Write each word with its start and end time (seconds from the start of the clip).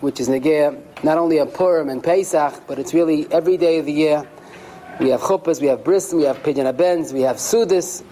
which 0.00 0.18
is 0.18 0.28
Negea, 0.28 0.80
not 1.04 1.18
only 1.18 1.38
a 1.38 1.46
Purim 1.46 1.88
and 1.90 2.02
Pesach, 2.02 2.62
but 2.66 2.78
it's 2.78 2.94
really 2.94 3.30
every 3.30 3.56
day 3.56 3.78
of 3.78 3.86
the 3.86 3.92
year. 3.92 4.26
We 4.98 5.10
have 5.10 5.20
chuppas, 5.20 5.60
we 5.60 5.66
have 5.66 5.84
Bris, 5.84 6.12
we 6.12 6.22
have 6.24 6.42
Pidyon 6.42 6.72
Abens, 6.72 7.12
we 7.12 7.22
have 7.22 7.36
Sudis. 7.36 8.02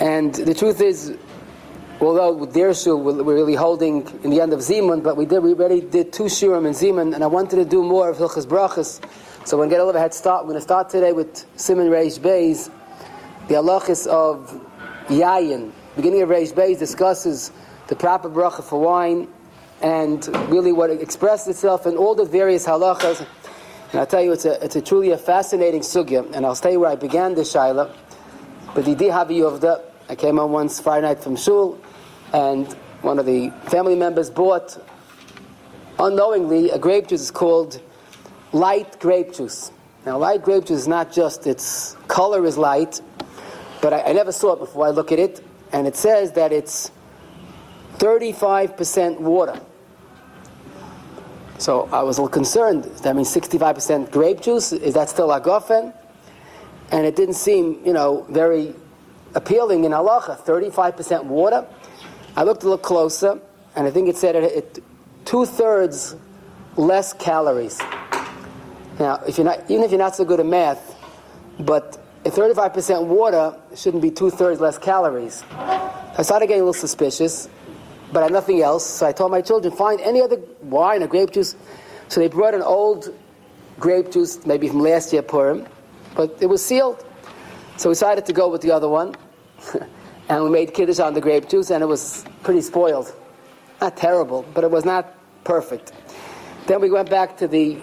And 0.00 0.34
the 0.34 0.54
truth 0.54 0.80
is, 0.80 1.16
although 2.00 2.32
with 2.32 2.54
their 2.54 2.72
we're 2.86 3.34
really 3.34 3.54
holding 3.54 4.06
in 4.24 4.30
the 4.30 4.40
end 4.40 4.52
of 4.52 4.60
Zimun, 4.60 5.02
but 5.02 5.16
we 5.16 5.26
did 5.26 5.42
we 5.42 5.54
already 5.54 5.82
did 5.82 6.12
two 6.12 6.24
shurim 6.24 6.66
in 6.66 6.72
Zimun, 6.72 7.14
and 7.14 7.22
I 7.22 7.26
wanted 7.26 7.56
to 7.56 7.64
do 7.64 7.82
more 7.82 8.08
of 8.08 8.16
Hilchas 8.16 8.46
Brachas. 8.46 9.04
So 9.46 9.56
we're 9.56 9.64
going 9.64 9.70
to 9.70 9.74
get 9.74 9.80
a 9.82 9.84
little 9.84 10.00
head 10.00 10.14
start. 10.14 10.44
We're 10.44 10.52
going 10.52 10.60
to 10.60 10.62
start 10.62 10.88
today 10.88 11.12
with 11.12 11.46
Simon 11.56 11.88
Reish 11.88 12.18
Beis, 12.18 12.70
the 13.48 13.54
halachas 13.54 14.06
of 14.06 14.58
Yayin. 15.08 15.72
Beginning 15.96 16.22
of 16.22 16.30
Reish 16.30 16.52
Beis 16.54 16.78
discusses 16.78 17.52
the 17.88 17.94
proper 17.94 18.30
bracha 18.30 18.64
for 18.64 18.80
wine 18.80 19.28
and 19.84 20.26
really 20.50 20.72
what 20.72 20.88
it 20.88 21.02
expresses 21.02 21.46
itself 21.48 21.84
in 21.86 21.98
all 21.98 22.14
the 22.14 22.24
various 22.24 22.66
halachas. 22.66 23.20
And 23.90 24.00
I'll 24.00 24.06
tell 24.06 24.22
you, 24.22 24.32
it's 24.32 24.46
a, 24.46 24.64
it's 24.64 24.76
a 24.76 24.80
truly 24.80 25.10
a 25.10 25.18
fascinating 25.18 25.82
sugya, 25.82 26.34
and 26.34 26.46
I'll 26.46 26.56
tell 26.56 26.72
you 26.72 26.80
where 26.80 26.90
I 26.90 26.96
began 26.96 27.34
this 27.34 27.52
shaila. 27.52 27.94
But 28.74 28.86
the 28.86 28.94
Dihavi 28.94 29.60
the 29.60 29.84
I 30.08 30.14
came 30.14 30.38
on 30.38 30.52
once 30.52 30.80
Friday 30.80 31.06
night 31.06 31.22
from 31.22 31.36
shul, 31.36 31.78
and 32.32 32.72
one 33.02 33.18
of 33.18 33.26
the 33.26 33.50
family 33.68 33.94
members 33.94 34.30
bought, 34.30 34.82
unknowingly, 35.98 36.70
a 36.70 36.78
grape 36.78 37.08
juice 37.08 37.30
called 37.30 37.82
light 38.52 38.98
grape 39.00 39.34
juice. 39.34 39.70
Now, 40.06 40.16
light 40.16 40.40
grape 40.40 40.64
juice 40.64 40.80
is 40.80 40.88
not 40.88 41.12
just 41.12 41.46
its 41.46 41.94
color 42.08 42.46
is 42.46 42.56
light, 42.56 43.02
but 43.82 43.92
I, 43.92 44.00
I 44.00 44.12
never 44.14 44.32
saw 44.32 44.54
it 44.54 44.60
before 44.60 44.86
I 44.86 44.90
look 44.90 45.12
at 45.12 45.18
it, 45.18 45.44
and 45.72 45.86
it 45.86 45.94
says 45.94 46.32
that 46.32 46.52
it's 46.52 46.90
35% 47.98 49.20
water. 49.20 49.60
So 51.58 51.88
I 51.92 52.02
was 52.02 52.18
a 52.18 52.22
little 52.22 52.32
concerned. 52.32 52.84
That 53.02 53.14
means 53.14 53.32
65% 53.34 54.10
grape 54.10 54.40
juice. 54.40 54.72
Is 54.72 54.94
that 54.94 55.08
still 55.08 55.28
agafen? 55.28 55.94
And 56.90 57.06
it 57.06 57.16
didn't 57.16 57.34
seem, 57.34 57.80
you 57.84 57.92
know, 57.92 58.26
very 58.28 58.74
appealing 59.34 59.84
in 59.84 59.92
halacha. 59.92 60.38
35% 60.38 61.24
water. 61.24 61.66
I 62.36 62.42
looked 62.42 62.62
a 62.62 62.66
little 62.66 62.78
closer, 62.78 63.40
and 63.76 63.86
I 63.86 63.90
think 63.90 64.08
it 64.08 64.16
said 64.16 64.34
it, 64.36 64.44
it 64.44 64.84
two 65.24 65.46
thirds 65.46 66.16
less 66.76 67.12
calories. 67.12 67.80
Now, 68.98 69.20
if 69.26 69.38
you're 69.38 69.44
not, 69.44 69.70
even 69.70 69.84
if 69.84 69.90
you're 69.90 69.98
not 69.98 70.16
so 70.16 70.24
good 70.24 70.40
at 70.40 70.46
math, 70.46 70.96
but 71.58 71.98
if 72.24 72.34
35% 72.34 73.06
water 73.06 73.56
shouldn't 73.74 74.02
be 74.02 74.10
two 74.10 74.30
thirds 74.30 74.60
less 74.60 74.78
calories. 74.78 75.44
I 75.52 76.22
started 76.22 76.46
getting 76.46 76.62
a 76.62 76.64
little 76.64 76.72
suspicious, 76.72 77.48
but 78.14 78.20
I 78.20 78.26
had 78.26 78.32
nothing 78.32 78.62
else. 78.62 78.86
So 78.86 79.06
I 79.06 79.12
told 79.12 79.32
my 79.32 79.42
children, 79.42 79.74
find 79.74 80.00
any 80.00 80.22
other 80.22 80.38
wine 80.62 81.02
or 81.02 81.08
grape 81.08 81.32
juice. 81.32 81.56
So 82.08 82.20
they 82.20 82.28
brought 82.28 82.54
an 82.54 82.62
old 82.62 83.12
grape 83.80 84.12
juice, 84.12 84.46
maybe 84.46 84.68
from 84.68 84.80
last 84.80 85.12
year 85.12 85.20
Purim, 85.20 85.66
but 86.14 86.38
it 86.40 86.46
was 86.46 86.64
sealed. 86.64 87.04
So 87.76 87.88
we 87.88 87.94
decided 87.94 88.24
to 88.26 88.32
go 88.32 88.48
with 88.48 88.62
the 88.62 88.70
other 88.70 88.88
one. 88.88 89.16
and 90.28 90.44
we 90.44 90.48
made 90.48 90.72
kiddush 90.72 91.00
on 91.00 91.12
the 91.12 91.20
grape 91.20 91.48
juice, 91.48 91.70
and 91.70 91.82
it 91.82 91.86
was 91.86 92.24
pretty 92.44 92.60
spoiled. 92.60 93.12
Not 93.80 93.96
terrible, 93.96 94.46
but 94.54 94.62
it 94.62 94.70
was 94.70 94.84
not 94.84 95.12
perfect. 95.42 95.92
Then 96.66 96.80
we 96.80 96.90
went 96.90 97.10
back 97.10 97.36
to 97.38 97.48
the 97.48 97.78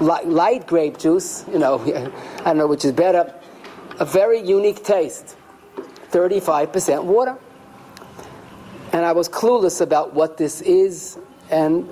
light 0.00 0.66
grape 0.66 0.96
juice, 0.96 1.44
you 1.52 1.58
know, 1.58 1.78
I 2.40 2.44
don't 2.44 2.56
know 2.56 2.66
which 2.66 2.86
is 2.86 2.92
better. 2.92 3.34
A 4.00 4.06
very 4.06 4.40
unique 4.40 4.82
taste 4.84 5.36
35% 6.12 7.04
water. 7.04 7.36
And 8.92 9.04
I 9.04 9.12
was 9.12 9.28
clueless 9.28 9.80
about 9.80 10.14
what 10.14 10.36
this 10.36 10.60
is. 10.62 11.18
And 11.50 11.88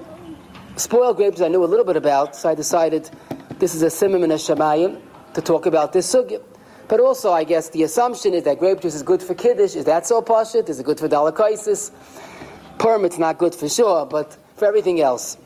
spoiled 0.76 1.16
grapes 1.16 1.40
I 1.40 1.48
knew 1.48 1.64
a 1.64 1.66
little 1.66 1.84
bit 1.84 1.96
about, 1.96 2.36
so 2.36 2.48
I 2.48 2.54
decided 2.54 3.10
this 3.58 3.74
is 3.74 3.82
a 3.82 3.86
simim 3.86 4.22
and 4.22 4.32
a 4.32 4.36
shamayim 4.36 5.00
to 5.34 5.40
talk 5.42 5.66
about 5.66 5.92
this 5.92 6.12
sugya. 6.12 6.42
But 6.88 7.00
also, 7.00 7.32
I 7.32 7.44
guess 7.44 7.70
the 7.70 7.82
assumption 7.82 8.32
is 8.32 8.44
that 8.44 8.58
grape 8.58 8.80
juice 8.80 8.94
is 8.94 9.02
good 9.02 9.22
for 9.22 9.34
kiddush. 9.34 9.74
Is 9.74 9.84
that 9.86 10.06
so 10.06 10.22
pashit? 10.22 10.68
Is 10.68 10.78
it 10.78 10.86
good 10.86 11.00
for 11.00 11.08
delicacies? 11.08 11.90
Perm, 12.78 13.04
it's 13.04 13.18
not 13.18 13.38
good 13.38 13.54
for 13.54 13.68
sure, 13.68 14.06
but 14.06 14.36
for 14.56 14.66
everything 14.66 15.00
else. 15.00 15.36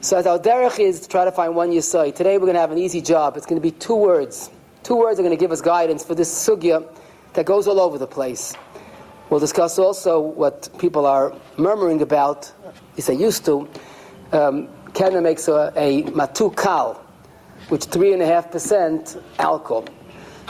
So 0.00 0.16
as 0.16 0.26
our 0.26 0.38
derech 0.38 0.78
is 0.78 1.00
to 1.00 1.08
try 1.08 1.24
to 1.24 1.32
find 1.32 1.56
one 1.56 1.70
yisai. 1.70 2.14
Today 2.14 2.38
we're 2.38 2.46
going 2.46 2.54
to 2.54 2.60
have 2.60 2.70
an 2.70 2.78
easy 2.78 3.00
job. 3.00 3.36
It's 3.36 3.46
going 3.46 3.60
to 3.60 3.62
be 3.62 3.72
two 3.72 3.96
words. 3.96 4.50
Two 4.82 4.96
words 4.96 5.18
are 5.18 5.22
going 5.22 5.36
to 5.36 5.40
give 5.40 5.50
us 5.50 5.60
guidance 5.60 6.04
for 6.04 6.14
this 6.14 6.30
sugya 6.30 6.86
that 7.34 7.46
goes 7.46 7.66
all 7.66 7.80
over 7.80 7.98
the 7.98 8.06
place. 8.06 8.54
We'll 9.30 9.40
discuss 9.40 9.78
also 9.78 10.20
what 10.20 10.70
people 10.78 11.04
are 11.04 11.34
murmuring 11.58 12.00
about, 12.00 12.50
as 12.96 13.06
they 13.06 13.14
used 13.14 13.44
to. 13.44 13.68
Um, 14.32 14.68
Kenna 14.94 15.20
makes 15.20 15.48
a, 15.48 15.72
a 15.76 16.04
matu 16.04 16.56
kal, 16.56 16.94
which 17.68 17.84
three 17.84 18.14
and 18.14 18.22
a 18.22 18.26
half 18.26 18.50
percent 18.50 19.22
alcohol. 19.38 19.84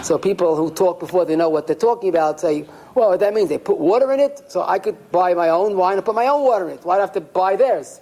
So 0.03 0.17
people 0.17 0.55
who 0.55 0.71
talk 0.71 1.00
before 1.00 1.25
they 1.25 1.34
know 1.34 1.49
what 1.49 1.67
they're 1.67 1.75
talking 1.75 2.09
about 2.09 2.38
say, 2.38 2.69
well, 2.94 3.19
that 3.19 3.34
means 3.34 3.49
they 3.49 3.59
put 3.59 3.78
water 3.78 4.12
in 4.12 4.21
it, 4.21 4.43
so 4.49 4.62
I 4.62 4.78
could 4.78 5.11
buy 5.11 5.34
my 5.34 5.49
own 5.49 5.77
wine 5.77 5.97
and 5.97 6.05
put 6.05 6.15
my 6.15 6.28
own 6.28 6.44
water 6.44 6.69
in 6.69 6.77
it. 6.77 6.84
Why 6.84 6.97
do 6.97 6.99
I 6.99 7.03
have 7.03 7.12
to 7.12 7.21
buy 7.21 7.56
theirs? 7.56 8.00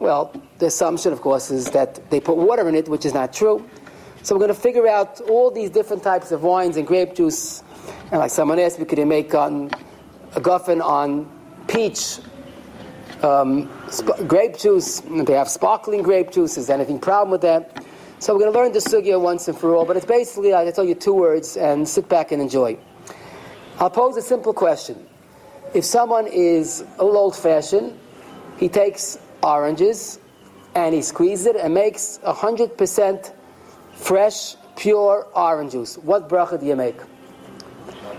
Well, 0.00 0.34
the 0.58 0.66
assumption, 0.66 1.12
of 1.12 1.20
course, 1.20 1.52
is 1.52 1.70
that 1.70 2.10
they 2.10 2.18
put 2.18 2.36
water 2.36 2.68
in 2.68 2.74
it, 2.74 2.88
which 2.88 3.04
is 3.04 3.14
not 3.14 3.32
true. 3.32 3.64
So 4.24 4.34
we're 4.34 4.40
going 4.40 4.54
to 4.54 4.60
figure 4.60 4.88
out 4.88 5.20
all 5.22 5.52
these 5.52 5.70
different 5.70 6.02
types 6.02 6.32
of 6.32 6.42
wines 6.42 6.76
and 6.76 6.86
grape 6.86 7.14
juice. 7.14 7.62
And 8.10 8.18
like 8.18 8.30
someone 8.30 8.58
asked 8.58 8.80
me, 8.80 8.84
could 8.84 9.04
make 9.06 9.32
on 9.34 9.70
guffin 10.40 10.80
on 10.80 11.30
peach 11.68 12.18
um, 13.22 13.70
grape 14.26 14.58
juice? 14.58 15.00
They 15.00 15.34
have 15.34 15.48
sparkling 15.48 16.02
grape 16.02 16.30
juice. 16.30 16.56
Is 16.56 16.66
there 16.66 16.76
anything 16.76 16.98
problem 16.98 17.30
with 17.30 17.42
that? 17.42 17.84
So 18.18 18.32
we're 18.34 18.40
going 18.40 18.52
to 18.52 18.58
learn 18.58 18.72
the 18.72 18.78
sugya 18.78 19.20
once 19.20 19.48
and 19.48 19.58
for 19.58 19.74
all, 19.74 19.84
but 19.84 19.96
it's 19.96 20.06
basically, 20.06 20.54
I 20.54 20.70
tell 20.70 20.84
you 20.84 20.94
two 20.94 21.12
words 21.12 21.56
and 21.56 21.88
sit 21.88 22.08
back 22.08 22.30
and 22.30 22.40
enjoy. 22.40 22.78
I'll 23.80 23.90
pose 23.90 24.16
a 24.16 24.22
simple 24.22 24.52
question. 24.52 25.06
If 25.74 25.84
someone 25.84 26.28
is 26.28 26.84
a 26.98 27.04
little 27.04 27.18
old 27.18 27.34
fashioned, 27.34 27.98
he 28.58 28.68
takes 28.68 29.18
oranges 29.42 30.20
and 30.76 30.94
he 30.94 31.02
squeezes 31.02 31.46
it 31.46 31.56
and 31.56 31.74
makes 31.74 32.20
100% 32.24 33.34
fresh, 33.94 34.54
pure 34.76 35.26
orange 35.34 35.72
juice. 35.72 35.98
What 35.98 36.28
bracha 36.28 36.60
do 36.60 36.66
you 36.66 36.76
make? 36.76 36.96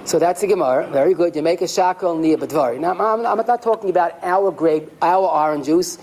So 0.05 0.19
that's 0.19 0.41
the 0.41 0.47
Gemara. 0.47 0.89
Very 0.91 1.13
good. 1.13 1.35
You 1.35 1.41
make 1.41 1.61
a 1.61 1.65
shakel 1.65 2.19
near 2.19 2.37
Badvari. 2.37 2.79
Now, 2.79 2.91
I'm, 2.91 3.25
I'm 3.25 3.45
not 3.45 3.61
talking 3.61 3.89
about 3.89 4.21
our 4.21 4.51
grape, 4.51 4.91
our 5.01 5.27
orange 5.27 5.65
juice 5.67 5.97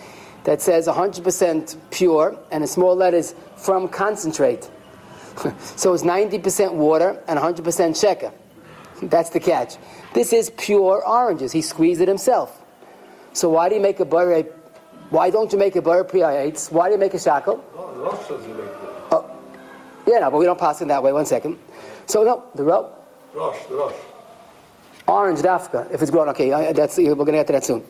that 0.44 0.62
says 0.62 0.86
100% 0.86 1.76
pure 1.90 2.38
and 2.50 2.62
in 2.64 2.68
small 2.68 2.96
letters 2.96 3.34
from 3.56 3.88
concentrate. 3.88 4.70
so 5.76 5.92
it's 5.92 6.02
90% 6.02 6.72
water 6.72 7.22
and 7.28 7.38
100% 7.38 7.62
sheker. 7.62 8.32
That's 9.02 9.30
the 9.30 9.40
catch. 9.40 9.76
This 10.14 10.32
is 10.32 10.50
pure 10.56 11.06
oranges. 11.06 11.52
He 11.52 11.60
squeezed 11.60 12.00
it 12.00 12.08
himself. 12.08 12.64
So 13.32 13.50
why 13.50 13.68
do 13.68 13.74
you 13.74 13.80
make 13.80 14.00
a 14.00 14.04
butter? 14.04 14.42
Why 15.10 15.30
don't 15.30 15.52
you 15.52 15.58
make 15.58 15.76
a 15.76 15.82
butter 15.82 16.04
priyates? 16.04 16.72
Why 16.72 16.88
do 16.88 16.94
you 16.94 16.98
make 16.98 17.14
a 17.14 17.18
shackle? 17.18 17.62
Oh, 19.12 19.30
yeah, 20.06 20.20
no, 20.20 20.30
but 20.30 20.38
we 20.38 20.46
don't 20.46 20.58
pass 20.58 20.80
it 20.80 20.88
that 20.88 21.02
way. 21.02 21.12
One 21.12 21.26
second. 21.26 21.58
So 22.06 22.24
no, 22.24 22.44
the. 22.54 22.64
Rosh, 22.64 22.90
Orange 25.06 25.40
dafka, 25.40 25.90
if 25.92 26.02
it's 26.02 26.10
grown. 26.10 26.28
Okay, 26.28 26.72
that's 26.72 26.96
we're 26.96 27.14
going 27.14 27.26
to 27.26 27.32
get 27.32 27.46
to 27.48 27.52
that 27.54 27.64
soon. 27.64 27.84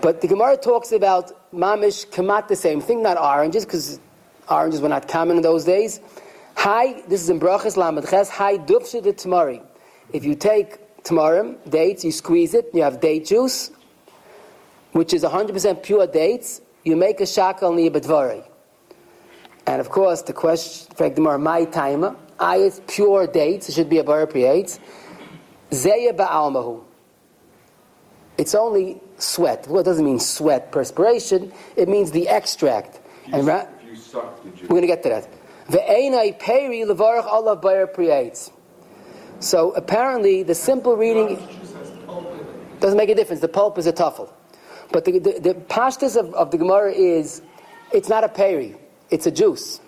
But 0.00 0.20
the 0.20 0.28
Gemara 0.28 0.56
talks 0.56 0.92
about 0.92 1.52
mamish 1.52 2.06
kamat, 2.08 2.48
the 2.48 2.56
same 2.56 2.80
thing, 2.80 3.02
not 3.02 3.18
oranges, 3.18 3.64
because 3.64 4.00
oranges 4.48 4.80
were 4.80 4.88
not 4.88 5.08
common 5.08 5.36
in 5.36 5.42
those 5.42 5.64
days. 5.64 6.00
Hi, 6.56 7.02
this 7.08 7.22
is 7.22 7.30
in 7.30 7.40
Brachas 7.40 7.76
Lamed 7.76 8.08
Ches. 8.08 8.28
Hi, 8.30 8.56
dufshe 8.58 9.02
de 9.02 9.12
tamari. 9.12 9.62
If 10.12 10.24
you 10.24 10.34
take 10.34 11.02
tamarim, 11.02 11.56
dates, 11.68 12.04
you 12.04 12.12
squeeze 12.12 12.54
it, 12.54 12.70
you 12.72 12.82
have 12.82 13.00
date 13.00 13.26
juice, 13.26 13.70
which 14.92 15.12
is 15.12 15.22
100% 15.22 15.82
pure 15.82 16.06
dates, 16.06 16.60
you 16.84 16.96
make 16.96 17.20
a 17.20 17.24
shakal 17.24 17.72
niyabadvari. 17.74 18.44
And 19.66 19.80
of 19.80 19.90
course, 19.90 20.22
the 20.22 20.32
question, 20.32 20.94
my 21.42 21.64
timer, 21.64 22.16
I 22.38 22.70
pure 22.86 23.26
dates, 23.26 23.68
it 23.68 23.72
should 23.72 23.88
be 23.88 23.98
a 23.98 24.26
creates. 24.26 24.80
Zeya 25.70 26.12
ba'almahu. 26.16 26.82
It's 28.36 28.54
only 28.54 29.00
sweat. 29.18 29.66
Well, 29.68 29.80
it 29.80 29.84
doesn't 29.84 30.04
mean 30.04 30.18
sweat, 30.18 30.72
perspiration. 30.72 31.52
It 31.76 31.88
means 31.88 32.10
the 32.10 32.28
extract. 32.28 33.00
And 33.32 33.46
ra- 33.46 33.66
You 33.88 33.96
suck 33.96 34.44
we're 34.62 34.68
going 34.68 34.82
to 34.82 34.86
get 34.86 35.02
to 35.04 35.08
that. 35.10 35.28
Ve'enai 35.68 36.38
peri 36.38 36.80
levarach 36.80 37.24
Allah 37.24 37.86
creates. 37.94 38.50
So 39.40 39.72
apparently, 39.72 40.42
the 40.42 40.54
simple 40.54 40.96
reading 40.96 41.36
doesn't 42.80 42.96
make 42.96 43.08
a 43.08 43.14
difference. 43.14 43.40
The 43.40 43.48
pulp 43.48 43.78
is 43.78 43.86
a 43.86 43.92
tuffle. 43.92 44.32
But 44.92 45.04
the, 45.04 45.18
the, 45.18 45.40
the 45.40 45.54
pashtas 45.54 46.16
of, 46.16 46.34
of 46.34 46.50
the 46.50 46.58
Gemara 46.58 46.92
is, 46.92 47.42
it's 47.92 48.08
not 48.08 48.24
a 48.24 48.28
peri, 48.28 48.76
it's 49.10 49.26
a 49.26 49.30
juice. 49.30 49.80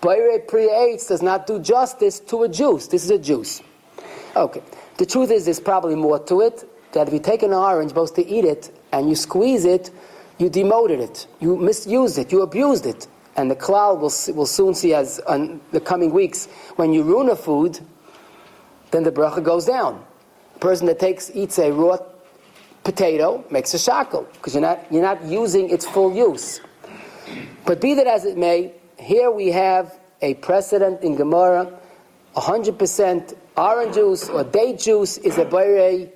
Bayre 0.00 0.38
pre-aids 0.38 1.06
does 1.06 1.22
not 1.22 1.46
do 1.46 1.58
justice 1.58 2.20
to 2.20 2.44
a 2.44 2.48
juice. 2.48 2.86
This 2.86 3.04
is 3.04 3.10
a 3.10 3.18
juice. 3.18 3.62
Okay. 4.34 4.62
The 4.96 5.06
truth 5.06 5.30
is, 5.30 5.44
there's 5.44 5.60
probably 5.60 5.94
more 5.94 6.18
to 6.24 6.40
it. 6.40 6.64
That 6.92 7.06
if 7.06 7.14
you 7.14 7.20
take 7.20 7.42
an 7.42 7.52
orange, 7.52 7.90
supposed 7.90 8.16
to 8.16 8.26
eat 8.26 8.44
it, 8.44 8.70
and 8.92 9.08
you 9.08 9.14
squeeze 9.14 9.64
it, 9.64 9.90
you 10.38 10.48
demoted 10.48 11.00
it, 11.00 11.26
you 11.38 11.56
misused 11.56 12.18
it, 12.18 12.32
you 12.32 12.42
abused 12.42 12.86
it. 12.86 13.06
And 13.36 13.50
the 13.50 13.54
cloud 13.54 14.00
will, 14.00 14.12
will 14.34 14.46
soon 14.46 14.74
see 14.74 14.94
as 14.94 15.20
on 15.20 15.60
the 15.70 15.80
coming 15.80 16.12
weeks, 16.12 16.46
when 16.76 16.92
you 16.92 17.02
ruin 17.02 17.28
a 17.28 17.36
food, 17.36 17.78
then 18.90 19.04
the 19.04 19.12
bracha 19.12 19.42
goes 19.42 19.66
down. 19.66 20.04
A 20.56 20.58
person 20.58 20.86
that 20.86 20.98
takes, 20.98 21.30
eats 21.34 21.58
a 21.58 21.70
raw 21.70 21.98
potato 22.82 23.44
makes 23.50 23.72
a 23.74 23.78
shackle, 23.78 24.26
because 24.32 24.54
you're 24.54 24.62
not, 24.62 24.84
you're 24.90 25.02
not 25.02 25.22
using 25.24 25.70
its 25.70 25.86
full 25.86 26.14
use. 26.14 26.60
But 27.66 27.80
be 27.80 27.94
that 27.94 28.06
as 28.06 28.24
it 28.24 28.36
may, 28.36 28.72
here 29.00 29.30
we 29.30 29.48
have 29.48 29.98
a 30.22 30.34
precedent 30.34 31.02
in 31.02 31.16
Gemara, 31.16 31.72
100% 32.36 33.34
orange 33.56 33.94
juice 33.94 34.28
or 34.28 34.44
date 34.44 34.78
juice 34.78 35.18
is 35.18 35.38
a 35.38 35.44
bayre 35.44 36.08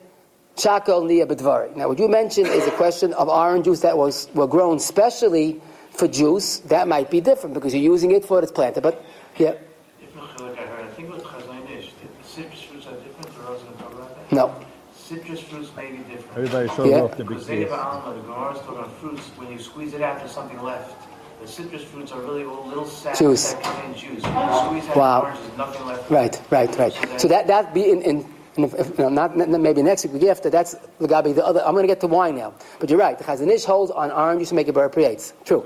chakal 0.57 1.03
niya 1.05 1.27
bedvari. 1.27 1.75
Now, 1.77 1.89
what 1.89 1.99
you 1.99 2.09
mentioned 2.09 2.47
is 2.49 2.67
a 2.67 2.71
question 2.73 3.13
of 3.15 3.29
orange 3.29 3.65
juice 3.65 3.81
that 3.81 3.97
was 3.97 4.29
were 4.35 4.47
grown 4.47 4.79
specially 4.79 5.61
for 5.91 6.07
juice. 6.07 6.59
That 6.61 6.87
might 6.87 7.11
be 7.11 7.21
different 7.21 7.55
because 7.55 7.75
you're 7.75 7.83
using 7.83 8.13
it 8.13 8.25
for 8.25 8.41
its 8.43 8.53
planted. 8.53 8.83
But 8.83 9.03
yeah, 9.39 9.55
Different 10.01 10.29
chilek 10.37 10.59
I 10.59 10.63
heard. 10.67 10.85
I 10.85 10.89
think 10.91 11.09
it 11.09 11.15
was 11.15 11.23
Chazonish. 11.23 11.91
Citrus 12.23 12.63
fruits 12.63 12.87
are 12.87 12.93
different. 12.93 13.35
The 13.35 13.41
Rosen 13.43 13.67
talk 13.79 13.93
about 13.93 14.31
that. 14.31 14.33
no, 14.33 14.55
Citrus 14.97 15.41
fruits 15.41 15.71
may 15.77 15.91
be 15.91 15.99
different. 15.99 16.37
Everybody 16.37 16.69
shows 16.69 16.87
Yeah. 16.91 17.01
off 17.03 17.11
the 17.17 17.25
big 17.25 17.29
Because 17.29 17.47
face. 17.47 17.69
Zayva 17.69 17.79
Alma, 17.85 18.15
the 18.15 18.21
Gemara 18.23 18.53
is 18.55 18.59
talking 18.61 18.79
about 18.79 18.93
fruits. 19.01 19.23
When 19.37 19.51
you 19.51 19.59
squeeze 19.59 19.95
it 19.95 20.03
out, 20.03 20.19
there's 20.19 20.31
something 20.33 20.61
left. 20.63 20.95
The 21.41 21.49
citrus 21.49 21.85
fruits 21.85 22.13
are 22.13 22.21
really 22.21 22.45
all 22.45 22.67
little 22.67 22.87
sacs 22.87 23.19
Juice. 23.19 23.53
that 23.53 23.63
contain 23.63 23.95
juice. 23.95 24.23
When 24.25 24.49
you 24.49 24.81
squeeze 24.81 24.89
out 24.91 24.97
Wow. 24.97 25.21
the 25.21 25.27
orange, 25.27 25.41
there's 25.41 25.59
nothing 25.59 25.87
left. 25.87 26.11
right, 26.11 26.41
right, 26.51 26.79
right. 26.79 27.21
So 27.21 27.29
that 27.29 27.47
that 27.49 27.75
be 27.75 27.91
in. 27.91 28.03
in 28.03 28.35
in 28.57 28.65
if, 28.65 28.75
if, 28.75 28.99
you 28.99 29.11
not, 29.11 29.37
not 29.37 29.49
maybe 29.61 29.83
next 29.83 30.05
week, 30.05 30.13
week 30.15 30.31
after. 30.31 30.49
That's 30.49 30.77
Lagabi. 31.01 31.35
The 31.35 31.45
other. 31.45 31.61
I'm 31.67 31.73
going 31.75 31.83
to 31.83 31.89
get 31.89 32.01
to 32.03 32.07
wine 32.07 32.37
now, 32.37 32.55
but 32.79 32.89
you're 32.89 32.99
right. 33.01 33.19
The 33.19 33.25
Chazanish 33.25 33.65
holds 33.65 33.91
on 33.91 34.13
orange 34.13 34.41
juice 34.43 34.51
to 34.51 34.55
make 34.55 34.69
a 34.69 34.73
bar 34.73 34.89
creates. 34.89 35.33
True. 35.45 35.65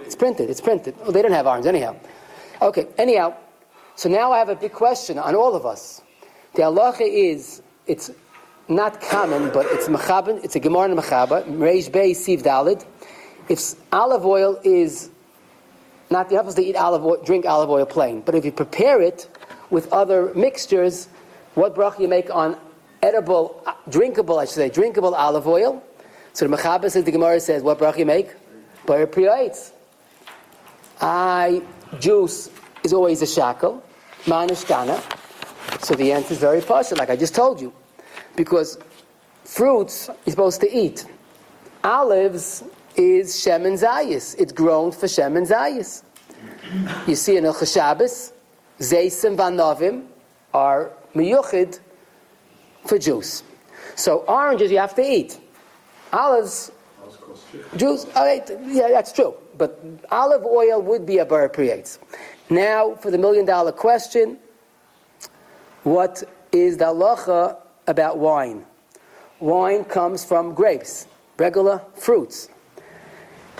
It's 0.00 0.16
printed. 0.16 0.50
It's 0.50 0.60
printed. 0.60 0.94
Oh, 1.04 1.12
they 1.12 1.22
don't 1.22 1.32
have 1.32 1.46
orange 1.46 1.66
anyhow. 1.66 1.94
Okay. 2.60 2.88
Anyhow, 2.98 3.34
so 3.94 4.08
now 4.08 4.32
I 4.32 4.38
have 4.38 4.48
a 4.48 4.56
big 4.56 4.72
question 4.72 5.16
on 5.18 5.36
all 5.36 5.54
of 5.54 5.64
us. 5.64 6.02
The 6.54 6.62
halacha 6.62 7.02
is 7.02 7.62
it's 7.86 8.10
not 8.68 9.00
common, 9.00 9.50
but 9.52 9.66
it's 9.66 9.86
mechaben. 9.88 10.42
It's 10.44 10.56
a 10.56 10.60
gemara 10.60 10.90
and 10.90 10.98
mechaba. 10.98 11.44
Reish 11.44 11.90
Bey 11.92 12.10
Siv 12.12 12.42
Dalid. 12.42 12.84
If 13.48 13.74
olive 13.92 14.26
oil 14.26 14.60
is 14.62 15.10
not 16.10 16.30
not 16.30 16.40
supposed 16.40 16.56
to 16.56 16.62
eat 16.64 16.76
olive 16.76 17.04
oil, 17.04 17.22
drink 17.22 17.46
olive 17.46 17.70
oil 17.70 17.86
plain, 17.86 18.22
but 18.22 18.34
if 18.34 18.44
you 18.44 18.52
prepare 18.52 19.00
it 19.00 19.28
with 19.70 19.92
other 19.92 20.32
mixtures, 20.34 21.08
what 21.54 21.74
bracha 21.74 22.00
you 22.00 22.08
make 22.08 22.34
on 22.34 22.56
edible, 23.02 23.62
drinkable, 23.88 24.38
I 24.38 24.44
should 24.44 24.54
say, 24.54 24.70
drinkable 24.70 25.14
olive 25.14 25.46
oil? 25.46 25.82
So 26.32 26.46
the 26.46 26.56
Mechaber 26.56 26.90
says, 26.90 27.04
the 27.04 27.10
Gemara 27.10 27.40
says, 27.40 27.62
what 27.62 27.78
bracha 27.78 27.98
you 27.98 28.06
make? 28.06 28.30
Bar 28.86 29.06
priyates. 29.06 29.72
I 31.00 31.62
juice 32.00 32.50
is 32.82 32.92
always 32.92 33.22
a 33.22 33.26
shackle, 33.26 33.82
manishkana. 34.24 35.02
So 35.84 35.94
the 35.94 36.12
answer 36.12 36.32
is 36.32 36.38
very 36.38 36.60
partial, 36.60 36.96
like 36.96 37.10
I 37.10 37.16
just 37.16 37.34
told 37.34 37.60
you, 37.60 37.72
because 38.34 38.78
fruits 39.44 40.08
you're 40.24 40.32
supposed 40.32 40.60
to 40.62 40.74
eat. 40.74 41.04
Olives 41.84 42.64
is 42.98 43.34
shemen 43.34 43.78
zayis. 43.78 44.34
It's 44.38 44.52
grown 44.52 44.92
for 44.92 45.06
shemen 45.06 45.46
zayis. 45.46 46.02
You 47.06 47.14
see 47.14 47.36
in 47.36 47.46
El 47.46 47.54
Shabbos, 47.54 48.32
zaysim 48.80 49.36
vanovim 49.36 50.06
are 50.52 50.92
miyuchid 51.14 51.78
for 52.84 52.98
juice. 52.98 53.42
So 53.94 54.18
oranges 54.28 54.70
you 54.70 54.78
have 54.78 54.94
to 54.96 55.02
eat. 55.02 55.38
Olives, 56.12 56.72
juice, 57.76 58.06
oh, 58.06 58.12
all 58.16 58.24
right, 58.26 58.50
yeah, 58.66 58.88
that's 58.88 59.12
true. 59.12 59.34
But 59.56 59.80
olive 60.10 60.44
oil 60.44 60.82
would 60.82 61.06
be 61.06 61.18
a 61.18 61.24
bar. 61.24 61.50
Now 62.50 62.94
for 62.94 63.10
the 63.10 63.18
million 63.18 63.44
dollar 63.44 63.72
question, 63.72 64.38
what 65.84 66.24
is 66.52 66.76
the 66.76 66.86
halacha 66.86 67.58
about 67.86 68.18
wine? 68.18 68.64
Wine 69.40 69.84
comes 69.84 70.24
from 70.24 70.54
grapes, 70.54 71.06
regular 71.38 71.82
fruits. 71.94 72.48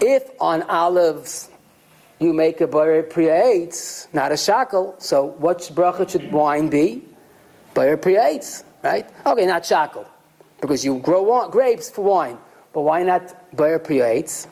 If 0.00 0.30
on 0.40 0.62
olives 0.62 1.50
you 2.20 2.32
make 2.32 2.60
a 2.60 2.66
bar 2.66 3.02
priyates, 3.02 4.12
not 4.12 4.32
a 4.32 4.36
shackle, 4.36 4.94
so 4.98 5.26
what 5.38 5.58
bracha 5.74 6.08
should 6.08 6.30
wine 6.30 6.68
be? 6.68 7.04
Bar 7.74 7.96
priyates, 7.96 8.64
right? 8.82 9.08
Okay, 9.26 9.46
not 9.46 9.66
shackle, 9.66 10.06
because 10.60 10.84
you 10.84 10.98
grow 10.98 11.48
grapes 11.48 11.90
for 11.90 12.04
wine, 12.04 12.38
but 12.72 12.82
why 12.82 13.02
not 13.02 13.56
bar 13.56 13.78
priyates? 13.78 14.46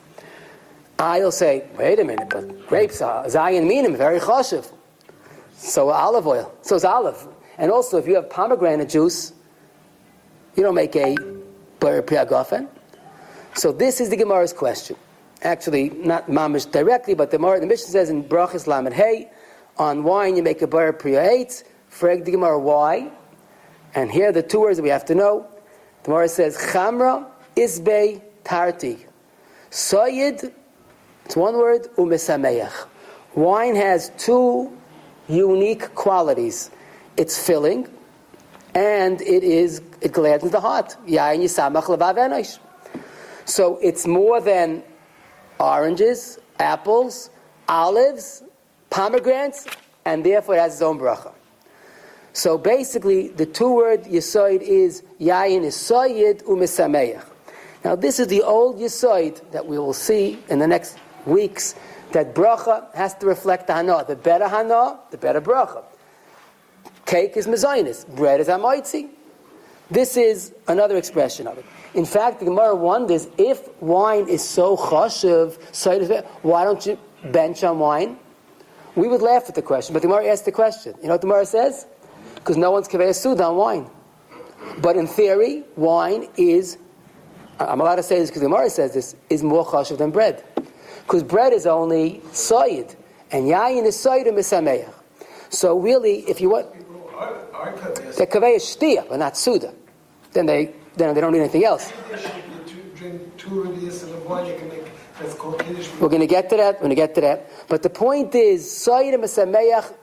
I'll 0.99 1.31
say, 1.31 1.67
wait 1.77 1.99
a 1.99 2.03
minute, 2.03 2.29
but 2.29 2.67
grapes 2.67 3.01
are 3.01 3.25
zayin 3.25 3.67
minim, 3.67 3.95
very 3.95 4.19
choshev. 4.19 4.71
So 5.55 5.89
olive 5.89 6.27
oil, 6.27 6.53
so 6.61 6.75
is 6.75 6.83
olive. 6.83 7.27
And 7.57 7.71
also, 7.71 7.97
if 7.97 8.07
you 8.07 8.15
have 8.15 8.29
pomegranate 8.29 8.89
juice, 8.89 9.33
you 10.55 10.63
don't 10.63 10.75
make 10.75 10.95
a 10.95 11.15
bar 11.79 12.01
priyagofen. 12.01 12.67
So 13.55 13.71
this 13.71 14.01
is 14.01 14.09
the 14.09 14.17
Gemara's 14.17 14.53
question. 14.53 14.95
Actually, 15.43 15.89
not 15.89 16.27
mamish 16.27 16.69
directly, 16.71 17.13
but 17.13 17.29
the, 17.29 17.37
Gemara, 17.37 17.59
the 17.59 17.67
Mishnah 17.67 17.91
says 17.91 18.09
in 18.09 18.23
Brachas 18.23 18.65
Lamed 18.65 18.93
Hey, 18.93 19.29
on 19.77 20.03
wine 20.03 20.35
you 20.35 20.43
make 20.43 20.61
a 20.61 20.67
bar 20.67 20.91
priyates. 20.93 21.63
Frag 21.89 22.25
the 22.25 22.31
Gemara 22.31 22.59
why? 22.59 23.11
And 23.93 24.11
here 24.11 24.29
are 24.29 24.31
the 24.31 24.43
two 24.43 24.61
words 24.61 24.77
that 24.77 24.83
we 24.83 24.89
have 24.89 25.05
to 25.05 25.15
know. 25.15 25.47
The 26.03 26.09
Gemara 26.09 26.29
says 26.29 26.57
chamra 26.57 27.27
isbei 27.55 28.21
tarti. 28.43 29.05
Soyid, 29.69 30.51
it's 31.25 31.35
one 31.35 31.55
word, 31.55 31.83
umesameach. 31.95 32.87
Wine 33.35 33.75
has 33.75 34.11
two 34.17 34.75
unique 35.27 35.93
qualities. 35.93 36.71
It's 37.17 37.45
filling, 37.45 37.87
and 38.73 39.21
it 39.21 39.43
is 39.43 39.81
it 40.01 40.13
gladdens 40.13 40.51
the 40.51 40.59
heart. 40.59 40.95
Yain 41.05 41.41
yisamach 41.41 41.83
levav. 41.83 42.59
So 43.45 43.77
it's 43.81 44.07
more 44.07 44.41
than 44.41 44.83
oranges, 45.59 46.39
apples, 46.59 47.29
olives, 47.67 48.43
pomegranates, 48.89 49.67
and 50.05 50.25
therefore 50.25 50.55
it 50.55 50.59
has 50.59 50.73
its 50.73 50.81
own 50.81 50.97
bracha. 50.99 51.33
So 52.33 52.57
basically, 52.57 53.29
the 53.29 53.45
two 53.45 53.73
word 53.73 54.03
yisoid 54.03 54.61
is 54.61 55.03
yayin 55.19 55.61
yisoyid 55.63 56.43
umisameach. 56.43 57.25
Now 57.83 57.95
this 57.95 58.19
is 58.19 58.27
the 58.27 58.43
old 58.43 58.79
yisoid 58.79 59.51
that 59.51 59.65
we 59.65 59.77
will 59.77 59.93
see 59.93 60.39
in 60.49 60.59
the 60.59 60.67
next 60.67 60.97
weeks. 61.25 61.75
That 62.11 62.33
bracha 62.33 62.93
has 62.95 63.15
to 63.15 63.25
reflect 63.25 63.67
the 63.67 63.73
hana. 63.73 64.05
The 64.07 64.15
better 64.15 64.47
hana, 64.47 64.99
the 65.11 65.17
better 65.17 65.41
bracha. 65.41 65.83
Cake 67.05 67.35
is 67.35 67.47
mezainis, 67.47 68.07
bread 68.15 68.39
is 68.39 68.47
amoitzi. 68.47 69.09
This 69.89 70.17
is 70.17 70.53
another 70.67 70.97
expression 70.97 71.47
of 71.47 71.57
it. 71.57 71.65
In 71.97 72.05
fact, 72.05 72.37
the 72.37 72.45
Gemara 72.45 72.75
wonders 72.75 73.27
if 73.39 73.67
wine 73.81 74.29
is 74.29 74.47
so 74.47 74.77
chashiv, 74.77 75.57
so 75.73 75.99
why 76.43 76.63
don't 76.63 76.85
you 76.85 76.99
bench 77.31 77.63
on 77.63 77.79
wine? 77.79 78.19
We 78.95 79.07
would 79.07 79.23
laugh 79.23 79.45
at 79.49 79.55
the 79.55 79.63
question, 79.63 79.93
but 79.93 80.03
the 80.03 80.07
Gemara 80.07 80.27
asked 80.27 80.45
the 80.45 80.51
question. 80.51 80.93
You 81.01 81.07
know 81.07 81.15
what 81.15 81.21
the 81.21 81.27
Gemara 81.27 81.47
says? 81.47 81.87
Because 82.35 82.55
no 82.55 82.69
one's 82.69 82.87
kaveh 82.87 83.15
sud 83.15 83.41
on 83.41 83.55
wine. 83.55 83.89
But 84.77 84.95
in 84.95 85.07
theory, 85.07 85.63
wine 85.75 86.29
is, 86.37 86.77
I'm 87.59 87.81
allowed 87.81 87.95
to 87.95 88.03
say 88.03 88.19
this 88.19 88.29
because 88.29 88.43
the 88.43 88.47
Gemara 88.47 88.69
says 88.69 88.93
this, 88.93 89.15
is 89.31 89.41
more 89.41 89.65
chashiv 89.65 89.97
than 89.97 90.11
bread. 90.11 90.43
Because 91.01 91.23
bread 91.23 91.51
is 91.51 91.65
only 91.65 92.21
soyid, 92.31 92.95
and 93.31 93.45
yayin 93.45 93.85
is 93.85 93.97
soyid 93.97 94.27
and 94.27 94.37
misameach. 94.37 94.93
So 95.49 95.79
really, 95.79 96.19
if 96.29 96.41
you 96.41 96.51
want, 96.51 96.71
the 98.17 98.27
kaveh 98.27 98.57
is 98.57 98.63
shtia, 98.63 99.09
but 99.09 99.17
not 99.17 99.35
suda. 99.35 99.73
Then 100.33 100.45
they, 100.45 100.75
then 100.97 101.13
they 101.13 101.21
don't 101.21 101.31
need 101.31 101.39
anything 101.39 101.63
else. 101.65 101.93
We're 105.99 106.09
going 106.09 106.21
to 106.21 106.27
get 106.27 106.49
to 106.49 106.57
that. 106.57 106.75
We're 106.75 106.79
going 106.79 106.89
to 106.89 106.95
get 106.95 107.15
to 107.15 107.21
that. 107.21 107.49
But 107.67 107.83
the 107.83 107.89
point 107.89 108.35
is, 108.35 108.69
Sayyid 108.69 109.19
Mesameach 109.19 109.93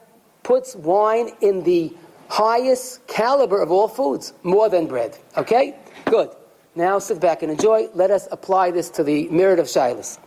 puts 0.42 0.74
wine 0.76 1.30
in 1.40 1.62
the 1.62 1.94
highest 2.28 3.06
caliber 3.06 3.60
of 3.62 3.70
all 3.70 3.88
foods, 3.88 4.32
more 4.42 4.68
than 4.68 4.86
bread. 4.86 5.18
Okay? 5.36 5.76
Good. 6.06 6.30
Now 6.74 6.98
sit 6.98 7.20
back 7.20 7.42
and 7.42 7.52
enjoy. 7.52 7.88
Let 7.94 8.10
us 8.10 8.26
apply 8.32 8.72
this 8.72 8.90
to 8.90 9.04
the 9.04 9.28
merit 9.28 9.58
of 9.58 9.66
Shilas. 9.66 10.18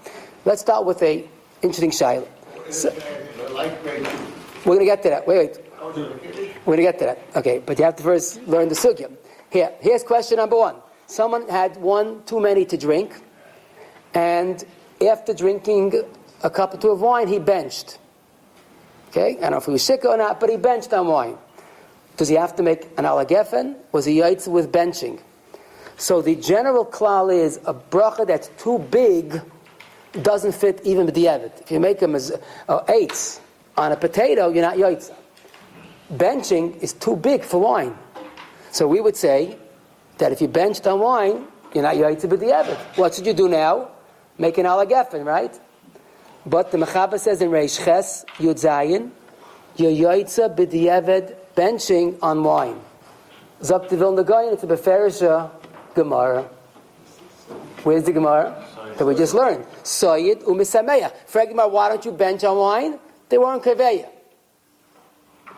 Let's 0.45 0.61
start 0.61 0.85
with 0.85 1.01
a 1.03 1.27
interesting 1.61 1.91
Shilah. 1.91 2.27
So, 2.71 2.93
we're 4.65 4.75
going 4.75 4.79
to 4.79 4.85
get 4.85 5.03
to 5.03 5.09
that. 5.09 5.27
Wait, 5.27 5.37
wait. 5.37 5.57
We're 6.65 6.75
going 6.75 6.77
to 6.77 6.83
get 6.83 6.99
to 6.99 7.05
that. 7.05 7.19
Okay, 7.35 7.59
but 7.65 7.77
you 7.77 7.85
have 7.85 7.95
to 7.97 8.03
first 8.03 8.41
learn 8.47 8.69
the 8.69 8.75
sugya. 8.75 9.11
Here, 9.49 9.71
here's 9.79 10.03
question 10.03 10.37
number 10.37 10.57
one. 10.57 10.75
Someone 11.05 11.47
had 11.47 11.77
one 11.77 12.23
too 12.25 12.39
many 12.39 12.65
to 12.65 12.77
drink, 12.77 13.21
and 14.13 14.63
after 15.07 15.33
drinking 15.33 16.01
a 16.43 16.49
cup 16.49 16.73
or 16.73 16.77
two 16.77 16.89
of 16.89 17.01
wine, 17.01 17.27
he 17.27 17.39
benched. 17.39 17.97
Okay, 19.09 19.37
I 19.37 19.41
don't 19.41 19.51
know 19.51 19.57
if 19.57 19.65
he 19.65 19.71
was 19.71 19.83
sick 19.83 20.03
or 20.03 20.17
not, 20.17 20.39
but 20.39 20.49
he 20.49 20.57
benched 20.57 20.91
on 20.93 21.07
wine. 21.07 21.37
Does 22.17 22.27
he 22.27 22.35
have 22.35 22.55
to 22.57 22.63
make 22.63 22.83
an 22.97 23.05
alagefen? 23.05 23.75
Was 23.91 24.05
he 24.05 24.17
yaitz 24.17 24.47
with 24.47 24.71
benching? 24.71 25.21
So 25.97 26.21
the 26.21 26.35
general 26.35 26.85
klal 26.85 27.33
is 27.33 27.57
a 27.65 27.73
bracha 27.73 28.27
that's 28.27 28.49
too 28.61 28.79
big 28.79 29.41
doesn't 30.21 30.53
fit 30.53 30.81
even 30.83 31.05
with 31.05 31.15
the 31.15 31.25
evet. 31.25 31.61
If 31.61 31.71
you 31.71 31.79
make 31.79 31.99
them 31.99 32.15
as 32.15 32.31
uh, 32.67 32.81
eights 32.89 33.39
on 33.77 33.91
a 33.91 33.95
potato, 33.95 34.49
you're 34.49 34.63
not 34.63 34.77
yaitza. 34.77 35.13
Benching 36.13 36.81
is 36.81 36.93
too 36.93 37.15
big 37.15 37.43
for 37.43 37.59
wine. 37.59 37.95
So 38.77 38.87
we 38.87 39.01
would 39.01 39.15
say 39.15 39.57
that 40.19 40.31
if 40.31 40.39
you 40.39 40.47
benched 40.47 40.85
on 40.85 40.99
wine, 40.99 41.47
you're 41.73 41.81
not 41.81 41.95
the 41.95 42.27
evet. 42.27 42.77
What 42.95 43.15
should 43.15 43.25
you 43.25 43.33
do 43.33 43.49
now? 43.49 43.89
Make 44.37 44.59
an 44.59 44.67
alagefen, 44.67 45.25
right? 45.25 45.59
But 46.45 46.71
the 46.71 46.77
Mechaba 46.77 47.19
says 47.19 47.41
in 47.41 47.49
Reish 47.49 47.83
Ches, 47.83 48.23
Yud 48.37 48.59
Zayin, 48.63 49.09
you're 49.77 49.89
b'di'eved 49.89 51.35
benching 51.55 52.19
on 52.21 52.43
wine. 52.43 52.79
Zok 53.61 53.89
de 53.89 53.97
Vilna 53.97 54.23
Gaon, 54.23 54.53
it's 54.53 54.61
a 54.61 54.67
Beferisha 54.67 55.49
Gemara. 55.95 56.47
Where's 57.81 58.03
the 58.03 58.11
Gemara? 58.11 58.63
That 58.95 59.07
we 59.07 59.15
just 59.15 59.33
learned. 59.33 59.65
Soyid 59.81 60.43
umisameya. 60.43 61.11
Frag 61.25 61.49
Gemara, 61.49 61.67
why 61.67 61.89
don't 61.89 62.05
you 62.05 62.11
bench 62.11 62.43
on 62.43 62.55
wine? 62.55 62.99
They 63.29 63.39
weren't 63.39 63.63
kaveya. 63.63 64.07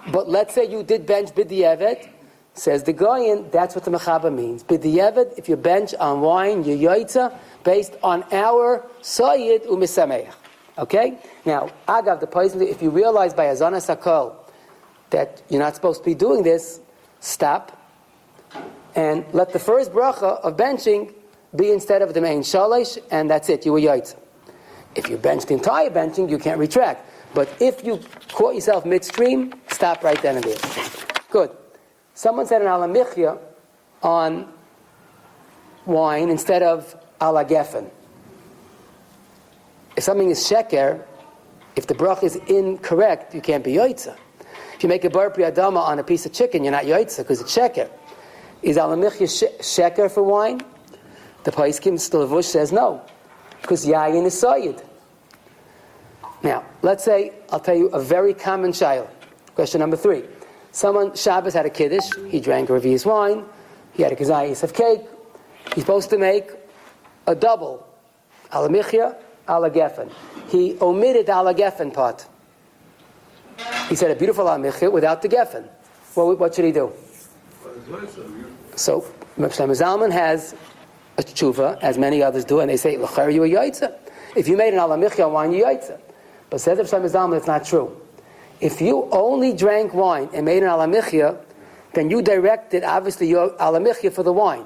But 0.10 0.30
let's 0.30 0.54
say 0.56 0.72
you 0.72 0.84
did 0.84 1.06
bench 1.06 1.32
b'di'eved, 1.32 2.12
says 2.60 2.84
the 2.84 2.94
Goyin, 2.94 3.52
that's 3.52 3.74
what 3.74 3.86
the 3.86 3.92
Mechaba 3.92 4.34
means. 4.34 4.64
B'di'eved, 4.64 5.38
if 5.38 5.48
you 5.48 5.56
bench 5.56 5.94
on 5.96 6.22
wine, 6.22 6.64
you 6.64 6.78
yaitza, 6.78 7.36
based 7.64 7.96
on 8.04 8.24
our 8.32 8.86
Soyid 9.02 9.66
umisameya. 9.66 10.34
Okay? 10.78 11.18
Now, 11.46 11.70
Agav, 11.88 12.20
the 12.20 12.28
poison, 12.28 12.62
if 12.62 12.82
you 12.82 12.90
realize 12.90 13.34
by 13.34 13.46
Azana 13.46 13.78
Sakol 13.78 14.36
that 15.10 15.42
you're 15.50 15.60
not 15.62 15.76
supposed 15.76 16.02
to 16.04 16.06
be 16.06 16.16
doing 16.16 16.44
this, 16.44 16.80
stop 17.20 17.76
and 18.96 19.26
let 19.34 19.54
the 19.54 19.60
first 19.60 19.92
bracha 19.92 20.40
of 20.42 20.58
benching 20.58 21.14
be 21.56 21.72
instead 21.72 22.02
of 22.02 22.14
the 22.14 22.22
main 22.22 22.42
shalish, 22.42 22.98
and 23.12 23.30
that's 23.30 23.50
it, 23.50 23.66
you 23.66 23.74
were 23.74 23.80
yaitza. 23.80 24.16
If 24.96 25.10
you 25.10 25.18
bench 25.18 25.46
the 25.46 25.54
entire 25.54 25.90
benching, 25.90 26.30
you 26.30 26.38
can't 26.38 26.60
retract. 26.60 27.06
But 27.34 27.50
if 27.62 27.84
you 27.84 28.00
caught 28.30 28.56
yourself 28.56 28.86
midstream, 28.86 29.54
stop 29.68 30.04
right 30.04 30.20
then 30.22 30.38
and 30.38 30.44
there. 30.44 30.58
Good. 31.30 31.52
Someone 32.20 32.46
said 32.46 32.62
an 32.62 32.68
alamichya 32.68 33.40
on 34.04 34.52
wine 35.86 36.28
instead 36.28 36.62
of 36.62 36.94
ala 37.22 37.46
gefen. 37.46 37.90
If 39.96 40.04
something 40.04 40.30
is 40.30 40.40
sheker, 40.40 41.02
if 41.78 41.88
the 41.88 41.94
brach 41.94 42.22
is 42.24 42.36
incorrect, 42.36 43.34
you 43.34 43.40
can't 43.40 43.64
be 43.64 43.72
yaitza. 43.72 44.18
If 44.76 44.84
you 44.84 44.90
make 44.90 45.06
a 45.06 45.10
bar 45.10 45.30
adama 45.30 45.78
on 45.78 46.00
a 46.00 46.04
piece 46.04 46.26
of 46.26 46.34
chicken, 46.34 46.66
you're 46.66 46.74
not 46.74 46.84
yaitza 46.84 47.20
because 47.20 47.40
it's 47.40 47.56
sheker. 47.56 47.90
Is 48.64 48.76
alamichya 48.76 49.58
sheker 49.60 50.12
for 50.12 50.24
wine? 50.24 50.60
The 51.46 51.52
Paiskim 51.52 51.94
Stilavush 51.94 52.44
says 52.44 52.74
no, 52.74 53.02
because 53.62 53.86
yayin 53.86 54.26
is 54.26 54.36
soyid. 54.36 54.84
Now, 56.44 56.66
let's 56.82 57.06
say, 57.06 57.32
I'll 57.50 57.62
tell 57.62 57.78
you 57.78 57.88
a 57.92 58.02
very 58.02 58.34
common 58.34 58.72
shayla. 58.72 59.08
Question 59.56 59.80
number 59.80 59.96
three. 59.96 60.26
Someone, 60.72 61.16
Shabbos 61.16 61.54
had 61.54 61.66
a 61.66 61.70
kiddush, 61.70 62.10
he 62.28 62.40
drank 62.40 62.70
a 62.70 62.74
revius 62.74 63.06
wine, 63.06 63.44
he 63.94 64.04
had 64.04 64.12
a 64.12 64.16
kazayis 64.16 64.64
of 64.64 64.74
cake, 64.74 65.02
he's 65.74 65.84
supposed 65.84 66.10
to 66.12 66.18
make 66.18 66.52
a 67.28 67.36
double, 67.36 67.88
alamichya, 68.52 69.16
ala 69.50 69.70
gefen. 69.70 70.12
He 70.50 70.78
omitted 70.80 71.26
the 71.26 71.34
ala 71.34 71.92
part. 71.92 72.28
He 73.88 73.96
said 73.96 74.12
a 74.12 74.16
beautiful 74.16 74.46
alamichya 74.46 74.92
without 74.92 75.22
the 75.22 75.30
gefen. 75.30 75.68
Well, 76.16 76.36
what 76.36 76.54
should 76.56 76.66
he 76.66 76.72
do? 76.72 76.92
So, 78.76 79.02
Mepshem 79.38 79.70
Zalman 79.72 80.12
has 80.12 80.56
a 81.18 81.24
tshuva, 81.24 81.80
as 81.82 81.98
many 81.98 82.22
others 82.22 82.46
do, 82.46 82.60
and 82.60 82.70
they 82.70 82.78
say, 82.78 82.94
you 82.94 83.04
a 83.04 83.08
yaitza. 83.08 83.96
If 84.36 84.48
you 84.48 84.56
made 84.56 84.74
an 84.74 84.80
alamichya 84.80 85.30
wine, 85.32 85.52
you 85.52 85.66
yaitza. 85.66 86.00
But 86.50 86.62
says 86.62 86.78
Mepshem 86.78 87.10
Zalman, 87.10 87.38
it's 87.38 87.48
not 87.48 87.66
true. 87.66 88.00
If 88.62 88.82
you 88.82 89.08
only 89.12 89.54
drank 89.54 89.94
wine 89.94 90.30
and 90.34 90.46
made 90.46 90.64
an 90.64 90.70
alamichia, 90.70 91.38
then 91.94 92.10
you 92.10 92.22
directed, 92.22 92.84
obviously, 92.84 93.30
your 93.30 93.52
alamichya 93.52 94.12
for 94.12 94.24
the 94.24 94.34
wine. 94.34 94.66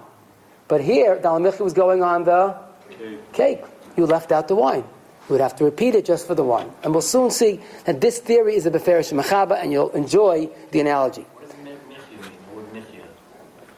But 0.67 0.81
here, 0.81 1.15
the 1.15 1.27
alamichia 1.27 1.61
was 1.61 1.73
going 1.73 2.01
on 2.01 2.23
the 2.23 2.55
cake. 2.89 3.33
cake. 3.33 3.61
You 3.95 4.05
left 4.05 4.31
out 4.31 4.47
the 4.47 4.55
wine. 4.55 4.83
You 5.29 5.33
would 5.33 5.41
have 5.41 5.55
to 5.57 5.63
repeat 5.63 5.95
it 5.95 6.05
just 6.05 6.25
for 6.25 6.35
the 6.35 6.43
wine. 6.43 6.71
And 6.83 6.91
we'll 6.91 7.01
soon 7.01 7.29
see 7.29 7.61
that 7.85 8.01
this 8.01 8.19
theory 8.19 8.55
is 8.55 8.65
a 8.65 8.71
beferish 8.71 9.13
machaba, 9.13 9.61
and 9.61 9.71
you'll 9.71 9.91
enjoy 9.91 10.49
the 10.71 10.79
analogy. 10.79 11.21
What 11.21 11.49
does 11.49 11.57
michya 11.59 12.73
mean? 12.73 12.83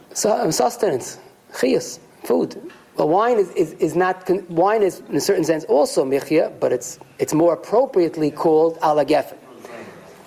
The. 0.10 0.16
So, 0.16 0.32
um, 0.32 0.52
sustenance, 0.52 1.20
chiyas, 1.52 2.00
food. 2.24 2.72
Well, 2.96 3.10
wine 3.10 3.38
is, 3.38 3.50
is, 3.52 3.74
is 3.74 3.96
not, 3.96 4.30
wine 4.50 4.82
is 4.82 5.02
in 5.10 5.18
a 5.18 5.22
certain 5.22 5.44
sense 5.44 5.66
also 5.66 6.06
michya, 6.06 6.54
but 6.62 6.72
it's, 6.72 6.98
it's 7.20 7.34
more 7.34 7.54
appropriately 7.54 8.32
called 8.32 8.78
ala 8.82 9.06
gefen. 9.06 9.38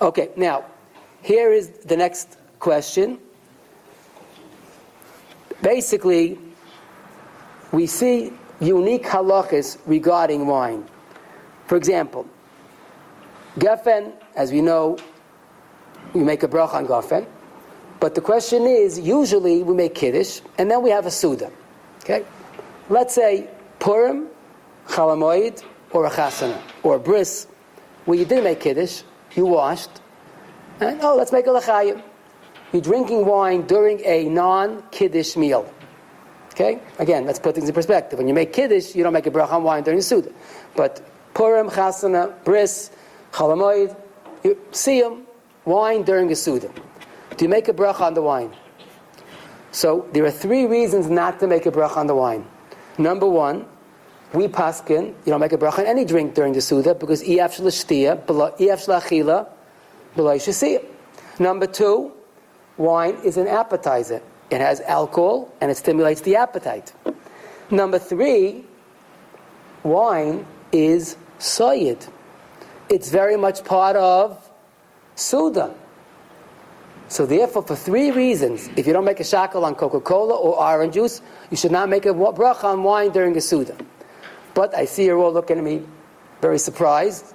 Okay, 0.01 0.29
now, 0.37 0.63
here 1.21 1.51
is 1.51 1.69
the 1.69 1.97
next 1.97 2.37
question. 2.59 3.19
Basically, 5.61 6.39
we 7.73 7.85
see 7.85 8.31
unique 8.61 9.03
halachas 9.03 9.77
regarding 9.85 10.47
wine. 10.47 10.85
For 11.67 11.75
example, 11.75 12.25
gefen, 13.57 14.13
as 14.35 14.53
we 14.53 14.61
know, 14.61 14.97
we 16.13 16.23
make 16.23 16.43
a 16.43 16.47
bracha 16.47 16.75
on 16.75 16.87
gefen. 16.87 17.27
But 17.99 18.15
the 18.15 18.21
question 18.21 18.63
is, 18.63 18.97
usually 18.97 19.63
we 19.63 19.73
make 19.73 19.95
kiddush, 19.95 20.39
and 20.57 20.71
then 20.71 20.81
we 20.81 20.91
have 20.91 21.05
a 21.07 21.11
suda. 21.11 21.51
Okay? 22.03 22.25
Let's 22.87 23.13
say 23.13 23.49
Purim, 23.79 24.27
Chalamoid, 24.87 25.61
or 25.91 26.05
a 26.05 26.09
chasana, 26.09 26.57
or 26.83 26.95
a 26.95 26.99
bris, 26.99 27.47
where 28.05 28.17
you 28.17 28.23
didn't 28.23 28.45
make 28.45 28.61
kiddush, 28.61 29.03
you 29.35 29.45
washed, 29.45 30.01
and 30.79 30.99
oh, 31.01 31.15
let's 31.15 31.31
make 31.31 31.47
a 31.47 31.49
lechayim. 31.49 32.01
You're 32.71 32.81
drinking 32.81 33.25
wine 33.25 33.65
during 33.65 33.99
a 34.05 34.25
non-kiddush 34.25 35.35
meal. 35.35 35.71
Okay? 36.51 36.79
Again, 36.99 37.25
let's 37.25 37.39
put 37.39 37.55
things 37.55 37.67
in 37.67 37.73
perspective. 37.73 38.19
When 38.19 38.27
you 38.27 38.33
make 38.33 38.53
kiddush, 38.53 38.95
you 38.95 39.03
don't 39.03 39.13
make 39.13 39.25
a 39.25 39.31
bracha 39.31 39.53
on 39.53 39.63
wine 39.63 39.83
during 39.83 39.99
the 39.99 40.03
suda. 40.03 40.31
But 40.75 41.01
Purim, 41.33 41.69
chasana, 41.69 42.43
bris, 42.43 42.91
Chalamoid, 43.31 43.95
you 44.43 44.57
see 44.71 45.01
them, 45.01 45.25
wine 45.65 46.03
during 46.03 46.31
a 46.31 46.35
suda. 46.35 46.69
Do 47.37 47.45
you 47.45 47.49
make 47.49 47.67
a 47.67 47.73
bracha 47.73 48.01
on 48.01 48.13
the 48.13 48.21
wine? 48.21 48.53
So 49.71 50.07
there 50.13 50.25
are 50.25 50.31
three 50.31 50.65
reasons 50.65 51.09
not 51.09 51.39
to 51.39 51.47
make 51.47 51.65
a 51.65 51.71
bracha 51.71 51.97
on 51.97 52.07
the 52.07 52.15
wine. 52.15 52.45
Number 52.97 53.27
one, 53.27 53.65
we 54.33 54.47
paskin, 54.47 55.07
you 55.07 55.31
don't 55.31 55.39
make 55.39 55.53
a 55.53 55.57
bracha 55.57 55.79
on 55.79 55.85
any 55.87 56.05
drink 56.05 56.35
during 56.35 56.53
the 56.53 56.61
Suda 56.61 56.93
because 56.93 57.23
iyaf 57.23 57.55
shlachila, 57.57 59.47
below 60.15 60.35
shasiyah. 60.35 60.85
Number 61.39 61.65
two, 61.65 62.11
wine 62.77 63.17
is 63.23 63.37
an 63.37 63.47
appetizer. 63.47 64.21
It 64.49 64.61
has 64.61 64.81
alcohol 64.81 65.53
and 65.61 65.71
it 65.71 65.77
stimulates 65.77 66.21
the 66.21 66.35
appetite. 66.35 66.93
Number 67.71 67.99
three, 67.99 68.65
wine 69.83 70.45
is 70.71 71.17
soyid. 71.39 72.07
It's 72.89 73.09
very 73.09 73.37
much 73.37 73.63
part 73.63 73.95
of 73.95 74.49
Suda. 75.15 75.73
So 77.07 77.25
therefore, 77.25 77.63
for 77.63 77.75
three 77.75 78.11
reasons, 78.11 78.69
if 78.75 78.85
you 78.85 78.93
don't 78.93 79.05
make 79.05 79.19
a 79.19 79.23
shackle 79.23 79.65
on 79.65 79.75
Coca-Cola 79.75 80.35
or 80.35 80.61
orange 80.61 80.93
juice, 80.93 81.21
you 81.49 81.57
should 81.57 81.71
not 81.71 81.89
make 81.89 82.05
a 82.05 82.13
bracha 82.13 82.65
on 82.65 82.83
wine 82.83 83.11
during 83.11 83.35
a 83.35 83.41
Suda. 83.41 83.75
But 84.53 84.75
I 84.75 84.85
see 84.85 85.05
you're 85.05 85.17
all 85.17 85.33
looking 85.33 85.57
at 85.57 85.63
me 85.63 85.83
very 86.41 86.59
surprised. 86.59 87.33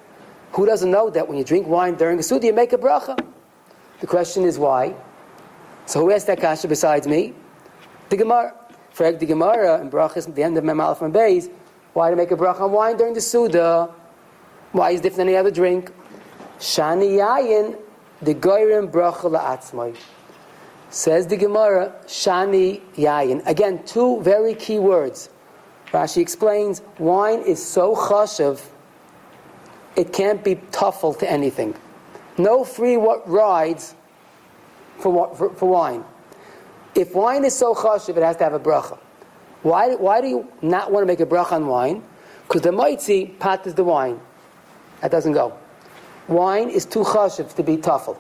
Who 0.53 0.67
doesn't 0.67 0.91
know 0.91 1.11
that 1.11 1.27
when 1.29 1.37
you 1.39 1.45
drink 1.45 1.67
wine 1.67 1.95
during 1.95 2.19
a 2.19 2.23
Suda, 2.23 2.47
you 2.47 2.53
make 2.53 2.73
a 2.73 2.79
bracha? 2.79 3.19
The 4.01 4.07
question 4.07 4.45
is 4.45 4.59
why? 4.59 4.95
So 5.87 6.01
who 6.01 6.11
asked 6.11 6.27
that 6.29 6.41
kasha 6.41 6.69
besides 6.69 7.07
me? 7.07 7.35
The 8.09 8.17
Gemara. 8.17 8.55
For 8.93 9.11
the 9.11 9.27
Gemara 9.27 9.81
and 9.81 9.91
brachas 9.91 10.29
at 10.29 10.37
the 10.37 10.43
end 10.43 10.57
of 10.57 10.63
Mem 10.63 10.81
Aleph 10.81 11.03
and 11.03 11.13
Beis, 11.13 11.51
why 11.95 12.11
to 12.11 12.17
make 12.17 12.31
a 12.31 12.37
bracha 12.37 12.61
on 12.61 12.73
wine 12.73 12.97
during 12.97 13.15
the 13.15 13.21
Suda? 13.21 13.93
Why 14.71 14.93
is 14.93 15.01
different 15.01 15.19
than 15.19 15.29
any 15.29 15.37
other 15.37 15.51
drink? 15.51 15.93
Shani 16.59 17.19
yayin 17.19 17.77
the 18.23 18.35
goyrim 18.35 18.91
bracha 18.91 19.31
la'atzmai. 19.31 19.97
Says 20.91 21.27
the 21.27 21.37
Gemara, 21.37 21.93
shani 22.07 22.81
yayin. 22.95 23.45
Again, 23.47 23.85
two 23.85 24.21
very 24.23 24.55
key 24.55 24.79
words. 24.79 25.29
Rashi 25.95 26.21
explains, 26.21 26.83
wine 26.99 27.41
is 27.43 27.65
so 27.65 27.95
chashav, 27.95 28.61
it 29.95 30.13
can't 30.13 30.43
be 30.43 30.57
tuffle 30.73 31.17
to 31.21 31.31
anything. 31.31 31.73
No 32.37 32.65
free 32.65 32.97
what 32.97 33.29
rides 33.29 33.95
for, 34.99 35.33
for, 35.37 35.55
for 35.55 35.69
wine. 35.69 36.05
If 36.97 37.15
wine 37.15 37.45
is 37.45 37.55
so 37.55 37.75
chashiv, 37.75 38.17
it 38.17 38.25
has 38.25 38.37
to 38.39 38.45
have 38.45 38.55
a 38.55 38.59
bracha. 38.59 38.99
Why, 39.63 39.95
why 39.95 40.21
do 40.21 40.27
you 40.27 40.49
not 40.63 40.91
want 40.91 41.05
to 41.05 41.07
make 41.07 41.21
a 41.21 41.27
bracha 41.27 41.53
on 41.53 41.69
wine? 41.69 42.03
Because 42.43 42.63
the 42.63 42.73
mitzi 42.73 43.27
pat 43.39 43.65
is 43.65 43.75
the 43.75 43.85
wine. 43.85 44.21
That 45.01 45.13
doesn't 45.13 45.33
go. 45.33 45.57
Wine 46.27 46.71
is 46.71 46.85
too 46.85 47.05
chashiv 47.05 47.55
to 47.55 47.63
be 47.63 47.77
tuffle. 47.77 48.19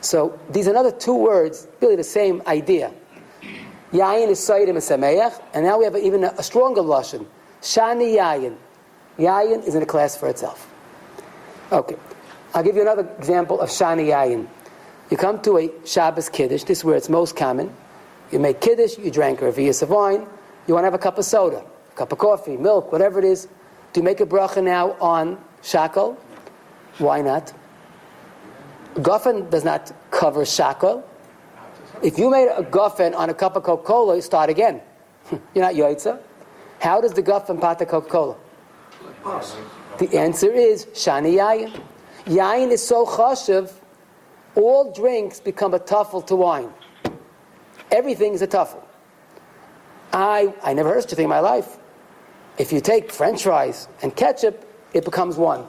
So 0.00 0.40
these 0.48 0.68
are 0.68 0.70
another 0.70 0.90
two 0.90 1.14
words, 1.14 1.68
really 1.82 1.96
the 1.96 2.04
same 2.04 2.42
idea. 2.46 2.94
Yayin 3.92 4.28
is 4.28 4.38
Saidim 4.38 4.70
and 4.70 4.78
Sameach, 4.78 5.40
and 5.52 5.64
now 5.66 5.78
we 5.78 5.84
have 5.84 5.96
even 5.96 6.24
a, 6.24 6.42
stronger 6.42 6.80
Lashon. 6.80 7.26
Shani 7.60 8.16
Yayin. 8.16 8.56
Yayin 9.18 9.66
is 9.66 9.74
in 9.74 9.82
a 9.82 9.86
class 9.86 10.16
for 10.16 10.28
itself. 10.28 10.72
Okay. 11.70 11.96
I'll 12.54 12.62
give 12.62 12.76
you 12.76 12.82
another 12.82 13.08
example 13.18 13.60
of 13.60 13.68
Shani 13.68 14.08
Yayin. 14.08 14.46
You 15.10 15.16
come 15.18 15.40
to 15.42 15.58
a 15.58 15.70
Shabbos 15.84 16.30
Kiddush, 16.30 16.64
this 16.64 16.78
is 16.78 16.84
where 16.84 16.96
it's 16.96 17.10
most 17.10 17.36
common. 17.36 17.74
You 18.30 18.38
make 18.38 18.62
Kiddush, 18.62 18.96
you 18.96 19.10
drank 19.10 19.42
a 19.42 19.44
revius 19.44 19.82
of 19.82 19.90
wine, 19.90 20.26
you 20.66 20.74
want 20.74 20.84
to 20.84 20.86
have 20.86 20.94
a 20.94 20.98
cup 20.98 21.18
of 21.18 21.26
soda, 21.26 21.62
a 21.90 21.94
cup 21.94 22.12
of 22.12 22.18
coffee, 22.18 22.56
milk, 22.56 22.92
whatever 22.92 23.18
it 23.18 23.26
is. 23.26 23.46
Do 23.92 24.00
you 24.00 24.04
make 24.04 24.20
a 24.20 24.26
bracha 24.26 24.64
now 24.64 24.92
on 25.00 25.38
shackle? 25.62 26.16
Why 26.96 27.20
not? 27.20 27.52
Guffen 28.94 29.50
does 29.50 29.64
not 29.64 29.92
cover 30.10 30.46
shackle. 30.46 31.06
If 32.02 32.18
you 32.18 32.30
made 32.30 32.48
a 32.48 32.64
guffen 32.64 33.14
on 33.14 33.30
a 33.30 33.34
cup 33.34 33.54
of 33.54 33.62
Coca-Cola, 33.62 34.16
you 34.16 34.22
start 34.22 34.50
again. 34.50 34.80
You're 35.30 35.64
not 35.64 35.74
yoitza. 35.74 36.20
How 36.80 37.00
does 37.00 37.12
the 37.12 37.22
guffen 37.22 37.60
pot 37.60 37.78
the 37.78 37.86
Coca-Cola? 37.86 38.36
The 39.98 40.18
answer 40.18 40.52
is 40.52 40.86
shani 40.86 41.36
yayin. 41.36 41.80
Yayin 42.24 42.70
is 42.72 42.84
so 42.84 43.06
chashiv, 43.06 43.72
all 44.56 44.92
drinks 44.92 45.38
become 45.38 45.74
a 45.74 45.78
tuffle 45.78 46.26
to 46.26 46.36
wine. 46.36 46.72
Everything 47.90 48.34
is 48.34 48.42
a 48.42 48.48
tuffle. 48.48 48.82
I, 50.12 50.52
I 50.62 50.72
never 50.72 50.88
heard 50.88 51.02
such 51.02 51.12
a 51.12 51.16
thing 51.16 51.24
in 51.24 51.30
my 51.30 51.40
life. 51.40 51.78
If 52.58 52.72
you 52.72 52.80
take 52.80 53.12
french 53.12 53.44
fries 53.44 53.88
and 54.02 54.14
ketchup, 54.14 54.68
it 54.92 55.04
becomes 55.04 55.36
one. 55.36 55.66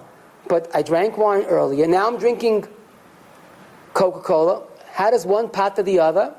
But 0.47 0.69
I 0.75 0.81
drank 0.81 1.17
wine 1.17 1.43
earlier. 1.43 1.87
Now 1.87 2.07
I'm 2.07 2.17
drinking 2.17 2.67
Coca 3.93 4.19
Cola. 4.19 4.63
How 4.93 5.09
does 5.09 5.25
one 5.25 5.49
pat 5.49 5.75
to 5.77 5.83
the 5.83 5.99
other? 5.99 6.35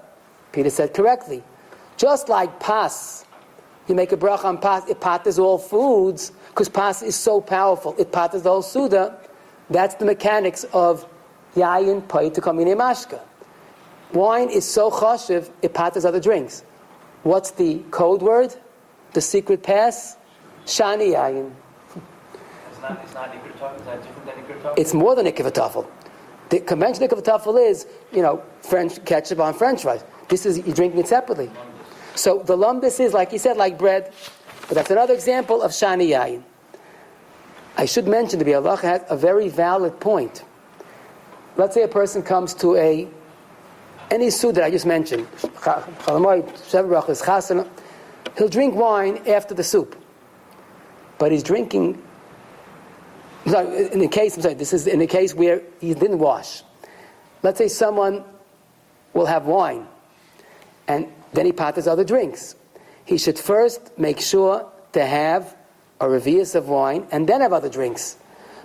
Peter 0.52 0.70
said 0.70 0.94
correctly. 0.94 1.42
Just 1.96 2.28
like 2.28 2.60
pas, 2.60 3.24
you 3.88 3.96
make 3.96 4.12
a 4.12 4.16
bracha 4.16 4.44
on 4.44 4.58
pas, 4.58 4.88
it 4.88 5.00
patters 5.00 5.40
all 5.40 5.58
foods, 5.58 6.30
because 6.50 6.68
pas 6.68 7.02
is 7.02 7.16
so 7.16 7.40
powerful. 7.40 7.96
It 7.98 8.12
patters 8.12 8.42
the 8.42 8.50
whole 8.50 8.62
Suda. 8.62 9.18
That's 9.70 9.96
the 9.96 10.04
mechanics 10.04 10.62
of 10.72 11.04
yayin 11.56 12.08
pay 12.08 12.30
to 12.30 12.40
come 12.40 12.58
kamine 12.58 12.76
mashka. 12.76 13.20
Wine 14.12 14.50
is 14.50 14.64
so 14.64 14.88
chashiv, 14.88 15.50
it 15.60 15.74
patters 15.74 16.04
other 16.04 16.20
drinks. 16.20 16.62
What's 17.24 17.50
the 17.50 17.80
code 17.90 18.22
word? 18.22 18.54
The 19.14 19.20
secret 19.20 19.64
pass? 19.64 20.16
Shani 20.64 21.14
yayin. 21.14 21.50
It's 22.70 22.80
not, 22.80 23.00
it's 23.02 23.14
not 23.14 23.32
Iker 23.32 23.52
Tov, 23.58 23.76
is 23.80 23.84
that 23.86 24.00
different 24.00 24.62
than 24.62 24.74
It's 24.76 24.94
more 24.94 25.16
than 25.16 25.26
ikvatafel. 25.26 25.88
The 26.54 26.60
conventional 26.60 27.08
ikvatafel 27.08 27.68
is, 27.68 27.88
you 28.12 28.22
know, 28.22 28.40
French 28.60 29.04
ketchup 29.04 29.40
on 29.40 29.54
French 29.54 29.82
fries. 29.82 30.04
This 30.28 30.46
is 30.46 30.58
you're 30.58 30.72
drinking 30.72 31.00
it 31.00 31.08
separately. 31.08 31.50
So 32.14 32.44
the 32.44 32.56
lumbus 32.56 33.00
is, 33.00 33.12
like 33.12 33.32
you 33.32 33.40
said, 33.40 33.56
like 33.56 33.76
bread. 33.76 34.12
But 34.68 34.76
that's 34.76 34.90
another 34.92 35.14
example 35.14 35.62
of 35.62 35.72
shani 35.72 36.10
yayin. 36.10 36.44
I 37.76 37.86
should 37.86 38.06
mention 38.06 38.38
to 38.38 38.44
be 38.44 38.54
Allah 38.54 38.76
has 38.76 39.02
a 39.10 39.16
very 39.16 39.48
valid 39.48 39.98
point. 39.98 40.44
Let's 41.56 41.74
say 41.74 41.82
a 41.82 41.88
person 41.88 42.22
comes 42.22 42.54
to 42.62 42.76
a 42.76 43.08
any 44.12 44.30
suit 44.30 44.54
that 44.54 44.62
I 44.62 44.70
just 44.70 44.86
mentioned, 44.86 45.26
he'll 48.38 48.48
drink 48.48 48.74
wine 48.76 49.16
after 49.26 49.54
the 49.54 49.64
soup, 49.64 49.96
but 51.18 51.32
he's 51.32 51.42
drinking. 51.42 52.00
Sorry, 53.46 53.92
in 53.92 53.98
the 53.98 54.08
case, 54.08 54.36
I'm 54.36 54.42
sorry, 54.42 54.54
this 54.54 54.72
is 54.72 54.86
in 54.86 54.98
the 54.98 55.06
case 55.06 55.34
where 55.34 55.60
he 55.80 55.92
didn't 55.94 56.18
wash. 56.18 56.62
Let's 57.42 57.58
say 57.58 57.68
someone 57.68 58.24
will 59.12 59.26
have 59.26 59.46
wine, 59.46 59.86
and 60.88 61.08
then 61.34 61.46
he 61.46 61.52
patters 61.52 61.86
other 61.86 62.04
drinks. 62.04 62.56
He 63.04 63.18
should 63.18 63.38
first 63.38 63.98
make 63.98 64.20
sure 64.20 64.66
to 64.92 65.04
have 65.04 65.56
a 66.00 66.06
revius 66.06 66.54
of 66.54 66.68
wine 66.68 67.06
and 67.10 67.28
then 67.28 67.40
have 67.40 67.52
other 67.52 67.68
drinks. 67.68 68.16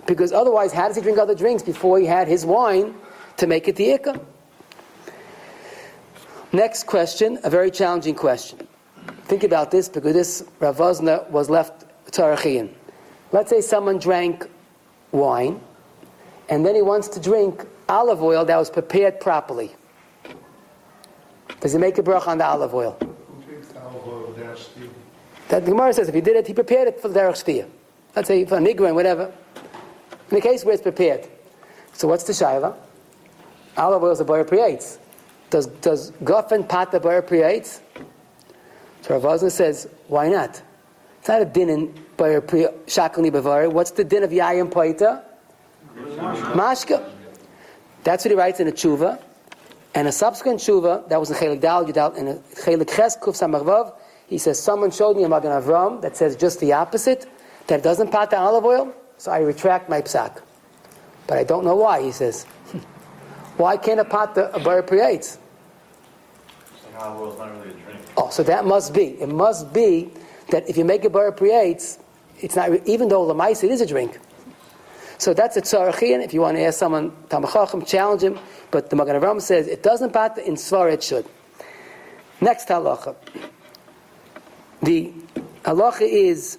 Because 0.06 0.32
otherwise, 0.32 0.72
how 0.72 0.86
does 0.88 0.96
he 0.96 1.02
drink 1.02 1.18
other 1.18 1.34
drinks 1.34 1.62
before 1.62 1.98
he 1.98 2.06
had 2.06 2.26
his 2.26 2.46
wine 2.46 2.94
to 3.36 3.46
make 3.46 3.68
it 3.68 3.76
the 3.76 3.88
ikka? 3.88 4.20
Next 6.52 6.84
question, 6.84 7.38
a 7.44 7.50
very 7.50 7.70
challenging 7.70 8.14
question. 8.14 8.66
Think 9.24 9.44
about 9.44 9.70
this 9.70 9.88
because 9.88 10.14
this 10.14 10.42
Ravazna 10.58 11.28
was 11.30 11.48
left 11.48 11.84
Tarachian. 12.10 12.70
Let's 13.30 13.50
say 13.50 13.60
someone 13.60 13.98
drank 13.98 14.48
wine 15.12 15.60
and 16.48 16.66
then 16.66 16.74
he 16.74 16.82
wants 16.82 17.08
to 17.08 17.20
drink 17.20 17.64
olive 17.88 18.22
oil 18.22 18.44
that 18.44 18.56
was 18.56 18.70
prepared 18.70 19.20
properly. 19.20 19.74
Does 21.60 21.72
he 21.72 21.78
make 21.78 21.98
a 21.98 22.02
bracha 22.02 22.28
on 22.28 22.38
the 22.38 22.46
olive 22.46 22.74
oil? 22.74 22.98
That 25.48 25.64
the 25.64 25.70
Gemara 25.70 25.92
says 25.92 26.08
if 26.08 26.14
he 26.14 26.20
did 26.20 26.36
it, 26.36 26.46
he 26.46 26.54
prepared 26.54 26.88
it 26.88 27.00
for 27.00 27.08
the 27.08 27.18
derech 27.18 27.44
shtia. 27.44 27.68
Let's 28.14 28.28
say 28.28 28.44
for 28.44 28.58
a 28.58 28.60
nigra 28.60 28.94
whatever. 28.94 29.32
In 30.30 30.36
the 30.36 30.40
case 30.40 30.64
where 30.64 30.74
it's 30.74 30.82
prepared. 30.82 31.28
So 31.92 32.08
what's 32.08 32.24
the 32.24 32.32
shaila? 32.32 32.76
Olive 33.76 34.02
oil 34.02 34.10
is 34.12 34.20
a 34.20 34.24
boyer 34.24 34.44
priates. 34.44 34.98
Does 35.50 35.66
does 35.66 36.12
guffen 36.22 36.68
pat 36.68 36.90
the 36.92 37.00
boyer 37.00 37.22
priates? 37.22 37.80
So 39.02 39.18
Rav 39.18 39.40
says, 39.52 39.88
why 40.08 40.28
not? 40.28 40.62
It's 41.18 41.28
not 41.28 41.42
a 41.42 41.44
din 41.44 41.68
in 41.68 41.94
boyer 42.20 42.42
shakli 42.42 43.30
bavari. 43.30 43.72
What's 43.72 43.92
the 43.92 44.04
din 44.04 44.22
of 44.22 44.30
yayim 44.30 44.70
poita? 44.70 45.22
Mashka. 45.96 47.02
That's 48.04 48.24
what 48.24 48.30
he 48.30 48.36
writes 48.36 48.60
in 48.60 48.68
a 48.68 48.72
tshuva. 48.72 49.22
And 49.94 50.06
a 50.06 50.12
subsequent 50.12 50.60
tshuva, 50.60 51.08
that 51.08 51.18
was 51.18 51.30
in 51.30 51.36
Chelik 51.36 51.60
Dal, 51.60 51.84
Yudal, 51.84 52.16
in 52.16 52.38
Chelik 52.54 52.94
Ches, 52.94 53.16
Kuf 53.16 53.34
Samachvav, 53.34 53.94
he 54.28 54.38
says, 54.38 54.62
someone 54.62 54.90
showed 54.92 55.16
me 55.16 55.24
a 55.24 55.28
Magen 55.28 55.50
Avram 55.50 56.00
that 56.02 56.16
says 56.16 56.36
just 56.36 56.60
the 56.60 56.72
opposite, 56.72 57.26
that 57.66 57.82
doesn't 57.82 58.12
pat 58.12 58.30
the 58.30 58.38
olive 58.38 58.64
oil, 58.64 58.94
so 59.18 59.32
I 59.32 59.40
retract 59.40 59.88
my 59.88 60.00
psak. 60.00 60.42
But 61.26 61.38
I 61.38 61.44
don't 61.44 61.64
know 61.64 61.74
why, 61.74 62.02
he 62.02 62.12
says. 62.12 62.44
why 63.56 63.76
can't 63.76 63.98
a 63.98 64.04
pot 64.04 64.36
the 64.36 64.54
a 64.54 64.60
bar 64.60 64.82
creates? 64.82 65.38
Olive 66.96 67.20
oil 67.20 67.32
is 67.32 67.38
not 67.38 67.52
really 67.58 67.70
a 67.70 67.72
drink. 67.72 68.00
Oh, 68.16 68.30
so 68.30 68.44
that 68.44 68.64
must 68.64 68.94
be. 68.94 69.20
It 69.20 69.28
must 69.28 69.72
be 69.72 70.12
that 70.50 70.68
if 70.68 70.76
you 70.76 70.84
make 70.84 71.04
a 71.04 71.10
bar 71.10 71.32
creates, 71.32 71.98
it's 72.42 72.56
not, 72.56 72.86
even 72.86 73.08
though 73.08 73.26
Lamais, 73.26 73.62
it 73.64 73.70
is 73.70 73.80
a 73.80 73.86
drink. 73.86 74.18
So 75.18 75.34
that's 75.34 75.56
a 75.58 75.60
tzarachian. 75.60 76.24
If 76.24 76.32
you 76.32 76.40
want 76.40 76.56
to 76.56 76.62
ask 76.62 76.78
someone, 76.78 77.10
Tamachachim, 77.28 77.86
challenge 77.86 78.22
him. 78.22 78.38
But 78.70 78.88
the 78.88 78.96
Magen 78.96 79.20
Avram 79.20 79.40
says 79.40 79.66
it 79.66 79.82
doesn't 79.82 80.12
pat 80.14 80.38
in 80.38 80.54
Svar, 80.54 80.90
it 80.90 81.02
should. 81.02 81.26
Next 82.40 82.68
halacha. 82.68 83.14
The 84.82 85.12
halacha 85.62 86.02
is 86.02 86.58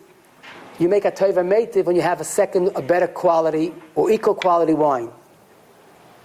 you 0.78 0.90
make 0.90 1.06
a 1.06 1.12
tova 1.12 1.44
meitiv 1.44 1.86
when 1.86 1.96
you 1.96 2.04
have 2.04 2.22
a 2.22 2.24
second, 2.24 2.70
a 2.76 2.84
better 2.84 3.08
quality 3.08 3.74
or 3.96 4.12
equal 4.12 4.36
quality 4.36 4.76
wine. 4.76 5.10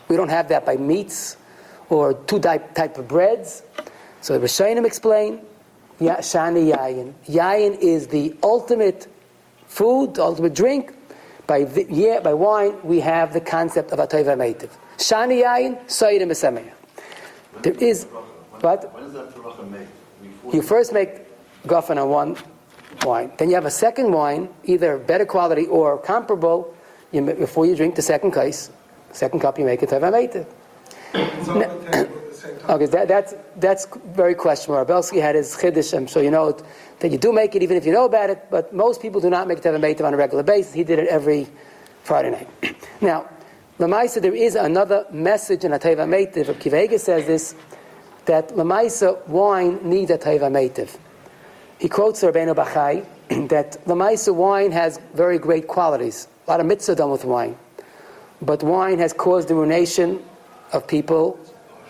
We 0.09 0.17
don't 0.17 0.29
have 0.29 0.49
that 0.49 0.67
by 0.67 0.77
meats 0.77 1.39
or 1.89 2.13
two 2.13 2.39
type, 2.39 2.77
of 2.79 3.09
breads. 3.09 3.63
So 4.21 4.39
the 4.39 4.47
Rishonim 4.47 4.85
explain, 4.85 5.41
shani 6.01 6.75
yayin. 6.75 7.15
Yayin 7.27 7.79
is 7.79 8.09
the 8.09 8.37
ultimate 8.43 9.09
food, 9.77 10.15
the 10.15 10.23
ultimate 10.23 10.55
drink. 10.55 10.95
By, 11.47 11.65
the, 11.65 11.87
yeah, 11.89 12.21
by 12.21 12.35
wine, 12.35 12.75
we 12.83 12.99
have 13.01 13.33
the 13.33 13.41
concept 13.41 13.93
of 13.93 13.99
a 14.01 14.07
tova 14.07 14.35
meitiv. 14.37 14.71
Shani 14.97 15.45
yayin, 15.45 15.79
soyidim 15.87 16.31
esameya. 16.31 16.73
There 17.63 17.75
is, 17.75 18.05
what? 18.61 18.93
When 18.95 19.05
is 19.05 19.13
that 19.13 19.35
bracha 19.35 19.71
made? 19.71 19.87
You 20.53 20.63
first 20.63 20.93
make 20.93 21.11
guffen 21.67 22.03
on 22.03 22.09
one 22.09 22.37
wine. 23.05 23.31
Then 23.39 23.49
you 23.51 23.55
have 23.55 23.67
a 23.67 23.71
second 23.71 24.13
wine, 24.13 24.49
either 24.65 24.99
better 24.99 25.27
quality 25.27 25.67
or 25.67 25.99
comparable. 25.99 26.75
You, 27.13 27.23
before 27.23 27.67
you 27.67 27.77
drink 27.77 27.95
the 27.95 28.03
second 28.03 28.33
case, 28.33 28.71
second 29.13 29.41
cup, 29.41 29.59
you 29.59 29.65
make 29.65 29.83
it 29.83 29.91
teva 29.91 30.11
meitiv. 30.11 30.47
Same 32.47 32.59
time. 32.59 32.71
Okay, 32.71 32.87
that, 32.87 33.09
that's, 33.09 33.35
that's 33.57 33.87
very 34.07 34.35
questionable. 34.35 34.85
Rabelski 34.85 35.21
had 35.21 35.35
his 35.35 35.57
chiddush, 35.57 35.97
I'm 35.97 36.07
sure 36.07 36.23
you 36.23 36.31
know 36.31 36.49
it, 36.49 36.63
that 37.01 37.11
you 37.11 37.19
do 37.19 37.33
make 37.33 37.55
it 37.55 37.63
even 37.63 37.77
if 37.77 37.85
you 37.85 37.93
know 37.93 38.05
about 38.05 38.31
it, 38.31 38.47
but 38.51 38.73
most 38.73 39.03
people 39.03 39.21
do 39.21 39.31
not 39.31 39.49
make 39.49 39.61
teva 39.61 39.79
meitiv 39.79 40.05
on 40.05 40.15
a 40.15 40.17
regular 40.17 40.43
basis. 40.43 40.73
He 40.73 40.85
did 40.85 40.99
it 40.99 41.09
every 41.09 41.47
Friday 42.05 42.31
night. 42.31 42.77
Now, 43.01 43.29
Lamaisa, 43.79 44.23
there 44.23 44.35
is 44.35 44.55
another 44.55 45.07
message 45.11 45.65
in 45.65 45.73
a 45.73 45.79
teva 45.79 46.07
meitiv. 46.07 46.47
Kivega 46.55 46.99
says 46.99 47.27
this, 47.27 47.55
that 48.25 48.49
Lamaisa, 48.51 49.27
wine 49.29 49.79
needs 49.89 50.11
a 50.11 50.19
teva 50.19 50.51
meitiv. 50.51 50.97
He 51.79 51.89
quotes 51.89 52.23
Rabbeinu 52.23 52.55
Bachai 52.55 53.07
that 53.49 53.85
Lamaisa 53.85 54.35
wine 54.35 54.73
has 54.73 54.99
very 55.15 55.39
great 55.39 55.69
qualities. 55.69 56.29
A 56.47 56.51
lot 56.51 56.61
of 56.61 56.67
mitzvah 56.67 56.95
done 56.95 57.11
with 57.11 57.25
wine. 57.25 57.57
But 58.41 58.63
wine 58.63 58.99
has 58.99 59.13
caused 59.13 59.49
the 59.49 59.55
ruination 59.55 60.23
of 60.73 60.87
people 60.87 61.39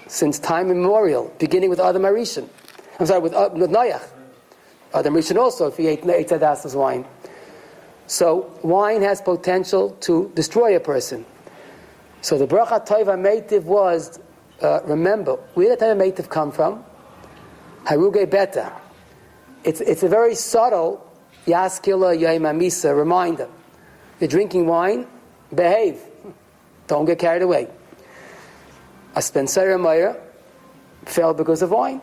since 0.07 0.39
time 0.39 0.71
immemorial, 0.71 1.33
beginning 1.39 1.71
with 1.71 1.81
Adam 1.81 2.03
Arishan. 2.03 2.49
I'm 2.99 3.07
sorry, 3.07 3.21
with, 3.21 3.35
uh, 3.35 3.51
with 3.53 3.71
Noach. 3.71 4.03
Adam 4.95 5.15
Arishan 5.15 5.37
also, 5.37 5.67
if 5.67 5.77
he 5.77 5.89
ate 5.89 6.03
Eitzadas 6.03 6.75
wine. 6.75 7.05
So 8.07 8.53
wine 8.63 9.03
has 9.03 9.21
potential 9.21 9.91
to 10.01 10.31
destroy 10.35 10.77
a 10.77 10.81
person. 10.81 11.27
So 12.21 12.39
the 12.39 12.47
bracha 12.47 12.87
toiva 12.87 13.17
meitiv 13.19 13.65
was, 13.65 14.21
uh, 14.63 14.81
remember, 14.85 15.35
where 15.55 15.77
did 15.77 15.81
toiva 15.81 15.97
meitiv 15.97 16.29
come 16.29 16.53
from? 16.53 16.85
Haruge 17.85 18.31
beta. 18.31 18.73
It's, 19.65 19.81
it's 19.81 20.03
a 20.03 20.09
very 20.09 20.35
subtle 20.35 21.05
yaskila 21.47 22.19
yaimamisa 22.19 22.97
reminder. 22.97 23.49
You're 24.21 24.29
drinking 24.29 24.67
wine, 24.67 25.07
behave. 25.55 26.01
Don't 26.87 27.05
get 27.05 27.19
carried 27.19 27.43
away. 27.43 27.69
A 29.17 29.23
Spencer 29.23 29.77
Meyer 29.79 30.15
fell 31.07 31.33
because 31.33 31.63
of 31.63 31.71
wine. 31.71 32.03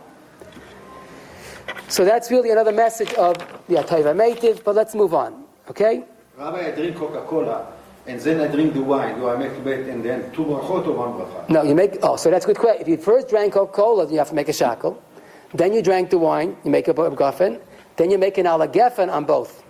So 1.87 2.03
that's 2.03 2.31
really 2.31 2.49
another 2.49 2.71
message 2.71 3.13
of 3.13 3.37
the 3.67 3.75
Atayva 3.75 4.15
Meitiv, 4.15 4.63
but 4.63 4.73
let's 4.75 4.95
move 4.95 5.13
on. 5.13 5.43
Okay? 5.69 6.03
Rabbi, 6.37 6.67
I 6.67 6.71
drink 6.71 6.97
Coca-Cola, 6.97 7.71
and 8.07 8.19
then 8.19 8.41
I 8.41 8.47
drink 8.47 8.73
the 8.73 8.81
wine. 8.81 9.19
Do 9.19 9.29
I 9.29 9.37
make 9.37 9.53
the 9.53 9.61
bet 9.61 9.81
and 9.81 10.03
then 10.03 10.31
two 10.31 10.43
brachot 10.43 10.87
or 10.87 10.93
one 10.93 11.13
bracha? 11.13 11.47
No, 11.49 11.61
you 11.61 11.75
make, 11.75 11.97
oh, 12.01 12.15
so 12.15 12.31
that's 12.31 12.45
a 12.45 12.47
good 12.47 12.57
question. 12.57 12.81
If 12.81 12.87
you 12.87 12.97
first 12.97 13.29
drank 13.29 13.53
Coca 13.53 13.71
Cola, 13.71 14.11
you 14.11 14.17
have 14.17 14.29
to 14.29 14.35
make 14.35 14.49
a 14.49 14.53
shackle. 14.53 15.01
Then 15.53 15.71
you 15.71 15.83
drank 15.83 16.09
the 16.09 16.17
wine, 16.17 16.57
you 16.65 16.71
make 16.71 16.87
a 16.87 16.93
gafen. 16.95 17.61
Then 17.95 18.09
you 18.09 18.17
make 18.17 18.39
an 18.39 18.47
ala 18.47 18.67
gefen 18.67 19.11
on 19.11 19.25
both. 19.25 19.63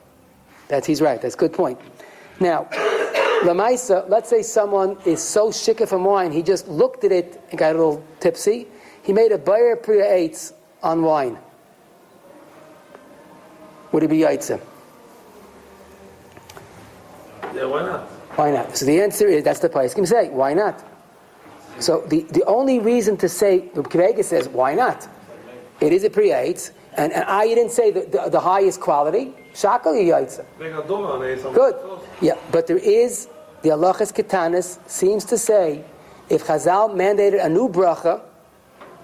That's, 0.70 0.88
he's 0.88 1.02
right, 1.02 1.22
that's 1.22 1.36
a 1.36 1.38
good 1.38 1.52
point. 1.52 1.78
Now, 2.40 2.70
Lamaisa, 3.44 4.10
let's 4.10 4.30
say 4.30 4.42
someone 4.42 4.98
is 5.06 5.22
so 5.22 5.50
shikah 5.50 5.88
from 5.88 6.06
wine, 6.06 6.32
he 6.32 6.42
just 6.42 6.68
looked 6.68 7.04
at 7.04 7.12
it 7.12 7.42
and 7.50 7.60
got 7.60 7.76
a 7.76 7.78
little 7.78 8.04
tipsy. 8.20 8.68
He 9.04 9.12
made 9.12 9.32
a 9.32 9.38
bayer 9.38 9.76
priya 9.76 10.06
eights 10.12 10.54
on 10.82 11.02
wine. 11.04 11.38
Would 13.92 14.04
it 14.04 14.10
be 14.10 14.20
yaitza? 14.20 14.60
Yeah, 17.54 17.66
why 17.66 17.84
not? 17.84 18.02
Why 18.36 18.52
not? 18.52 18.78
So 18.78 18.86
the 18.86 19.02
answer 19.02 19.28
is 19.28 19.44
that's 19.44 19.60
the 19.60 19.70
place 19.70 19.94
can 19.94 20.06
say. 20.06 20.30
Why 20.30 20.54
not? 20.54 20.84
So 21.80 22.02
the, 22.08 22.22
the 22.22 22.44
only 22.46 22.80
reason 22.80 23.18
to 23.18 23.30
say 23.30 23.70
the 23.74 23.84
Kvega 23.84 24.24
says 24.24 24.48
why 24.48 24.74
not? 24.74 25.08
It 25.82 25.92
is 25.92 26.04
a 26.06 26.10
priya 26.10 26.40
eights, 26.40 26.72
and, 26.96 27.12
and 27.12 27.26
I 27.26 27.46
didn't 27.46 27.72
say 27.72 27.92
the, 27.92 28.02
the, 28.02 28.30
the 28.30 28.40
highest 28.40 28.80
quality. 28.80 29.34
Shakal 29.54 29.94
yaitza. 29.94 30.46
Make 30.60 30.72
a 30.72 30.82
doma 30.82 31.16
on 31.16 31.24
it, 31.24 31.42
something 31.42 31.54
Good. 31.54 31.76
Yeah, 32.22 32.38
but 32.52 32.68
there 32.68 32.78
is 32.78 33.28
the 33.64 33.70
Halachas 33.70 34.14
Ketanis 34.14 34.78
seems 34.90 35.24
to 35.26 35.38
say 35.38 35.84
if 36.30 36.46
Chazal 36.46 36.94
mandated 36.94 37.44
a 37.44 37.50
new 37.50 37.70
bracha, 37.70 38.22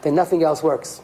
then 0.01 0.15
nothing 0.15 0.43
else 0.43 0.61
works. 0.61 1.01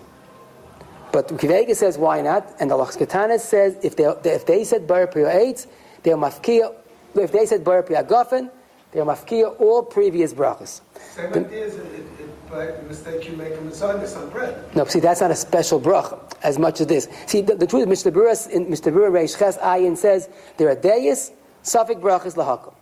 But 1.14 1.30
Kivega 1.30 1.74
says 1.74 1.98
why 1.98 2.22
not, 2.22 2.54
and 2.60 2.70
the 2.70 2.76
Halachas 2.76 2.98
Ketanis 2.98 3.40
says 3.40 3.78
if 3.82 3.96
they 3.96 4.04
if 4.26 4.46
they 4.46 4.66
said 4.66 4.86
Bar 4.86 5.08
Priya 5.08 5.28
Eitz, 5.28 5.68
they're 6.04 6.18
mafkia. 6.18 6.76
If 7.16 7.32
they 7.32 7.46
said 7.46 7.64
Bar 7.64 7.82
Gofen, 7.84 8.52
they're 8.92 9.06
mafkia 9.06 9.60
all 9.60 9.84
previous 9.84 10.34
brachas. 10.34 10.82
Same 11.16 11.34
idea 11.34 11.66
as 11.66 11.76
it, 11.76 11.86
it, 12.20 12.50
by 12.50 12.72
mistake 12.88 13.28
you 13.28 13.38
make 13.38 13.56
a 13.56 13.62
mitzvah 13.62 14.20
on 14.20 14.30
bread. 14.30 14.76
No, 14.76 14.84
see, 14.86 15.00
that's 15.00 15.22
not 15.22 15.32
a 15.32 15.36
special 15.36 15.80
bracha 15.80 16.20
as 16.44 16.60
much 16.60 16.82
as 16.82 16.88
this. 16.88 17.08
See, 17.26 17.42
the, 17.42 17.56
the 17.56 17.66
truth, 17.66 17.84
in 17.84 17.90
Mr. 17.90 18.14
Burris 18.14 18.48
Reish 18.48 19.40
Ches 19.40 19.58
Ayin 19.60 19.98
says 19.98 20.30
there 20.58 20.70
are 20.70 20.76
deyas, 20.76 21.32
suffix 21.64 22.00
brachas 22.02 22.36
lahakam. 22.36 22.75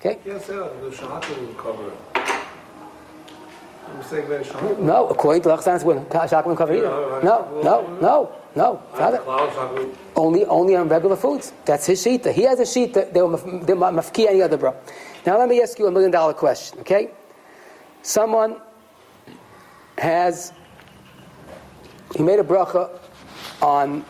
Okay? 0.00 0.18
Yes, 0.24 0.48
yeah, 0.48 0.68
the 0.80 0.90
shahata 0.90 1.46
will 1.46 1.54
cover 1.54 1.88
it. 1.88 1.94
I'm 2.14 4.02
saying 4.04 4.28
that 4.30 4.44
shahata. 4.44 4.78
No, 4.78 5.08
according 5.08 5.42
to 5.42 5.50
Lachsan's 5.50 5.84
will, 5.84 6.02
Shakman 6.06 6.46
will 6.46 6.56
cover 6.56 6.72
either. 6.72 6.88
No, 7.22 7.60
no, 7.62 7.98
no, 8.00 8.32
no. 8.56 8.82
Shahata. 8.94 9.94
Only, 10.16 10.46
only 10.46 10.74
on 10.74 10.88
regular 10.88 11.16
foods. 11.16 11.52
That's 11.66 11.84
his 11.86 12.02
shita. 12.02 12.32
He 12.32 12.42
has 12.42 12.60
a 12.60 12.62
shita. 12.62 13.12
They 13.12 13.20
will 13.20 13.36
maf- 13.36 13.66
they 13.66 13.74
will 13.74 13.82
mafki 13.82 14.26
any 14.26 14.40
other 14.40 14.56
bro. 14.56 14.74
Now 15.26 15.38
let 15.38 15.48
me 15.50 15.60
ask 15.60 15.78
you 15.78 15.86
a 15.86 15.90
million 15.90 16.10
dollar 16.10 16.32
question. 16.32 16.80
Okay, 16.80 17.10
someone 18.02 18.56
has 19.98 20.52
he 22.16 22.22
made 22.22 22.38
a 22.38 22.44
bracha 22.44 22.98
on, 23.60 24.04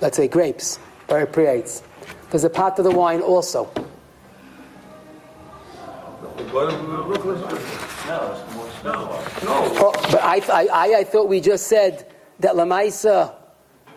let's 0.00 0.16
say, 0.16 0.28
grapes, 0.28 0.78
very 1.08 1.26
creates. 1.26 1.82
There's 2.30 2.44
a 2.44 2.50
pot 2.50 2.78
of 2.78 2.84
the 2.84 2.90
wine 2.90 3.20
also. 3.20 3.70
What 6.52 6.72
if 6.72 6.80
the 6.80 6.86
No, 8.06 8.32
it's 8.32 8.54
more 8.54 8.68
special. 8.70 9.44
No. 9.44 9.62
Oh, 9.78 9.92
but 10.10 10.20
I, 10.22 10.36
I, 10.52 10.66
I, 10.72 10.98
I 11.00 11.04
thought 11.04 11.28
we 11.28 11.40
just 11.40 11.68
said 11.68 12.12
that 12.40 12.54
lamaisa, 12.56 13.34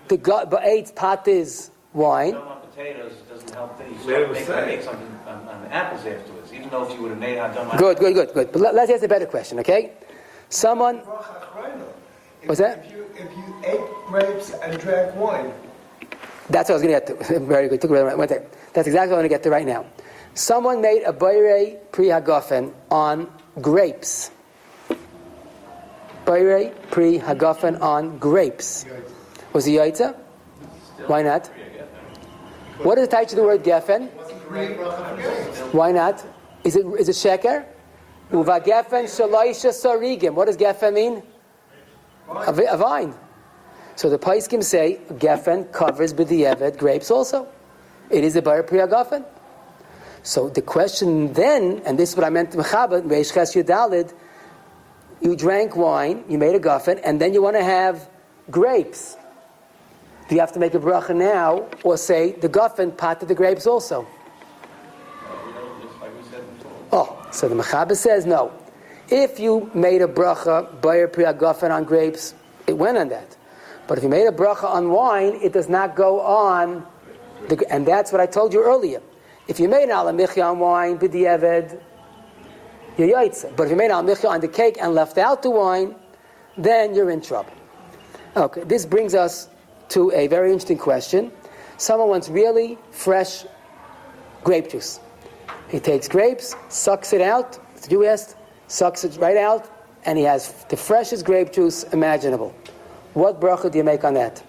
the 0.07 0.17
gut, 0.17 0.51
but 0.51 0.63
eight 0.63 0.95
pot 0.95 1.27
is 1.27 1.71
wine. 1.93 2.33
Some 2.33 2.47
on 2.47 2.61
potatoes 2.61 3.13
doesn't 3.27 3.49
help 3.55 3.77
things. 3.77 3.97
They 4.05 4.13
So 4.13 4.27
were 4.27 4.33
make, 4.33 4.45
saying. 4.45 4.67
make 4.67 4.81
something 4.83 5.19
on, 5.25 5.47
on 5.47 5.61
the 5.63 5.73
apples 5.73 6.05
afterwards, 6.05 6.53
even 6.53 6.69
though 6.69 6.83
if 6.87 6.93
you 6.95 7.01
would 7.01 7.09
have 7.11 7.19
made 7.19 7.37
it 7.39 7.53
done 7.55 7.67
my 7.67 7.77
Good, 7.77 7.97
good, 7.97 8.13
good, 8.13 8.33
good. 8.33 8.51
But 8.51 8.61
let, 8.61 8.75
let's 8.75 8.91
ask 8.91 9.03
a 9.03 9.07
better 9.07 9.25
question, 9.25 9.57
okay? 9.59 9.93
Someone, 10.49 10.99
Bracha 11.01 11.41
achrayna. 11.49 11.81
If- 12.43 12.49
What's 12.49 12.59
that? 12.59 12.85
If 12.85 12.91
you, 12.91 13.05
if 13.15 13.31
you 13.35 13.55
ate 13.65 13.81
grapes 14.07 14.51
and 14.51 14.79
drank 14.79 15.15
wine, 15.15 15.51
that's 16.49 16.69
what 16.69 16.75
I 16.75 16.77
was 16.77 16.81
going 16.83 16.93
to 17.01 17.13
get 17.15 17.27
to. 17.29 17.39
Very 17.45 17.67
good. 17.69 17.81
Took 17.81 17.89
me 17.91 17.97
right- 17.99 18.17
one 18.17 18.27
second. 18.27 18.47
That's 18.73 18.87
exactly 18.87 19.09
what 19.09 19.15
I 19.15 19.21
want 19.21 19.25
to 19.25 19.29
get 19.29 19.41
to 19.43 19.49
right 19.49 19.65
now. 19.65 19.85
Someone 20.35 20.81
made 20.81 21.03
a 21.03 21.13
bayre 21.13 21.77
pri 21.91 22.05
hagafen 22.05 22.73
on 22.89 23.27
grapes. 23.61 24.31
Bayre 26.25 26.73
pri 26.89 27.19
hagafen 27.19 27.79
on 27.79 28.17
grapes. 28.17 28.85
Was 29.53 29.65
he 29.65 29.73
yaitza? 29.73 30.15
Why 31.05 31.21
not? 31.21 31.47
What 32.81 32.97
is 32.97 33.07
title 33.09 33.23
of 33.23 33.35
the 33.35 33.43
word 33.43 33.63
gefen? 33.63 34.09
Why 35.71 35.91
not? 35.91 36.25
Is 36.63 36.77
it 36.77 36.85
is 36.99 37.09
it 37.09 37.15
sheker? 37.15 37.65
Uva 38.31 38.59
gefen 38.59 39.05
shaloisha 39.05 39.69
sarigim. 39.69 40.33
What 40.33 40.45
does 40.45 40.57
gefen 40.57 40.93
mean? 40.93 41.23
A, 42.27 42.53
a 42.71 42.77
vine. 42.77 43.13
So 43.95 44.09
the 44.09 44.17
Paiskim 44.17 44.63
say 44.63 44.99
gefen 45.11 45.71
covers 45.71 46.11
b'di'evet 46.11 46.77
grapes 46.77 47.11
also. 47.11 47.47
It 48.09 48.23
is 48.23 48.35
a 48.35 48.41
bar 48.41 48.63
priya 48.63 48.87
gefen. 48.87 49.23
So 50.23 50.47
the 50.47 50.61
question 50.61 51.33
then, 51.33 51.81
and 51.85 51.99
this 51.99 52.11
is 52.11 52.15
what 52.15 52.25
I 52.25 52.29
meant 52.29 52.51
to 52.51 52.57
Mechabat, 52.57 53.03
Reish 53.03 53.33
Ches 53.33 53.53
Yudalid, 53.53 54.13
you 55.21 55.35
drank 55.35 55.75
wine, 55.75 56.23
you 56.29 56.37
made 56.37 56.55
a 56.55 56.59
gefen, 56.59 56.99
and 57.03 57.19
then 57.19 57.33
you 57.33 57.41
want 57.41 57.57
to 57.57 57.63
have 57.63 58.09
grapes. 58.49 59.17
Do 60.29 60.35
you 60.35 60.41
have 60.41 60.53
to 60.53 60.59
make 60.59 60.73
a 60.73 60.79
bracha 60.79 61.13
now, 61.13 61.67
or 61.83 61.97
say 61.97 62.31
the 62.31 62.47
gefen 62.47 62.95
potted 62.97 63.27
the 63.27 63.35
grapes 63.35 63.67
also? 63.67 64.07
Oh, 66.93 67.27
so 67.31 67.49
the 67.49 67.55
Mechaber 67.55 67.95
says 67.95 68.25
no. 68.25 68.53
If 69.09 69.39
you 69.39 69.69
made 69.73 70.01
a 70.01 70.07
bracha, 70.07 70.81
Bayer 70.81 71.07
Priya 71.09 71.33
Gafen 71.33 71.71
on 71.71 71.83
grapes, 71.83 72.33
it 72.67 72.77
went 72.77 72.97
on 72.97 73.09
that. 73.09 73.35
But 73.87 73.97
if 73.97 74.03
you 74.03 74.09
made 74.09 74.27
a 74.27 74.31
bracha 74.31 74.65
on 74.65 74.89
wine, 74.89 75.37
it 75.41 75.51
does 75.51 75.67
not 75.67 75.95
go 75.95 76.21
on, 76.21 76.85
the, 77.49 77.65
and 77.69 77.85
that's 77.85 78.13
what 78.13 78.21
I 78.21 78.25
told 78.25 78.53
you 78.53 78.63
earlier. 78.63 79.01
If 79.47 79.59
you 79.59 79.67
made 79.67 79.83
an 79.83 79.89
alamichya 79.89 80.51
on 80.51 80.59
wine, 80.59 80.97
b'di'eved, 80.97 81.79
you're 82.97 83.07
yaitza. 83.09 83.55
But 83.55 83.63
if 83.63 83.71
you 83.71 83.75
made 83.75 83.91
alamichya 83.91 84.29
on 84.29 84.39
the 84.39 84.47
cake 84.47 84.77
and 84.79 84.93
left 84.93 85.17
out 85.17 85.43
the 85.43 85.49
wine, 85.49 85.95
then 86.57 86.95
you're 86.95 87.09
in 87.09 87.21
trouble. 87.21 87.51
Okay, 88.35 88.63
this 88.63 88.85
brings 88.85 89.13
us 89.13 89.49
to 89.89 90.11
a 90.11 90.27
very 90.27 90.49
interesting 90.49 90.77
question. 90.77 91.31
Someone 91.77 92.07
wants 92.07 92.29
really 92.29 92.77
fresh 92.91 93.45
grape 94.43 94.69
juice. 94.69 94.99
He 95.69 95.79
takes 95.79 96.07
grapes, 96.07 96.55
sucks 96.69 97.13
it 97.13 97.21
out, 97.21 97.59
as 97.75 97.91
you 97.91 98.05
asked, 98.05 98.35
sucks 98.67 99.03
it 99.03 99.17
right 99.17 99.37
out, 99.37 99.69
and 100.05 100.17
he 100.17 100.23
has 100.23 100.65
the 100.69 100.77
freshest 100.77 101.25
grape 101.25 101.51
juice 101.51 101.83
imaginable. 101.91 102.55
What 103.13 103.39
bracha 103.41 103.71
do 103.71 103.77
you 103.77 103.83
make 103.83 104.03
on 104.03 104.13
that? 104.13 104.43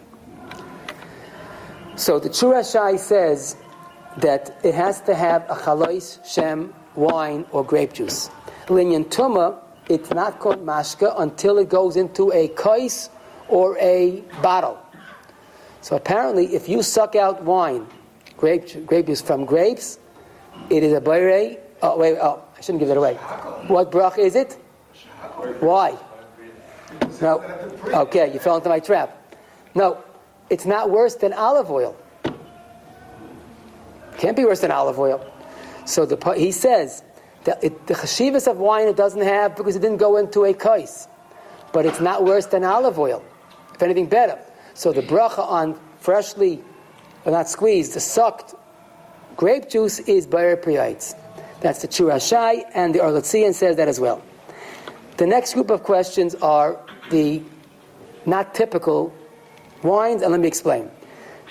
So 1.96 2.18
the 2.18 2.28
Churashai 2.28 2.98
says 2.98 3.57
that 4.18 4.57
it 4.62 4.74
has 4.74 5.00
to 5.03 5.14
have 5.14 5.42
a 5.50 5.55
chalois, 5.55 6.24
shem, 6.24 6.72
wine, 6.94 7.44
or 7.50 7.64
grape 7.64 7.92
juice. 7.92 8.31
Linyan 8.66 9.05
tuma, 9.07 9.59
it's 9.88 10.11
not 10.11 10.38
called 10.38 10.64
mashka 10.64 11.20
until 11.20 11.59
it 11.59 11.68
goes 11.68 11.96
into 11.96 12.33
a 12.33 12.48
kais 12.48 13.11
or 13.48 13.77
a 13.79 14.22
bottle. 14.42 14.79
So 15.81 15.96
apparently, 15.96 16.55
if 16.55 16.68
you 16.68 16.83
suck 16.83 17.14
out 17.14 17.42
wine, 17.42 17.87
grape, 18.37 18.87
grape 18.87 19.07
juice 19.07 19.20
from 19.20 19.44
grapes, 19.44 19.98
it 20.70 20.83
is 20.83 20.92
a 20.92 21.00
bayre. 21.00 21.59
Oh, 21.83 21.98
wait, 21.98 22.16
oh, 22.18 22.42
I 22.57 22.61
shouldn't 22.61 22.79
give 22.79 22.88
that 22.88 22.96
away. 22.96 23.14
What 23.66 23.90
bracha 23.90 24.18
is 24.18 24.35
it? 24.35 24.55
Why? 25.61 25.98
No. 27.20 27.42
Okay, 27.88 28.33
you 28.33 28.38
fell 28.38 28.57
into 28.57 28.68
my 28.68 28.81
trap. 28.81 29.37
No, 29.74 30.03
it's 30.48 30.64
not 30.64 30.90
worse 30.90 31.16
than 31.16 31.33
olive 31.33 31.70
oil. 31.70 31.96
Can't 34.18 34.37
be 34.37 34.44
worse 34.44 34.61
than 34.61 34.70
olive 34.70 34.98
oil. 34.98 35.24
So 35.85 36.07
the, 36.07 36.33
he 36.35 36.53
says 36.53 37.03
that 37.44 37.62
it, 37.62 37.87
the 37.87 37.94
chashivas 37.94 38.48
of 38.50 38.59
wine 38.59 38.88
it 38.88 38.96
doesn't 38.96 39.20
have 39.22 39.57
because 39.57 39.77
it 39.77 39.81
didn't 39.81 39.98
go 39.98 40.16
into 40.16 40.44
a 40.44 40.55
kais, 40.55 41.09
but 41.72 41.85
it's 41.85 42.00
not 42.00 42.24
worse 42.24 42.46
than 42.46 42.64
olive 42.64 42.98
oil. 42.98 43.22
If 43.74 43.83
anything, 43.83 44.07
better. 44.07 44.38
So 44.74 44.92
the 44.92 45.03
bracha 45.03 45.40
on 45.40 45.79
freshly, 45.98 46.62
or 47.24 47.33
not 47.33 47.48
squeezed, 47.48 47.94
the 47.94 48.00
sucked 48.00 48.55
grape 49.37 49.68
juice 49.68 50.00
is 50.00 50.27
bayer 50.27 50.57
priyates. 50.57 51.14
That's 51.61 51.83
the 51.83 51.88
Churashai, 51.88 52.64
and 52.74 52.94
the 52.94 52.98
Arletzian 52.98 53.55
says 53.55 53.77
that 53.77 53.88
as 53.88 53.98
well. 53.98 54.22
The 55.16 55.27
next 55.27 55.55
group 55.55 55.70
of 55.70 55.83
questions 55.83 56.35
are 56.37 56.79
the 57.11 57.42
not 58.27 58.55
typical 58.55 59.14
wines, 59.83 60.22
and 60.22 60.31
let 60.31 60.40
me 60.40 60.48
explain. 60.48 60.90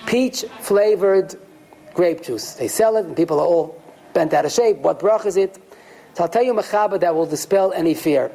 Peach 0.06 0.44
flavored 0.60 1.36
grape 1.94 2.22
juice. 2.22 2.54
They 2.54 2.68
sell 2.68 2.98
it, 2.98 3.06
and 3.06 3.16
people 3.16 3.40
are 3.40 3.46
all 3.46 3.82
bent 4.14 4.34
out 4.34 4.46
of 4.46 4.52
shape. 4.52 4.78
What 4.78 5.00
brach 5.00 5.26
is 5.26 5.38
it? 5.38 5.58
So 6.14 6.24
I'll 6.24 6.30
tell 6.30 6.44
you 6.44 6.58
a 6.58 6.62
mechaba 6.64 7.00
that 7.00 7.14
will 7.16 7.26
dispel 7.26 7.74
any 7.74 7.94
fear. 7.94 8.32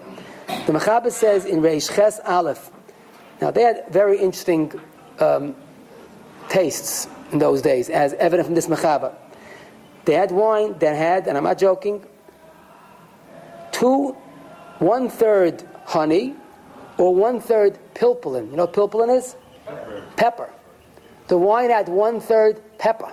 The 0.47 0.73
mechaba 0.73 1.13
says 1.13 1.45
in 1.45 1.61
Reish 1.61 1.95
Ches 1.95 2.21
Aleph. 2.25 2.71
Now 3.41 3.51
they 3.51 3.63
had 3.63 3.85
very 3.91 4.19
interesting 4.19 4.73
um, 5.21 5.55
tastes 6.49 7.09
in 7.31 7.39
those 7.39 7.63
days, 7.63 7.91
as 7.91 8.15
evident 8.15 8.47
from 8.47 8.55
this 8.55 8.67
mechaba. 8.67 9.15
They 10.05 10.15
had 10.15 10.31
wine 10.31 10.79
that 10.79 10.97
had, 10.97 11.27
and 11.27 11.37
I'm 11.37 11.45
not 11.45 11.59
joking, 11.59 12.05
two, 13.71 14.17
one 14.79 15.09
third 15.09 15.63
honey, 15.85 16.35
or 16.97 17.15
one 17.15 17.41
third 17.41 17.79
pilpulin. 17.95 18.51
You 18.51 18.57
know 18.57 18.65
what 18.65 18.73
pilpulin 18.73 19.17
is? 19.17 19.37
Pepper. 19.67 20.03
Pepper. 20.17 20.51
The 21.29 21.37
wine 21.37 21.71
had 21.71 21.89
one 21.89 22.21
third 22.21 22.61
pepper. 22.79 23.13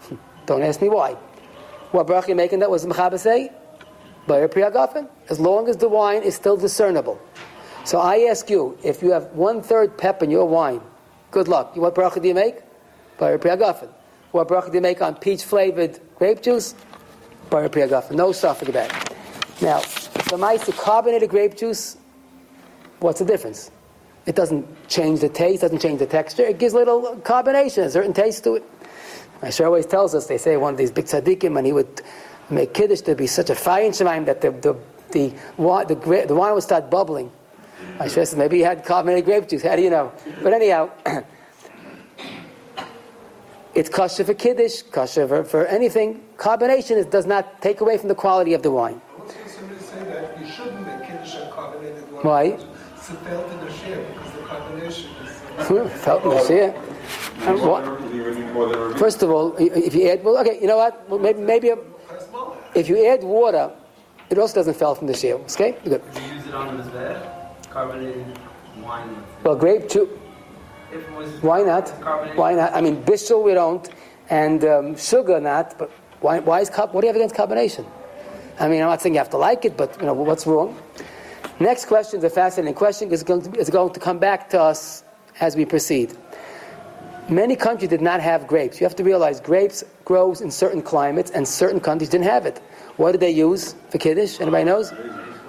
Don't 0.46 0.62
ask 0.62 0.80
me 0.80 0.88
why. 0.88 1.16
What 1.92 2.06
bracha 2.06 2.28
you 2.28 2.34
making 2.34 2.58
that 2.60 2.70
was 2.70 2.82
the 2.82 2.88
Mechaba 2.88 3.18
say? 3.18 3.50
Bayer 4.26 4.48
Priyagafen. 4.48 5.08
As 5.28 5.38
long 5.38 5.68
as 5.68 5.76
the 5.76 5.88
wine 5.88 6.22
is 6.22 6.34
still 6.34 6.56
discernible. 6.56 7.20
So 7.84 8.00
I 8.00 8.26
ask 8.30 8.50
you, 8.50 8.76
if 8.82 9.02
you 9.02 9.12
have 9.12 9.26
one 9.26 9.62
third 9.62 9.96
pep 9.96 10.22
in 10.22 10.30
your 10.30 10.46
wine, 10.46 10.80
good 11.30 11.48
luck. 11.48 11.76
What 11.76 11.94
bracha 11.94 12.20
do 12.20 12.28
you 12.28 12.34
make? 12.34 12.56
Bayer 13.18 13.38
Priyagafen. 13.38 13.88
What 14.32 14.48
bracha 14.48 14.66
do 14.68 14.74
you 14.74 14.80
make 14.80 15.00
on 15.00 15.14
peach 15.16 15.44
flavored 15.44 16.00
grape 16.16 16.42
juice? 16.42 16.74
Bayer 17.50 17.68
Priyagafen. 17.68 18.12
No 18.12 18.32
suffix 18.32 18.68
about. 18.68 18.90
Now, 19.62 19.80
the 20.28 20.36
mice 20.36 20.66
to 20.66 20.72
carbonated 20.72 21.30
grape 21.30 21.56
juice, 21.56 21.96
what's 22.98 23.20
the 23.20 23.24
difference? 23.24 23.70
It 24.26 24.34
doesn't 24.34 24.66
change 24.88 25.20
the 25.20 25.28
taste, 25.28 25.62
doesn't 25.62 25.80
change 25.80 26.00
the 26.00 26.06
texture. 26.06 26.42
It 26.42 26.58
gives 26.58 26.74
little 26.74 27.16
carbonation, 27.22 27.84
a 27.84 27.90
certain 27.90 28.12
taste 28.12 28.42
to 28.44 28.56
it. 28.56 28.64
Asher 29.42 29.66
always 29.66 29.86
tells 29.86 30.14
us, 30.14 30.26
they 30.26 30.38
say 30.38 30.56
one 30.56 30.74
of 30.74 30.78
these 30.78 30.90
big 30.90 31.04
tzaddikim, 31.04 31.56
and 31.56 31.66
he 31.66 31.72
would 31.72 32.02
make 32.50 32.72
kiddush 32.74 33.00
to 33.02 33.14
be 33.14 33.26
such 33.26 33.50
a 33.50 33.54
fire 33.54 33.84
in 33.84 33.92
Shemaim 33.92 34.24
that 34.26 34.40
the, 34.40 34.50
the, 34.50 34.76
the, 35.10 35.32
wine, 35.56 35.86
the, 35.86 35.94
gra- 35.94 36.26
the 36.26 36.34
wine 36.34 36.54
would 36.54 36.62
start 36.62 36.90
bubbling. 36.90 37.30
Asher 37.98 38.24
says, 38.24 38.36
maybe 38.36 38.56
he 38.58 38.62
had 38.62 38.84
carbonated 38.84 39.24
grape 39.24 39.48
juice, 39.48 39.62
how 39.62 39.76
do 39.76 39.82
you 39.82 39.90
know? 39.90 40.12
But 40.42 40.52
anyhow, 40.52 40.90
it's 43.74 43.88
kosher 43.88 44.24
for 44.24 44.34
kiddush, 44.34 44.82
kosher 44.82 45.28
for, 45.28 45.44
for 45.44 45.66
anything. 45.66 46.24
Carbonation 46.36 46.96
is, 46.96 47.06
does 47.06 47.26
not 47.26 47.60
take 47.60 47.80
away 47.80 47.98
from 47.98 48.08
the 48.08 48.14
quality 48.14 48.54
of 48.54 48.62
the 48.62 48.70
wine. 48.70 48.94
What's 48.94 49.34
the 49.34 49.48
somebody 49.48 49.80
say 49.80 50.04
that 50.04 50.40
you 50.40 50.46
shouldn't 50.46 50.86
make 50.86 51.06
kiddush 51.06 51.36
on 51.36 51.50
carbonated 51.50 52.10
wine? 52.12 52.24
Why? 52.24 52.50
Sefelt 52.96 53.52
in 53.52 53.60
the 53.60 53.72
share 53.72 54.04
because 54.04 54.32
the 54.32 54.38
carbonation 54.40 55.08
is. 55.24 56.02
Felt 56.02 56.24
in 56.24 56.30
the 56.30 56.46
share. 56.46 56.85
And 57.40 57.60
what- 57.60 57.84
First 58.98 59.22
of 59.22 59.30
all, 59.30 59.54
i- 59.58 59.62
if 59.88 59.94
you 59.94 60.08
add, 60.08 60.24
well, 60.24 60.38
okay, 60.38 60.58
you 60.60 60.66
know 60.66 60.76
what? 60.78 61.08
Well, 61.08 61.18
maybe, 61.18 61.40
maybe 61.40 61.68
a, 61.70 61.78
if 62.74 62.88
you 62.88 63.06
add 63.06 63.22
water, 63.22 63.70
it 64.30 64.38
also 64.38 64.54
doesn't 64.54 64.74
fall 64.74 64.94
from 64.94 65.06
the 65.06 65.14
shale. 65.14 65.40
Okay, 65.52 65.76
good. 65.84 66.02
You 66.14 66.34
use 66.36 66.46
it 66.46 66.54
on 66.54 66.76
the 66.76 66.82
mizbeh? 66.82 67.70
Carbonated 67.70 68.24
wine. 68.82 69.22
Well, 69.44 69.54
grape 69.56 69.88
too. 69.88 70.08
If 70.92 71.02
it 71.06 71.12
was 71.16 71.28
Why 71.42 71.62
not? 71.62 71.92
carbonated. 72.00 72.38
Why 72.38 72.54
not? 72.54 72.74
I 72.74 72.80
mean, 72.80 73.02
bishul 73.04 73.42
we 73.44 73.52
don't, 73.54 73.86
and 74.30 74.64
um, 74.64 74.96
sugar 74.96 75.38
not. 75.40 75.76
But 75.78 75.90
why? 76.20 76.38
Why 76.40 76.60
is 76.60 76.70
carb? 76.70 76.92
What 76.92 77.02
do 77.02 77.06
you 77.06 77.12
have 77.12 77.16
against 77.16 77.34
carbonation? 77.34 77.84
I 78.58 78.68
mean, 78.68 78.80
I'm 78.82 78.88
not 78.88 79.02
saying 79.02 79.14
you 79.14 79.18
have 79.18 79.30
to 79.30 79.36
like 79.36 79.64
it, 79.66 79.76
but 79.76 79.94
you 80.00 80.06
know 80.06 80.14
what's 80.14 80.46
wrong. 80.46 80.74
Next 81.60 81.84
question 81.86 82.18
is 82.20 82.24
a 82.24 82.30
fascinating 82.30 82.74
question. 82.74 83.12
It's 83.12 83.22
going 83.22 83.42
to, 83.42 83.50
it's 83.60 83.68
going 83.70 83.92
to 83.92 84.00
come 84.00 84.18
back 84.18 84.48
to 84.50 84.60
us 84.60 85.04
as 85.40 85.54
we 85.56 85.64
proceed. 85.66 86.16
Many 87.28 87.56
countries 87.56 87.90
did 87.90 88.00
not 88.00 88.20
have 88.20 88.46
grapes. 88.46 88.80
You 88.80 88.84
have 88.84 88.94
to 88.96 89.04
realize 89.04 89.40
grapes 89.40 89.82
grows 90.04 90.40
in 90.40 90.50
certain 90.50 90.80
climates, 90.80 91.32
and 91.32 91.46
certain 91.46 91.80
countries 91.80 92.08
didn't 92.08 92.26
have 92.26 92.46
it. 92.46 92.58
What 92.98 93.12
did 93.12 93.20
they 93.20 93.32
use 93.32 93.74
for 93.90 93.98
kiddush? 93.98 94.40
Anybody 94.40 94.64
knows? 94.64 94.92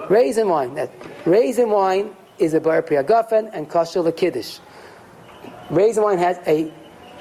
Raisin 0.10 0.50
wine. 0.50 0.74
That 0.74 0.90
raisin 1.26 1.70
wine 1.70 2.16
is 2.40 2.56
a 2.56 2.60
bar 2.60 2.82
priagafen 2.82 3.52
and 3.54 3.70
kosher 3.70 4.00
lekiddush. 4.00 4.60
Raisin 5.70 6.02
wine 6.02 6.18
has 6.18 6.40
a 6.48 6.72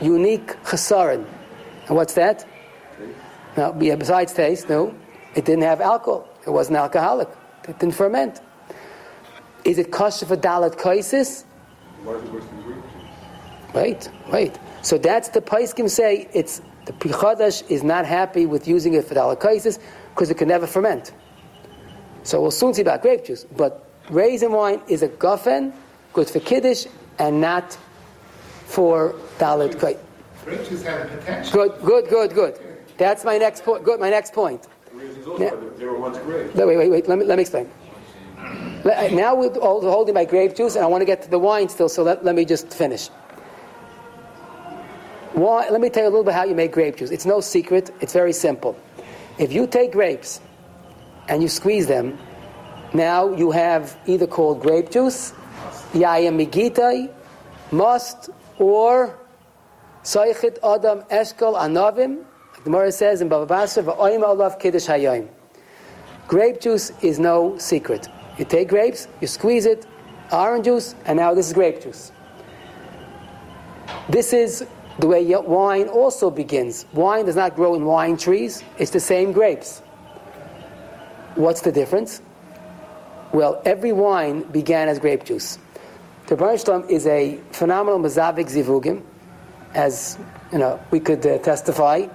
unique 0.01 0.57
chesaron. 0.65 1.27
And 1.89 1.97
what's 1.97 2.15
that? 2.15 2.47
Now, 3.59 3.73
besides 3.73 4.33
taste, 4.33 4.71
no, 4.71 4.95
it 5.35 5.45
didn't 5.45 5.65
have 5.65 5.83
alcohol. 5.83 6.29
It 6.47 6.51
wasn't 6.51 6.79
alcoholic. 6.79 7.29
It 7.69 7.79
didn't 7.79 7.95
ferment. 7.95 8.41
Is 9.65 9.79
it 9.79 9.91
kosher 9.91 10.25
for 10.25 10.37
dalat 10.37 10.77
kaisis? 10.77 11.45
Wait, 13.77 14.09
right. 14.29 14.59
So 14.81 14.97
that's 14.97 15.29
the 15.29 15.43
Paiskim 15.43 15.91
say 15.91 16.29
it's 16.33 16.63
the 16.87 16.93
Prichadash 16.95 17.69
is 17.71 17.83
not 17.83 18.07
happy 18.07 18.47
with 18.47 18.67
using 18.67 18.95
it 18.95 19.05
for 19.05 19.15
kaisis 19.15 19.79
because 20.15 20.31
it 20.31 20.39
can 20.39 20.49
never 20.49 20.67
ferment. 20.67 21.13
So 22.23 22.41
we'll 22.41 22.51
soon 22.53 22.73
see 22.73 22.83
about 22.83 23.03
grape 23.03 23.27
juice. 23.27 23.45
But 23.45 23.87
raisin 24.09 24.53
wine 24.53 24.81
is 24.89 25.03
a 25.03 25.09
guffen, 25.09 25.75
good 26.15 26.31
for 26.31 26.41
kiddush, 26.41 26.87
and 27.19 27.41
not 27.41 27.77
for 28.65 29.15
dalit 29.39 29.75
kaisis. 29.75 29.99
Grape 30.45 30.69
juice 30.69 30.83
have 30.85 31.11
potential. 31.11 31.53
Good, 31.53 31.83
good, 31.85 32.09
good, 32.09 32.35
good. 32.35 32.59
That's 32.97 33.25
my 33.25 33.37
next 33.37 33.63
point. 33.63 33.85
Good, 33.85 34.01
my 34.01 34.09
next 34.09 34.33
point. 34.33 34.67
Now- 35.39 35.53
They 35.77 35.85
were 35.85 35.99
once. 35.99 36.17
No, 36.55 36.67
wait, 36.67 36.79
wait, 36.79 36.91
wait. 36.91 37.09
Let 37.09 37.19
me, 37.19 37.25
let 37.27 37.37
me 37.37 37.43
explain. 37.43 37.69
Now 38.85 39.35
we're 39.35 39.49
all- 39.59 39.83
holding 39.83 40.15
my 40.15 40.25
grape 40.25 40.57
juice, 40.57 40.77
and 40.77 40.85
I 40.85 40.89
want 40.89 41.03
to 41.03 41.05
get 41.05 41.21
to 41.23 41.29
the 41.29 41.39
wine 41.39 41.69
still, 41.69 41.91
so 41.91 42.03
let, 42.03 42.25
let 42.25 42.35
me 42.35 42.47
just 42.47 42.73
finish. 42.73 43.11
Why, 45.37 45.69
let 45.69 45.83
me 45.83 45.91
tell 45.91 46.05
you 46.05 46.09
a 46.09 46.13
little 46.13 46.25
bit 46.25 46.33
how 46.33 46.45
you 46.45 46.55
make 46.55 46.73
grape 46.73 46.97
juice. 46.97 47.11
It's 47.11 47.27
no 47.27 47.43
secret, 47.43 47.91
it's 48.01 48.15
very 48.15 48.33
simple. 48.33 48.75
If 49.39 49.53
you 49.53 49.67
take 49.67 49.93
grapes 49.93 50.41
and 51.29 51.43
you 51.43 51.49
squeeze 51.49 51.87
them, 51.87 52.19
now 52.95 53.35
you 53.35 53.51
have 53.51 53.99
either 54.07 54.27
called 54.27 54.63
grape 54.63 54.91
juice, 54.91 55.35
yayam 55.93 56.43
migitai, 56.43 57.13
must, 57.71 58.31
or 58.59 59.19
Soichit 60.05 60.57
Adam 60.65 61.03
Eshkol 61.11 61.55
Anavim, 61.55 62.17
like 62.21 62.57
the 62.57 62.63
Gemara 62.63 62.91
says 62.91 63.21
in 63.21 63.29
Baba 63.29 63.45
Basra, 63.45 63.83
V'oim 63.83 64.23
Olav 64.23 64.59
Kiddush 64.59 64.87
Hayom. 64.87 65.29
Grape 66.29 66.63
juice 66.63 66.93
is 67.03 67.19
no 67.19 67.59
secret. 67.59 68.09
You 68.39 68.47
take 68.47 68.69
grapes, 68.69 69.07
you 69.21 69.27
squeeze 69.27 69.67
it, 69.67 69.85
orange 70.33 70.65
juice, 70.65 70.95
and 71.05 71.19
now 71.19 71.35
this 71.35 71.49
is 71.49 71.53
grape 71.53 71.83
juice. 71.83 72.11
This 74.09 74.33
is 74.33 74.67
the 74.99 75.07
way 75.07 75.25
wine 75.25 75.89
also 75.89 76.31
begins. 76.31 76.87
Wine 76.93 77.27
does 77.27 77.37
not 77.37 77.55
grow 77.55 77.75
in 77.75 77.85
wine 77.85 78.17
trees, 78.17 78.63
it's 78.79 78.91
the 78.91 79.01
same 79.01 79.33
grapes. 79.33 79.81
What's 81.35 81.61
the 81.61 81.73
difference? 81.73 82.23
Well, 83.33 83.61
every 83.67 83.93
wine 83.93 84.43
began 84.45 84.89
as 84.89 84.99
grape 84.99 85.25
juice. 85.25 85.59
The 86.29 86.37
Baruch 86.37 86.91
is 86.91 87.07
a 87.07 87.39
phenomenal 87.53 88.01
mazavik 88.01 88.47
zivugim, 88.47 89.03
as 89.75 90.19
you 90.51 90.59
know, 90.59 90.81
we 90.91 91.01
could 91.01 91.25
uh, 91.27 91.39
testify. 91.39 92.07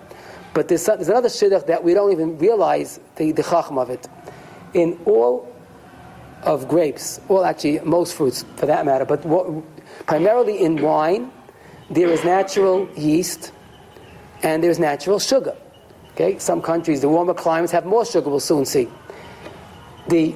But 0.54 0.68
there's, 0.68 0.86
there's 0.86 1.08
another 1.08 1.30
shidduch 1.30 1.68
that 1.68 1.84
we 1.84 1.94
don't 1.94 2.12
even 2.12 2.38
realize 2.38 3.00
the, 3.16 3.32
the 3.32 3.44
chacham 3.44 3.78
of 3.78 3.90
it. 3.90 4.08
In 4.74 5.00
all 5.06 5.54
of 6.44 6.68
grapes, 6.68 7.22
well, 7.28 7.46
actually, 7.46 7.80
most 7.82 8.16
fruits 8.16 8.44
for 8.56 8.66
that 8.66 8.86
matter, 8.86 9.06
but 9.06 9.24
what, 9.26 9.48
primarily 10.08 10.64
in 10.64 10.82
wine, 10.82 11.32
there 11.92 12.08
is 12.08 12.24
natural 12.24 12.90
yeast 12.96 13.52
and 14.44 14.64
there's 14.64 14.80
natural 14.80 15.20
sugar. 15.20 15.56
Okay, 16.14 16.40
some 16.40 16.62
countries, 16.62 17.02
the 17.02 17.10
warmer 17.10 17.34
climates 17.34 17.72
have 17.72 17.86
more 17.86 18.06
sugar. 18.06 18.30
We'll 18.30 18.40
soon 18.40 18.66
see. 18.66 18.88
The 20.08 20.36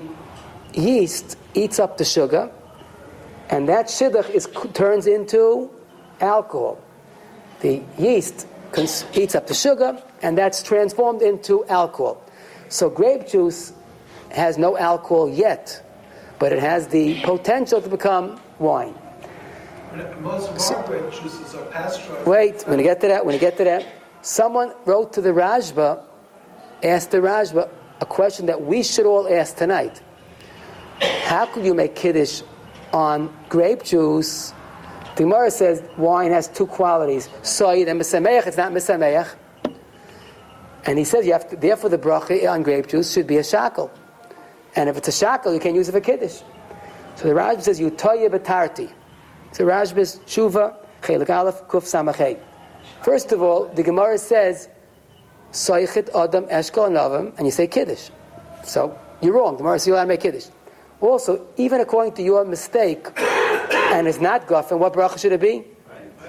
yeast 0.73 1.37
eats 1.53 1.79
up 1.79 1.97
the 1.97 2.05
sugar, 2.05 2.51
and 3.49 3.67
that 3.69 3.87
shidduch 3.87 4.29
is 4.29 4.47
turns 4.73 5.07
into 5.07 5.69
alcohol. 6.21 6.77
The 7.61 7.81
yeast 7.97 8.47
cons- 8.71 9.05
eats 9.13 9.35
up 9.35 9.47
the 9.47 9.53
sugar, 9.53 10.01
and 10.21 10.37
that's 10.37 10.61
transformed 10.61 11.21
into 11.21 11.65
alcohol. 11.65 12.21
So 12.69 12.89
grape 12.89 13.27
juice 13.27 13.73
has 14.31 14.57
no 14.57 14.77
alcohol 14.77 15.29
yet, 15.29 15.81
but 16.39 16.51
it 16.51 16.59
has 16.59 16.87
the 16.87 17.21
potential 17.21 17.81
to 17.81 17.89
become 17.89 18.39
wine. 18.59 18.95
Wait, 22.25 22.63
when 22.67 22.79
you 22.79 22.83
get 22.83 23.01
to 23.01 23.07
that, 23.07 23.25
when 23.25 23.33
you 23.33 23.39
get 23.39 23.57
to 23.57 23.63
that, 23.63 23.85
someone 24.21 24.73
wrote 24.85 25.13
to 25.13 25.21
the 25.21 25.29
Rajba, 25.29 26.03
asked 26.83 27.11
the 27.11 27.17
Rajba 27.17 27.69
a 28.01 28.05
question 28.05 28.45
that 28.47 28.61
we 28.61 28.83
should 28.83 29.05
all 29.05 29.27
ask 29.27 29.55
tonight. 29.55 30.01
How 30.99 31.45
could 31.45 31.65
you 31.65 31.73
make 31.73 31.95
kiddush 31.95 32.41
on 32.91 33.35
grape 33.49 33.83
juice? 33.83 34.53
The 35.15 35.23
Gemara 35.23 35.51
says 35.51 35.81
wine 35.97 36.31
has 36.31 36.47
two 36.47 36.67
qualities: 36.67 37.29
soid 37.41 37.87
and 37.89 37.99
mesameach. 37.99 38.47
It's 38.47 38.57
not 38.57 38.71
mesameach. 38.71 39.33
And 40.85 40.99
he 40.99 41.03
says 41.03 41.25
you 41.25 41.33
have 41.33 41.49
to, 41.49 41.55
therefore 41.55 41.89
the 41.89 41.97
bracha 41.97 42.51
on 42.51 42.63
grape 42.63 42.87
juice 42.87 43.13
should 43.13 43.27
be 43.27 43.37
a 43.37 43.43
shackle. 43.43 43.91
And 44.75 44.89
if 44.89 44.97
it's 44.97 45.07
a 45.07 45.11
shackle, 45.11 45.53
you 45.53 45.59
can't 45.59 45.75
use 45.75 45.89
it 45.89 45.93
for 45.93 46.01
kiddush. 46.01 46.41
So 47.15 47.27
the 47.29 47.33
Rajba 47.33 47.61
says 47.61 47.79
you 47.79 47.91
toya 47.91 48.29
betarti. 48.29 48.91
So 49.55 49.63
Rajba's 49.63 50.19
tshuva, 50.25 50.75
Chelik 51.01 51.29
Aleph, 51.29 51.63
Kuf 51.69 51.83
Samachay. 51.83 52.37
First 53.03 53.31
of 53.31 53.41
all, 53.41 53.67
the 53.67 53.83
Gemara 53.83 54.17
says, 54.17 54.67
Soichet 55.53 56.09
Adam 56.13 56.43
Eshkol 56.47 56.91
Navim, 56.91 57.33
and 57.37 57.47
you 57.47 57.51
say 57.51 57.65
Kiddush. 57.65 58.09
So 58.65 58.99
you're 59.21 59.31
wrong. 59.31 59.53
The 59.53 59.59
Gemara 59.59 59.79
says 59.79 59.87
allowed 59.87 60.01
to 60.01 60.07
make 60.09 60.19
Kiddush. 60.19 60.47
Also, 60.99 61.47
even 61.55 61.79
according 61.79 62.15
to 62.15 62.21
your 62.21 62.43
mistake, 62.43 63.07
and 63.17 64.09
it's 64.09 64.19
not 64.19 64.45
Gofen, 64.45 64.77
what 64.77 64.91
bracha 64.91 65.17
should 65.17 65.31
it 65.31 65.39
be? 65.39 65.63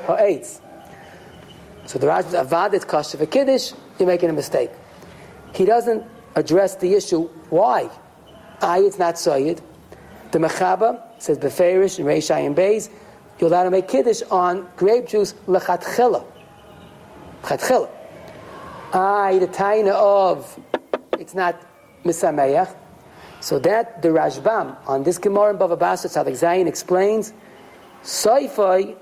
Ha'etz. 0.06 0.60
So 1.86 1.98
the 1.98 2.06
Raj 2.06 2.26
Avad 2.26 2.74
is 2.74 2.84
kosher 2.84 3.18
for 3.18 3.26
Kiddush, 3.26 3.72
you're 3.98 4.06
making 4.06 4.30
a 4.30 4.34
mistake. 4.34 4.70
He 5.52 5.64
doesn't 5.64 6.04
address 6.36 6.76
the 6.76 6.94
issue 6.94 7.24
why. 7.50 7.90
I, 8.62 8.82
it's 8.82 9.00
not 9.00 9.16
Soyed. 9.16 9.60
The 10.30 10.38
Mechaba 10.38 11.02
says 11.20 11.38
Beferish 11.38 11.98
and 11.98 12.06
Reishai 12.06 12.46
and 12.46 12.54
Beis, 12.54 12.88
you're 13.38 13.48
allowed 13.48 13.64
to 13.64 13.70
make 13.70 13.88
Kiddush 13.88 14.22
on 14.30 14.68
grape 14.76 15.06
juice 15.06 15.34
lechatchila. 15.46 16.24
Chatchila. 17.42 17.90
I, 18.92 19.38
the 19.38 19.48
taina 19.48 19.90
of, 19.90 20.58
it's 21.18 21.34
not 21.34 21.60
Misameach. 22.04 22.74
So 23.40 23.58
that 23.60 24.00
the 24.00 24.08
Rashbam 24.08 24.76
on 24.86 25.02
this 25.02 25.18
Gemara 25.18 25.50
in 25.50 25.58
Bava 25.58 25.78
Basra 25.78 26.08
Tzadik 26.08 26.32
Zayin 26.32 26.66
explains, 26.66 27.32
Soifai 28.02 28.96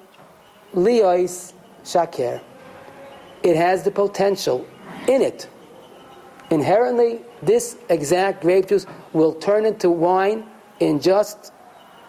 liois 0.74 1.52
shaker. 1.84 2.40
It 3.42 3.56
has 3.56 3.84
the 3.84 3.90
potential 3.90 4.66
in 5.06 5.22
it. 5.22 5.48
Inherently, 6.50 7.20
this 7.42 7.76
exact 7.88 8.42
grape 8.42 8.68
juice 8.68 8.86
will 9.12 9.34
turn 9.34 9.66
into 9.66 9.90
wine 9.90 10.46
in 10.80 11.00
just 11.00 11.52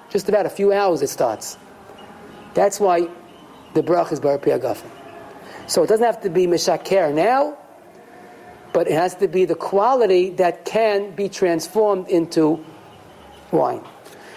just 0.10 0.30
about 0.30 0.46
a 0.46 0.50
few 0.50 0.72
hours. 0.72 1.02
It 1.02 1.10
starts. 1.10 1.58
That's 2.56 2.80
why 2.80 3.08
the 3.74 3.84
brach 3.84 4.12
is 4.12 4.20
bar 4.20 4.40
Agafen. 4.40 4.90
So 5.68 5.84
it 5.84 5.88
doesn't 5.88 6.06
have 6.06 6.22
to 6.22 6.30
be 6.30 6.48
mishaker 6.48 7.14
now, 7.14 7.58
but 8.74 8.88
it 8.88 8.94
has 8.94 9.14
to 9.16 9.28
be 9.28 9.46
the 9.46 9.56
quality 9.56 10.30
that 10.32 10.66
can 10.66 11.12
be 11.12 11.30
transformed 11.30 12.08
into 12.08 12.64
wine. 13.52 13.84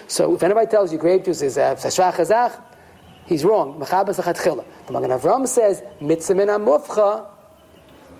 So 0.07 0.35
if 0.35 0.43
anybody 0.43 0.67
tells 0.67 0.91
you 0.91 0.97
grape 0.97 1.25
juice 1.25 1.41
is 1.41 1.57
uh, 1.57 1.75
sashach 1.75 2.15
chazach, 2.15 2.61
he's 3.25 3.45
wrong. 3.45 3.79
Mechabas 3.79 4.19
lechatchila. 4.21 4.65
The 4.87 4.93
Magen 4.93 5.11
Avram 5.11 5.47
says 5.47 5.81
mitzvah 6.01 6.35
min 6.35 6.47
amufcha 6.49 7.25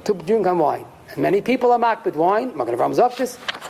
to 0.05 0.13
drink 0.13 0.47
on 0.47 0.59
wine. 0.59 0.85
And 1.09 1.17
many 1.17 1.41
people 1.41 1.71
are 1.71 1.79
mocked 1.79 2.05
with 2.05 2.15
wine. 2.15 2.55
Magen 2.55 2.75
Avram's 2.75 2.99
up 2.99 3.17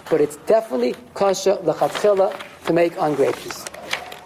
but 0.10 0.22
it's 0.22 0.36
definitely 0.46 0.96
kasha 1.16 1.58
lechatchila 1.64 2.40
to 2.66 2.74
make 2.74 3.02
on 3.02 3.16
grape 3.16 3.40
juice. 3.40 3.66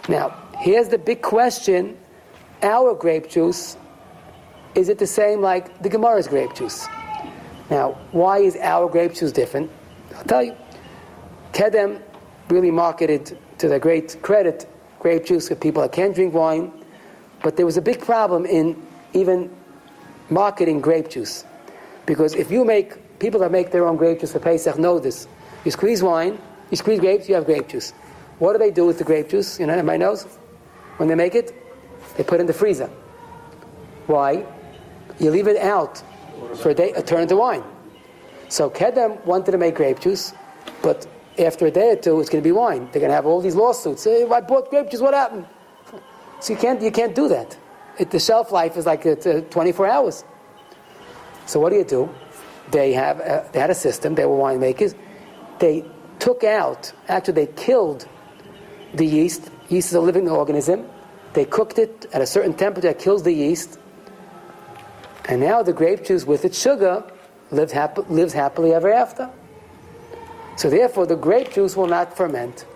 Now 0.08 0.43
here's 0.64 0.88
the 0.88 0.98
big 0.98 1.20
question: 1.22 1.96
Our 2.62 2.94
grape 2.94 3.28
juice 3.28 3.76
is 4.74 4.88
it 4.88 4.98
the 4.98 5.06
same 5.06 5.40
like 5.40 5.82
the 5.82 5.88
Gemara's 5.88 6.26
grape 6.26 6.54
juice? 6.54 6.86
Now, 7.70 7.92
why 8.10 8.38
is 8.38 8.56
our 8.56 8.88
grape 8.88 9.14
juice 9.14 9.32
different? 9.32 9.70
I'll 10.16 10.24
tell 10.24 10.42
you. 10.42 10.56
Kedem 11.52 12.02
really 12.48 12.72
marketed 12.72 13.38
to 13.58 13.68
their 13.68 13.78
great 13.78 14.20
credit 14.22 14.68
grape 14.98 15.24
juice 15.24 15.48
for 15.48 15.54
people 15.54 15.82
that 15.82 15.92
can't 15.92 16.14
drink 16.14 16.34
wine, 16.34 16.72
but 17.42 17.56
there 17.56 17.66
was 17.66 17.76
a 17.76 17.82
big 17.82 18.00
problem 18.00 18.44
in 18.46 18.82
even 19.12 19.48
marketing 20.28 20.80
grape 20.80 21.08
juice. 21.08 21.44
Because 22.06 22.34
if 22.34 22.50
you 22.50 22.64
make, 22.64 23.18
people 23.20 23.38
that 23.40 23.52
make 23.52 23.70
their 23.70 23.86
own 23.86 23.96
grape 23.96 24.20
juice 24.20 24.32
for 24.32 24.40
Pesach 24.40 24.78
know 24.78 24.98
this. 24.98 25.28
You 25.64 25.70
squeeze 25.70 26.02
wine, 26.02 26.38
you 26.70 26.76
squeeze 26.76 26.98
grapes, 26.98 27.28
you 27.28 27.34
have 27.36 27.46
grape 27.46 27.68
juice. 27.68 27.92
What 28.40 28.54
do 28.54 28.58
they 28.58 28.72
do 28.72 28.84
with 28.86 28.98
the 28.98 29.04
grape 29.04 29.28
juice? 29.28 29.60
You 29.60 29.66
know, 29.66 29.74
everybody 29.74 29.98
knows? 29.98 30.26
When 30.96 31.08
they 31.08 31.14
make 31.14 31.34
it, 31.34 31.54
they 32.16 32.24
put 32.24 32.36
it 32.36 32.42
in 32.42 32.46
the 32.46 32.52
freezer. 32.52 32.90
Why? 34.06 34.46
You 35.18 35.30
leave 35.30 35.48
it 35.48 35.56
out 35.56 36.02
for 36.56 36.70
a 36.70 36.74
day, 36.74 36.90
it 36.90 37.06
turn 37.06 37.22
into 37.22 37.36
wine. 37.36 37.62
So 38.48 38.70
Kedem 38.70 39.24
wanted 39.24 39.52
to 39.52 39.58
make 39.58 39.74
grape 39.74 40.00
juice, 40.00 40.32
but 40.82 41.06
after 41.38 41.66
a 41.66 41.70
day 41.70 41.90
or 41.90 41.96
two, 41.96 42.20
it's 42.20 42.30
going 42.30 42.42
to 42.42 42.46
be 42.46 42.52
wine. 42.52 42.88
They're 42.92 43.00
going 43.00 43.10
to 43.10 43.14
have 43.14 43.26
all 43.26 43.40
these 43.40 43.54
lawsuits. 43.54 44.04
Hey, 44.04 44.24
I 44.24 44.40
bought 44.40 44.70
grape 44.70 44.90
juice. 44.90 45.00
What 45.00 45.14
happened? 45.14 45.46
So 46.40 46.52
you 46.52 46.58
can't 46.58 46.80
you 46.82 46.90
can't 46.90 47.14
do 47.14 47.28
that. 47.28 47.56
It, 47.98 48.10
the 48.10 48.18
shelf 48.18 48.52
life 48.52 48.76
is 48.76 48.86
like 48.86 49.06
uh, 49.06 49.14
24 49.14 49.86
hours. 49.86 50.24
So 51.46 51.60
what 51.60 51.70
do 51.70 51.76
you 51.76 51.84
do? 51.84 52.10
They 52.70 52.92
have 52.92 53.20
uh, 53.20 53.44
they 53.52 53.60
had 53.60 53.70
a 53.70 53.74
system. 53.74 54.14
They 54.14 54.26
were 54.26 54.36
winemakers. 54.36 54.94
They 55.58 55.84
took 56.18 56.44
out. 56.44 56.92
Actually, 57.08 57.46
they 57.46 57.52
killed 57.54 58.06
the 58.94 59.06
yeast. 59.06 59.50
Yeast 59.68 59.88
is 59.88 59.94
a 59.94 60.00
living 60.00 60.28
organism. 60.28 60.86
They 61.32 61.44
cooked 61.44 61.78
it 61.78 62.06
at 62.12 62.20
a 62.22 62.26
certain 62.26 62.54
temperature 62.54 62.88
that 62.88 62.98
kills 62.98 63.22
the 63.22 63.32
yeast. 63.32 63.78
And 65.26 65.40
now 65.40 65.62
the 65.62 65.72
grape 65.72 66.04
juice 66.04 66.24
with 66.24 66.44
its 66.44 66.60
sugar 66.60 67.02
lives, 67.50 67.72
hap- 67.72 68.10
lives 68.10 68.32
happily 68.32 68.72
ever 68.74 68.92
after. 68.92 69.30
So 70.56 70.70
therefore, 70.70 71.06
the 71.06 71.16
grape 71.16 71.52
juice 71.52 71.76
will 71.76 71.86
not 71.86 72.16
ferment. 72.16 72.66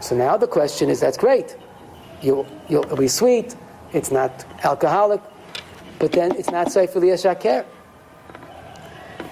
So 0.00 0.14
now 0.14 0.36
the 0.36 0.46
question 0.46 0.90
is, 0.90 1.00
that's 1.00 1.16
great. 1.16 1.56
You'll, 2.20 2.46
you'll, 2.68 2.84
it'll 2.84 2.96
be 2.96 3.08
sweet. 3.08 3.56
It's 3.92 4.10
not 4.10 4.44
alcoholic. 4.62 5.20
But 5.98 6.12
then 6.12 6.36
it's 6.36 6.50
not 6.50 6.68
Seifeli 6.68 7.20
Shaker. 7.20 7.64
The 7.64 7.64
shakar. 7.64 7.64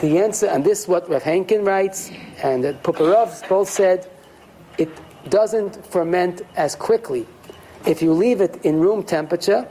The 0.01 0.19
answer, 0.19 0.47
and 0.47 0.65
this 0.65 0.81
is 0.81 0.89
what 0.89 1.09
Rav 1.09 1.23
Henkin 1.23 1.65
writes, 1.65 2.11
and 2.43 2.65
Puparov 2.83 3.49
both 3.49 3.69
said, 3.69 4.11
it 4.79 4.91
doesn't 5.29 5.85
ferment 5.87 6.43
as 6.57 6.75
quickly. 6.75 7.27
If 7.87 8.03
you 8.03 8.13
leave 8.13 8.41
it 8.41 8.65
in 8.65 8.81
room 8.81 9.03
temperature, 9.03 9.69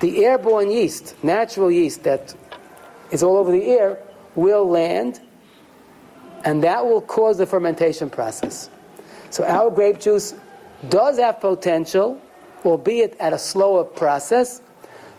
the 0.00 0.24
airborne 0.24 0.70
yeast, 0.70 1.14
natural 1.22 1.70
yeast 1.70 2.02
that 2.04 2.34
is 3.10 3.22
all 3.22 3.36
over 3.36 3.52
the 3.52 3.64
air, 3.64 3.98
will 4.34 4.66
land, 4.68 5.20
and 6.44 6.62
that 6.64 6.84
will 6.84 7.00
cause 7.00 7.38
the 7.38 7.46
fermentation 7.46 8.10
process. 8.10 8.68
So 9.30 9.44
our 9.44 9.70
grape 9.70 10.00
juice 10.00 10.34
does 10.88 11.18
have 11.18 11.40
potential, 11.40 12.20
albeit 12.64 13.16
at 13.20 13.32
a 13.32 13.38
slower 13.38 13.84
process, 13.84 14.60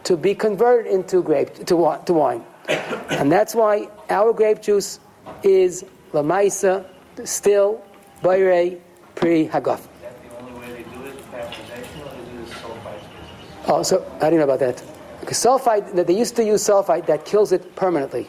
to 0.04 0.18
be 0.18 0.36
converted 0.36 0.92
into 0.92 1.22
grape 1.24 1.54
to, 1.66 2.02
to 2.06 2.14
wine, 2.14 2.44
and 3.10 3.32
that's 3.32 3.56
why 3.56 3.88
our 4.10 4.34
grape 4.34 4.62
juice 4.62 5.00
is 5.44 5.86
lamaisa, 6.12 6.86
still 7.24 7.82
bayre 8.22 8.82
pre 9.16 9.48
hagaf. 9.48 9.80
Is 9.80 9.88
that 10.02 10.16
the 10.22 10.38
only 10.40 10.60
way 10.60 10.74
they 10.74 10.84
do 10.84 11.04
it, 11.04 11.18
pasteurization, 11.32 12.06
or 12.06 12.10
they 12.16 12.32
do 12.32 12.46
this 12.46 12.54
sulfite? 12.54 13.68
Oh, 13.68 13.84
so 13.84 14.06
I 14.22 14.30
don't 14.30 14.40
know 14.40 14.46
about 14.46 14.60
that. 14.60 14.84
Because 15.20 15.38
sulfite, 15.38 15.96
that 15.96 16.08
they 16.08 16.18
used 16.18 16.36
to 16.36 16.44
use 16.44 16.64
sulfite 16.64 17.06
that 17.06 17.26
kills 17.26 17.52
it 17.52 17.76
permanently. 17.76 18.28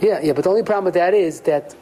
Yeah, 0.00 0.20
yeah, 0.22 0.32
but 0.32 0.44
the 0.44 0.50
only 0.50 0.62
problem 0.62 0.84
with 0.84 0.94
that 0.94 1.14
is 1.14 1.40
that 1.42 1.74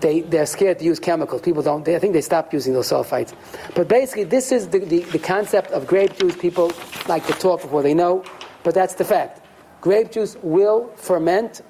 they, 0.00 0.22
they're 0.22 0.46
scared 0.46 0.80
to 0.80 0.84
use 0.84 0.98
chemicals. 0.98 1.40
People 1.40 1.62
don't, 1.62 1.84
they, 1.84 1.94
I 1.94 2.00
think 2.00 2.12
they 2.12 2.20
stopped 2.20 2.52
using 2.52 2.72
those 2.72 2.90
sulfites. 2.90 3.32
But 3.76 3.86
basically, 3.86 4.24
this 4.24 4.50
is 4.50 4.68
the, 4.68 4.80
the, 4.80 5.00
the 5.04 5.18
concept 5.20 5.70
of 5.70 5.86
grape 5.86 6.18
juice. 6.18 6.36
People 6.36 6.72
like 7.06 7.24
to 7.28 7.32
talk 7.34 7.62
before 7.62 7.82
they 7.82 7.94
know, 7.94 8.24
but 8.64 8.74
that's 8.74 8.94
the 8.94 9.04
fact. 9.04 9.46
Grape 9.80 10.10
juice 10.10 10.36
will 10.42 10.88
ferment. 10.96 11.62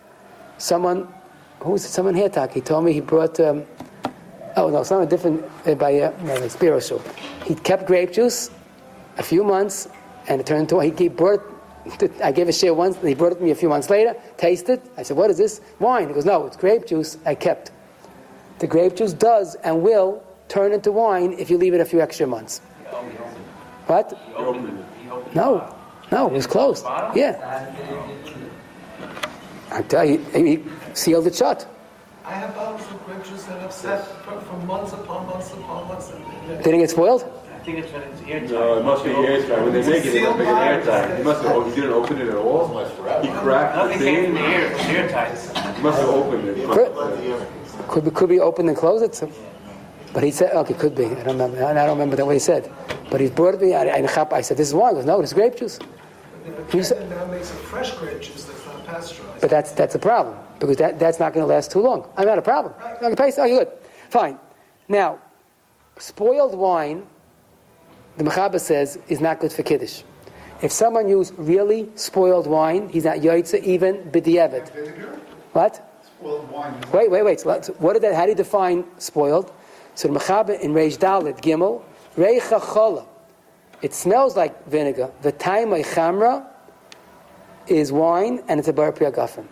Someone, 0.56 1.12
who's 1.60 1.84
someone 1.84 2.14
here, 2.14 2.30
Taki, 2.30 2.62
told 2.62 2.84
me 2.84 2.92
he 2.94 3.00
brought, 3.00 3.38
um, 3.40 3.66
oh 4.56 4.68
no, 4.70 4.82
someone 4.82 5.08
different 5.08 5.44
uh, 5.66 5.74
by 5.74 5.98
uh, 5.98 6.12
no, 6.22 6.48
spiritual. 6.48 7.02
He 7.44 7.54
kept 7.54 7.86
grape 7.86 8.12
juice 8.12 8.50
a 9.18 9.22
few 9.22 9.44
months 9.44 9.88
and 10.28 10.40
it 10.40 10.46
turned 10.46 10.62
into, 10.62 10.80
he, 10.80 10.90
he 10.90 11.08
brought 11.08 11.40
it 11.40 11.52
I 12.22 12.32
gave 12.32 12.48
a 12.48 12.52
share 12.52 12.74
once, 12.74 12.96
and 12.96 13.08
he 13.08 13.14
brought 13.14 13.32
it 13.32 13.36
to 13.36 13.42
me 13.42 13.50
a 13.50 13.54
few 13.54 13.68
months 13.68 13.90
later, 13.90 14.14
tasted. 14.36 14.80
I 14.96 15.02
said, 15.02 15.16
What 15.16 15.30
is 15.30 15.38
this? 15.38 15.60
Wine. 15.78 16.08
He 16.08 16.14
goes, 16.14 16.24
No, 16.24 16.46
it's 16.46 16.56
grape 16.56 16.86
juice 16.86 17.18
I 17.26 17.34
kept. 17.34 17.72
The 18.58 18.66
grape 18.66 18.96
juice 18.96 19.12
does 19.12 19.56
and 19.56 19.82
will 19.82 20.22
turn 20.48 20.72
into 20.72 20.92
wine 20.92 21.32
if 21.38 21.50
you 21.50 21.58
leave 21.58 21.74
it 21.74 21.80
a 21.80 21.84
few 21.84 22.00
extra 22.00 22.26
months. 22.26 22.60
What? 23.86 24.16
No, 25.34 25.74
no, 26.12 26.26
it 26.28 26.32
was 26.32 26.46
closed. 26.46 26.84
Yeah. 27.14 27.74
I 29.70 29.82
tell 29.82 30.04
you, 30.04 30.18
he 30.34 30.62
sealed 30.92 31.26
it 31.26 31.34
shut. 31.34 31.66
I 32.24 32.32
have 32.34 32.54
bottles 32.54 32.82
of 32.88 33.04
grape 33.04 33.24
juice 33.24 33.44
that 33.44 33.60
have 33.60 33.72
sat 33.72 34.06
for, 34.24 34.40
for 34.40 34.56
months 34.58 34.92
upon 34.92 35.26
months 35.26 35.52
upon 35.52 35.88
months. 35.88 36.10
And, 36.10 36.24
Didn't 36.62 36.74
it 36.74 36.78
get 36.78 36.90
spoiled? 36.90 37.24
I 37.52 37.58
think 37.64 37.78
it's 37.78 37.92
when 37.92 38.02
it's 38.02 38.20
airtight. 38.22 38.50
No, 38.50 38.78
it 38.78 38.84
must 38.84 39.04
be 39.04 39.10
airtight. 39.10 39.62
When 39.62 39.72
they 39.72 39.86
make 39.88 40.04
it, 40.04 40.12
they 40.12 40.20
don't 40.20 40.38
make 40.38 40.46
it 40.48 40.54
airtight. 40.54 41.18
He 41.18 41.24
must 41.24 41.42
have, 41.42 41.52
oh, 41.56 41.64
he 41.68 41.74
didn't 41.74 41.92
open 41.92 42.20
it 42.20 42.28
at 42.28 42.34
all? 42.36 42.68
He 42.68 43.28
cracked 43.28 43.74
the 43.74 43.86
Nothing 43.86 43.98
came 43.98 44.24
from 44.26 44.34
the 44.34 44.40
thing? 44.40 44.52
air, 44.52 44.72
it's 44.72 44.84
airtight. 44.84 45.76
He 45.76 45.82
must 45.82 46.00
have 46.00 46.08
opened 46.08 46.48
it. 46.48 47.88
Could 47.88 48.04
be, 48.04 48.10
could 48.10 48.28
be 48.28 48.40
open 48.40 48.68
and 48.68 48.76
close 48.76 49.02
it. 49.02 49.14
So. 49.14 49.30
But 50.12 50.22
he 50.22 50.30
said, 50.30 50.52
okay, 50.52 50.74
could 50.74 50.94
be. 50.94 51.06
I 51.06 51.14
don't 51.24 51.38
remember. 51.38 51.64
I 51.64 51.72
don't 51.74 51.90
remember 51.90 52.16
the 52.16 52.24
way 52.24 52.34
he 52.34 52.40
said. 52.40 52.70
But 53.10 53.20
he 53.20 53.28
brought 53.30 53.60
me. 53.60 53.74
I, 53.74 53.84
I, 53.84 54.26
I 54.32 54.40
said, 54.42 54.56
this 54.56 54.68
is 54.68 54.74
wine. 54.74 54.90
He 54.94 54.96
goes, 54.96 55.06
no, 55.06 55.20
it's 55.20 55.32
grape 55.32 55.56
juice. 55.56 55.78
but 56.44 56.74
You 56.74 56.82
said- 56.84 56.98
Canada 56.98 57.26
now 57.26 57.32
makes 57.32 57.50
a 57.50 57.54
fresh 57.54 57.92
grape 57.96 58.20
juice 58.20 58.44
that's 58.44 58.64
not 58.66 58.86
pasteurized. 58.86 59.40
But 59.40 59.50
that's 59.50 59.72
that's 59.72 59.94
a 59.94 59.98
problem 59.98 60.36
because 60.66 60.76
that, 60.78 60.98
that's 60.98 61.18
not 61.18 61.32
going 61.32 61.46
to 61.46 61.52
last 61.52 61.70
too 61.70 61.80
long. 61.80 62.08
I'm 62.16 62.26
not 62.26 62.38
a 62.38 62.42
problem. 62.42 62.72
I 62.80 62.94
Okay, 63.06 63.14
pace- 63.16 63.38
okay, 63.38 63.50
good, 63.58 63.68
fine. 64.10 64.38
Now, 64.88 65.18
spoiled 65.98 66.54
wine 66.54 67.06
the 68.16 68.24
Mechaber 68.24 68.60
says, 68.60 68.98
is 69.08 69.20
not 69.20 69.40
good 69.40 69.52
for 69.52 69.62
Kiddush. 69.62 70.02
If 70.60 70.70
someone 70.70 71.08
used 71.08 71.34
really 71.38 71.88
spoiled 71.94 72.46
wine, 72.46 72.88
he's 72.88 73.04
not 73.04 73.18
Yoitza, 73.18 73.62
even. 73.62 74.10
Vinegar, 74.10 75.18
What? 75.52 76.00
spoiled 76.18 76.50
wine. 76.50 76.74
Wait, 76.92 77.10
wait, 77.10 77.22
wait. 77.24 77.40
So 77.40 77.72
what 77.78 77.94
did 77.94 78.02
that, 78.02 78.14
how 78.14 78.24
do 78.24 78.30
you 78.30 78.34
define 78.36 78.84
spoiled? 78.98 79.52
So 79.94 80.08
the 80.08 80.18
Mechaber 80.18 80.60
in 80.60 80.72
Reish 80.72 80.98
Dalet, 80.98 81.40
Gimel, 81.40 81.82
Reicha 82.16 82.60
Chola. 82.72 83.06
It 83.80 83.92
smells 83.94 84.36
like 84.36 84.64
vinegar. 84.68 85.10
The 85.22 85.32
time 85.32 85.70
chamra 85.70 86.46
is 87.66 87.90
wine 87.90 88.42
and 88.48 88.60
it's 88.60 88.68
a 88.68 88.72
bar 88.72 88.92
gafen. 88.92 89.46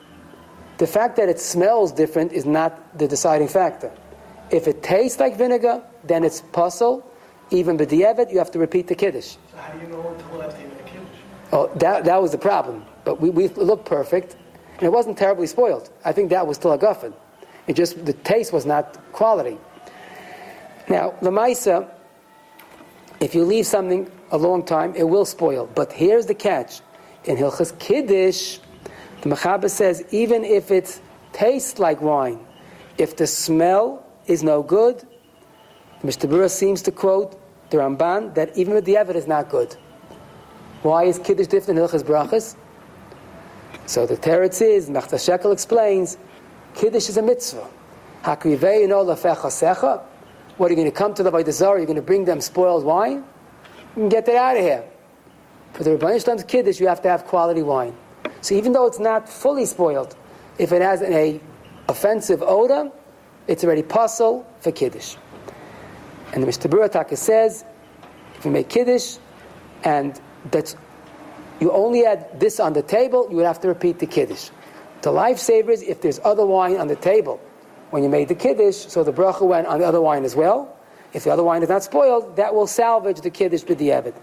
The 0.81 0.87
fact 0.87 1.17
that 1.17 1.29
it 1.29 1.39
smells 1.39 1.93
different 1.93 2.33
is 2.33 2.47
not 2.47 2.97
the 2.99 3.07
deciding 3.07 3.49
factor. 3.49 3.93
If 4.51 4.67
it 4.67 4.83
tastes 4.83 5.21
like 5.21 5.37
vinegar, 5.37 5.83
then 6.05 6.25
it's 6.25 6.41
puzzle. 6.53 7.05
Even 7.51 7.77
b'di'evet, 7.77 8.33
you 8.33 8.39
have 8.39 8.51
to 8.53 8.59
repeat 8.59 8.87
the 8.87 8.95
kiddush. 8.95 9.37
So 9.53 9.59
how 9.59 9.75
do 9.75 9.79
you 9.79 9.89
know 9.89 10.09
until 10.09 10.43
after 10.43 10.63
you 10.63 10.71
Kiddush? 10.87 11.19
Oh, 11.53 11.67
that, 11.77 12.05
that 12.05 12.23
was 12.23 12.33
the 12.33 12.39
problem. 12.39 12.87
But 13.05 13.21
we, 13.21 13.29
we 13.29 13.49
looked 13.49 13.85
perfect, 13.85 14.37
and 14.77 14.83
it 14.85 14.91
wasn't 14.91 15.19
terribly 15.19 15.47
spoiled. 15.47 15.91
I 16.03 16.13
think 16.13 16.31
that 16.31 16.47
was 16.47 16.57
still 16.57 16.73
a 16.73 16.79
guffin. 16.79 17.13
It 17.67 17.77
just, 17.77 18.03
the 18.07 18.15
taste 18.15 18.51
was 18.51 18.65
not 18.65 18.97
quality. 19.13 19.59
Now, 20.89 21.15
the 21.21 21.31
Maisa, 21.31 21.91
if 23.21 23.35
you 23.35 23.45
leave 23.45 23.67
something 23.67 24.11
a 24.31 24.39
long 24.39 24.65
time, 24.65 24.95
it 24.95 25.07
will 25.07 25.27
spoil. 25.27 25.69
But 25.75 25.93
here's 25.93 26.25
the 26.25 26.35
catch. 26.35 26.81
In 27.25 27.37
Hilchas 27.37 27.79
Kiddush, 27.79 28.61
the 29.23 29.29
Mechaber 29.29 29.69
says, 29.69 30.05
even 30.11 30.45
if 30.45 30.71
it 30.71 31.01
tastes 31.33 31.79
like 31.79 32.01
wine, 32.01 32.41
if 32.99 33.17
the 33.17 33.27
smell 33.27 34.07
is 34.27 34.43
no 34.43 34.63
good, 34.63 35.07
Mr. 36.03 36.29
Bura 36.29 36.51
seems 36.51 36.81
to 36.83 36.93
quote 36.93 37.39
the 37.71 37.77
Ramban 37.77 38.35
that 38.35 38.57
even 38.57 38.75
with 38.75 38.85
the 38.85 38.95
Evid 38.95 39.15
is 39.15 39.27
not 39.27 39.51
good. 39.51 39.77
Why 40.83 41.05
is 41.05 41.19
Kiddush 41.19 41.49
different 41.49 41.79
than 41.79 41.87
Hilchas 41.87 42.03
Brachas? 42.03 42.57
So 43.87 44.07
the 44.07 44.17
Teretz 44.17 44.63
is, 44.63 44.89
Mechta 44.89 45.23
Shekel 45.23 45.53
explains, 45.53 46.17
Kiddush 46.75 47.09
is 47.09 47.17
a 47.17 47.23
mitzvah. 47.23 47.67
Hakrivei 48.23 48.89
no 48.89 49.05
lefecha 49.05 49.51
secha. 49.51 50.03
What 50.57 50.67
are 50.67 50.71
you 50.71 50.77
going 50.77 50.91
to 50.91 50.97
come 50.97 51.13
to 51.15 51.23
the 51.23 51.31
Avodah 51.31 51.53
Zarah? 51.53 51.79
You're 51.79 51.87
going 51.87 51.97
to 51.97 52.03
bring 52.03 52.25
them 52.25 52.41
spoiled 52.41 52.85
wine? 52.85 53.25
You 53.97 54.09
get 54.09 54.27
that 54.27 54.37
out 54.37 54.57
of 54.57 54.63
here. 54.63 54.85
For 55.73 55.85
the 55.85 55.91
Ribbono 55.91 56.23
Shel 56.23 56.35
Olam's 56.35 56.45
Kiddush, 56.45 56.81
you 56.81 56.87
have 56.87 57.03
to 57.03 57.09
have 57.09 57.25
quality 57.25 57.63
wine. 57.63 57.95
So 58.41 58.55
even 58.55 58.73
though 58.73 58.87
it's 58.87 58.99
not 58.99 59.29
fully 59.29 59.67
spoiled, 59.67 60.17
if 60.59 60.73
it 60.73 60.83
has 60.83 61.03
a 61.03 61.41
offensive 61.89 62.43
odor, 62.43 62.91
it's 63.47 63.65
already 63.65 63.83
puzzle 63.83 64.47
for 64.61 64.73
Kiddush. 64.73 65.17
And 66.33 66.43
the. 66.43 66.69
Burataka 66.69 67.17
says, 67.17 67.65
if 68.37 68.45
you 68.45 68.51
make 68.51 68.69
Kiddush, 68.69 69.17
and 69.85 70.21
that's 70.51 70.77
you 71.61 71.71
only 71.73 72.05
had 72.05 72.41
this 72.41 72.59
on 72.59 72.73
the 72.73 72.83
table, 72.83 73.27
you 73.29 73.37
would 73.37 73.47
have 73.47 73.61
to 73.61 73.69
repeat 73.69 73.99
the 73.99 74.07
Kiddush. 74.07 74.51
The 75.03 75.11
lifesaver 75.11 75.71
is 75.71 75.83
if 75.83 76.01
there's 76.01 76.21
other 76.25 76.47
wine 76.47 76.77
on 76.77 76.89
the 76.89 76.97
table 76.97 77.41
when 77.91 78.03
you 78.03 78.09
made 78.09 78.29
the 78.29 78.35
Kiddush, 78.35 78.77
so 78.77 79.03
the 79.03 79.13
bracha 79.13 79.47
went 79.47 79.67
on 79.67 79.81
the 79.81 79.87
other 79.87 80.01
wine 80.01 80.25
as 80.25 80.37
well. 80.37 80.77
If 81.13 81.25
the 81.25 81.31
other 81.33 81.43
wine 81.43 81.63
is 81.63 81.69
not 81.69 81.83
spoiled, 81.83 82.37
that 82.37 82.55
will 82.55 82.67
salvage 82.67 83.21
the 83.21 83.31
Kiddush 83.31 83.63
b'di'evet. 83.65 84.15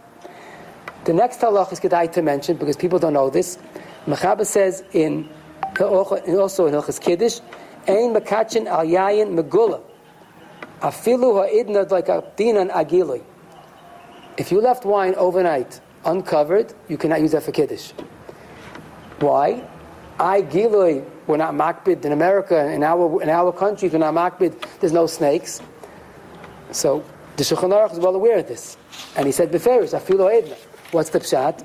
The 1.03 1.13
next 1.13 1.41
halach 1.41 1.71
is 1.71 1.79
Kedai 1.79 2.11
to 2.13 2.21
mention 2.21 2.57
because 2.57 2.75
people 2.75 2.97
don't 2.99 3.13
know 3.13 3.29
this. 3.29 3.57
Mechaber 4.07 4.45
says 4.45 4.83
in 4.93 5.29
also 5.79 6.65
in 6.65 6.73
Hilchas 6.73 6.99
Kiddush, 6.99 7.39
Ein 7.87 8.13
makachin 8.13 8.65
al 8.65 8.85
yayin 8.85 9.37
megula. 9.37 9.81
Afilu 10.81 11.43
ha'idna 11.43 11.83
like 11.91 12.09
a 12.09 12.23
dinan 12.35 12.69
agilui. 12.69 13.23
If 14.37 14.51
you 14.51 14.61
left 14.61 14.85
wine 14.85 15.13
overnight 15.15 15.81
uncovered, 16.05 16.73
you 16.87 16.97
cannot 16.97 17.21
use 17.21 17.33
that 17.33 17.43
for 17.43 17.51
Kiddush. 17.51 17.91
Why? 19.19 19.67
I 20.19 20.41
gilui, 20.41 21.05
we're 21.27 21.37
not 21.37 21.53
makbid 21.53 22.05
in 22.05 22.11
America, 22.11 22.71
in 22.71 22.83
our, 22.83 23.21
in 23.21 23.29
our 23.29 23.51
country, 23.51 23.89
we're 23.89 23.99
not 23.99 24.13
makbid, 24.13 24.59
there's 24.79 24.93
no 24.93 25.05
snakes. 25.05 25.61
So 26.71 27.03
the 27.35 27.43
Shulchan 27.43 27.71
Aruch 27.71 27.93
is 27.93 27.99
well 27.99 28.15
aware 28.15 28.39
of 28.39 28.47
this. 28.47 28.77
And 29.15 29.25
he 29.25 29.31
said, 29.31 29.51
Beferish, 29.51 29.93
afilo 29.93 30.31
edna. 30.31 30.55
What's 30.91 31.09
the 31.09 31.19
pshat? 31.19 31.63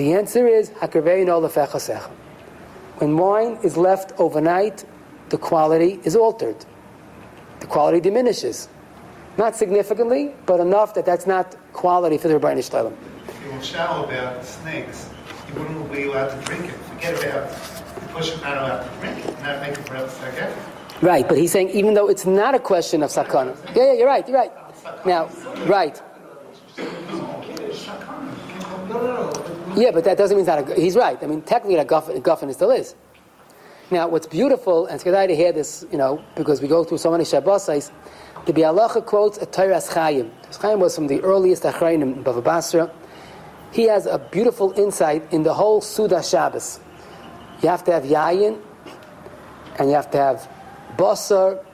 The 0.00 0.14
answer 0.14 0.48
is, 0.48 0.70
hakarvei 0.70 1.26
no 1.26 1.42
lefechasecha. 1.42 2.08
When 3.00 3.18
wine 3.18 3.58
is 3.62 3.76
left 3.76 4.18
overnight, 4.18 4.82
the 5.28 5.36
quality 5.36 6.00
is 6.04 6.16
altered. 6.16 6.56
The 7.58 7.66
quality 7.66 8.00
diminishes. 8.00 8.70
Not 9.36 9.56
significantly, 9.56 10.34
but 10.46 10.58
enough 10.58 10.94
that 10.94 11.04
that's 11.04 11.26
not 11.26 11.54
quality 11.74 12.16
for 12.16 12.28
the 12.28 12.40
Ribbono 12.40 12.66
Shel 12.66 12.86
Olam. 12.86 12.96
If 13.28 13.44
you 13.44 13.52
were 13.52 13.62
shallow 13.62 14.04
about 14.08 14.42
snakes, 14.42 15.10
you 15.48 15.60
wouldn't 15.60 15.92
be 15.92 16.04
allowed 16.04 16.30
to 16.30 16.46
drink 16.46 16.72
it. 16.72 16.78
Forget 16.78 17.22
about 17.22 17.50
pushing 18.14 18.40
not 18.40 18.56
allowed 18.56 18.82
to 18.84 19.00
drink 19.00 19.18
it, 19.18 19.34
and 19.34 19.44
that 19.44 19.60
make 19.60 19.76
it 19.76 19.86
forever 19.86 20.08
second. 20.08 20.56
Right, 21.02 21.28
but 21.28 21.36
he's 21.36 21.52
saying 21.52 21.68
even 21.72 21.92
though 21.92 22.08
it's 22.08 22.24
not 22.24 22.54
a 22.54 22.58
question 22.58 23.02
of 23.02 23.10
sakana. 23.10 23.54
Yeah, 23.76 23.88
yeah, 23.88 23.92
you're 23.98 24.06
right, 24.06 24.26
you're 24.26 24.38
right. 24.38 24.52
Now, 25.04 25.28
right. 25.66 26.00
No, 28.88 29.00
no, 29.02 29.30
no. 29.30 29.49
Yeah, 29.76 29.92
but 29.92 30.04
that 30.04 30.18
doesn't 30.18 30.36
mean 30.36 30.48
a, 30.48 30.74
he's 30.74 30.96
right. 30.96 31.22
I 31.22 31.26
mean, 31.26 31.42
technically, 31.42 31.76
a 31.76 31.84
guffin, 31.84 32.20
guffin 32.20 32.52
still 32.52 32.70
is. 32.70 32.94
Now, 33.90 34.08
what's 34.08 34.26
beautiful, 34.26 34.86
and 34.86 34.94
it's 34.94 35.04
good 35.04 35.28
to 35.28 35.34
hear 35.34 35.52
this, 35.52 35.84
you 35.90 35.98
know, 35.98 36.24
because 36.34 36.60
we 36.60 36.68
go 36.68 36.84
through 36.84 36.98
so 36.98 37.10
many 37.10 37.24
Shabbosais, 37.24 37.90
the 38.46 38.52
Biur 38.52 38.72
Halacha 38.72 39.04
quotes 39.04 39.38
a 39.38 39.46
Toras 39.46 39.92
Chaim. 39.92 40.30
Chaim 40.60 40.80
was 40.80 40.94
from 40.94 41.06
the 41.06 41.20
earliest 41.22 41.62
Achrayim 41.64 42.02
in 42.02 42.24
Bava 42.24 42.42
Basra. 42.42 42.90
He 43.72 43.84
has 43.84 44.06
a 44.06 44.18
beautiful 44.18 44.72
insight 44.72 45.32
in 45.32 45.42
the 45.42 45.54
whole 45.54 45.80
Suda 45.80 46.22
Shabbos. 46.22 46.80
You 47.62 47.68
have 47.68 47.84
to 47.84 47.92
have 47.92 48.04
yayin, 48.04 48.60
and 49.78 49.88
you 49.88 49.94
have 49.94 50.10
to 50.12 50.18
have 50.18 50.48
basar, 50.96 51.64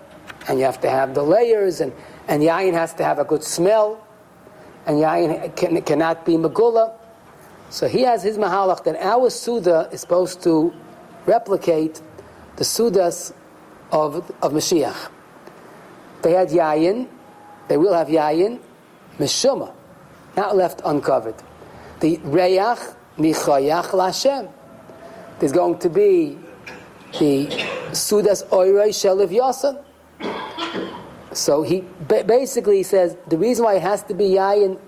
and 0.49 0.59
you 0.59 0.65
have 0.65 0.81
to 0.81 0.91
have 0.91 1.15
the 1.15 1.23
layers, 1.23 1.81
and, 1.81 1.93
and 2.29 2.43
yayin 2.43 2.73
has 2.75 2.93
to 2.95 3.05
have 3.05 3.19
a 3.19 3.25
good 3.25 3.43
smell, 3.43 4.07
and 4.87 4.99
yayin 4.99 5.55
can, 5.57 5.81
cannot 5.83 6.27
be 6.27 6.35
megullah. 6.35 6.93
So 7.71 7.89
he 7.89 8.03
has 8.03 8.23
his 8.23 8.39
mahalach 8.39 8.85
that 8.85 8.97
our 8.97 9.31
Suda 9.31 9.89
is 9.93 10.01
supposed 10.01 10.43
to 10.45 10.73
replicate 11.27 12.01
the 12.57 12.65
Sudas 12.65 13.33
of, 13.91 14.31
of 14.43 14.53
Mashiach. 14.53 15.11
They 16.23 16.33
had 16.33 16.49
yayin, 16.49 17.09
they 17.69 17.77
will 17.77 17.93
have 17.95 18.09
yayin, 18.09 18.61
mishuma, 19.19 19.73
not 20.37 20.57
left 20.57 20.81
uncovered. 20.85 21.35
The 22.01 22.19
reyach, 22.19 22.95
michayach 23.19 23.91
lashem. 23.91 24.51
There's 25.39 25.53
going 25.53 25.79
to 25.81 25.91
be 25.91 26.39
the 27.19 27.47
Sudas 27.91 28.47
Oirei 28.49 28.89
Sheliv 28.89 29.31
Yasan. 29.31 29.83
So 31.35 31.63
he 31.63 31.83
basically 32.07 32.83
says 32.83 33.17
the 33.29 33.37
reason 33.37 33.65
why 33.65 33.75
it 33.75 33.83
has 33.83 34.03
to 34.05 34.15
be 34.15 34.25
yayin 34.31 34.81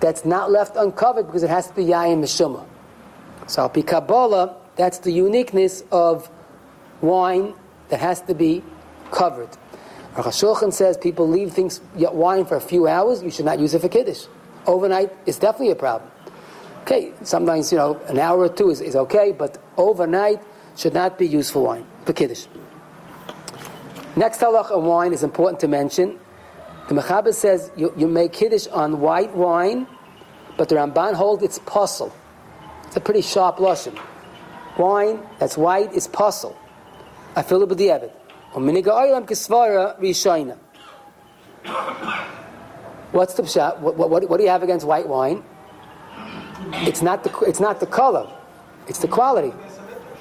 that's 0.00 0.24
not 0.24 0.50
left 0.50 0.76
uncovered 0.76 1.26
because 1.26 1.42
it 1.42 1.50
has 1.50 1.68
to 1.68 1.74
be 1.74 1.84
yayin 1.84 2.20
mishuma. 2.20 2.66
So 3.46 3.62
al 3.62 3.68
Kabbalah, 3.70 4.56
that's 4.76 4.98
the 4.98 5.12
uniqueness 5.12 5.82
of 5.92 6.30
wine 7.00 7.54
that 7.88 8.00
has 8.00 8.20
to 8.22 8.34
be 8.34 8.62
covered. 9.10 9.50
Rav 10.16 10.26
Shulchan 10.26 10.72
says 10.72 10.96
people 10.96 11.28
leave 11.28 11.52
things 11.52 11.80
wine 11.94 12.44
for 12.44 12.56
a 12.56 12.60
few 12.60 12.88
hours. 12.88 13.22
You 13.22 13.30
should 13.30 13.44
not 13.44 13.58
use 13.60 13.74
it 13.74 13.80
for 13.80 13.88
kiddush. 13.88 14.26
Overnight 14.66 15.12
is 15.26 15.38
definitely 15.38 15.70
a 15.70 15.76
problem. 15.76 16.10
Okay, 16.82 17.12
sometimes 17.22 17.70
you 17.70 17.78
know 17.78 18.00
an 18.08 18.18
hour 18.18 18.40
or 18.40 18.48
two 18.48 18.70
is, 18.70 18.80
is 18.80 18.96
okay, 18.96 19.32
but 19.32 19.58
overnight 19.76 20.40
should 20.76 20.94
not 20.94 21.18
be 21.18 21.26
used 21.26 21.52
for 21.52 21.62
wine 21.62 21.86
for 22.04 22.12
kiddush. 22.12 22.46
Next 24.16 24.40
halach 24.40 24.70
on 24.70 24.84
wine 24.84 25.12
is 25.12 25.22
important 25.22 25.60
to 25.60 25.68
mention. 25.68 26.18
The 26.90 26.96
Mechaber 26.96 27.32
says 27.32 27.70
you, 27.76 27.94
you 27.96 28.08
make 28.08 28.32
kiddush 28.32 28.66
on 28.66 29.00
white 29.00 29.32
wine, 29.32 29.86
but 30.56 30.68
the 30.68 30.74
Ramban 30.74 31.14
holds 31.14 31.40
it's 31.44 31.60
puzzle. 31.60 32.12
It's 32.88 32.96
a 32.96 33.00
pretty 33.00 33.22
sharp 33.22 33.58
lashon. 33.58 33.96
Wine 34.76 35.22
that's 35.38 35.56
white 35.56 35.92
is 35.92 36.08
puzzle. 36.08 36.58
I 37.36 37.42
feel 37.42 37.62
it 37.62 37.68
with 37.68 37.78
the 37.78 37.86
Evid. 37.86 38.10
What's 43.12 43.34
the 43.34 43.44
pshat? 43.44 43.78
What, 43.78 43.96
what, 43.96 44.28
what 44.28 44.36
do 44.38 44.42
you 44.42 44.50
have 44.50 44.64
against 44.64 44.84
white 44.84 45.06
wine? 45.06 45.44
It's 46.88 47.02
not 47.02 47.22
the 47.22 47.30
it's 47.46 47.60
not 47.60 47.78
the 47.78 47.86
color, 47.86 48.28
it's 48.88 48.98
the 48.98 49.06
quality. 49.06 49.52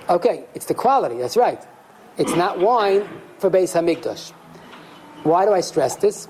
Okay, 0.07 0.45
it's 0.53 0.67
the 0.67 0.75
quality. 0.75 1.17
That's 1.17 1.35
right. 1.35 1.65
It's 2.19 2.35
not 2.35 2.59
wine 2.59 3.09
for 3.39 3.49
Beis 3.49 3.73
Hamikdash. 3.73 4.33
Why 5.23 5.45
do 5.45 5.51
I 5.51 5.61
stress 5.61 5.95
this? 5.95 6.27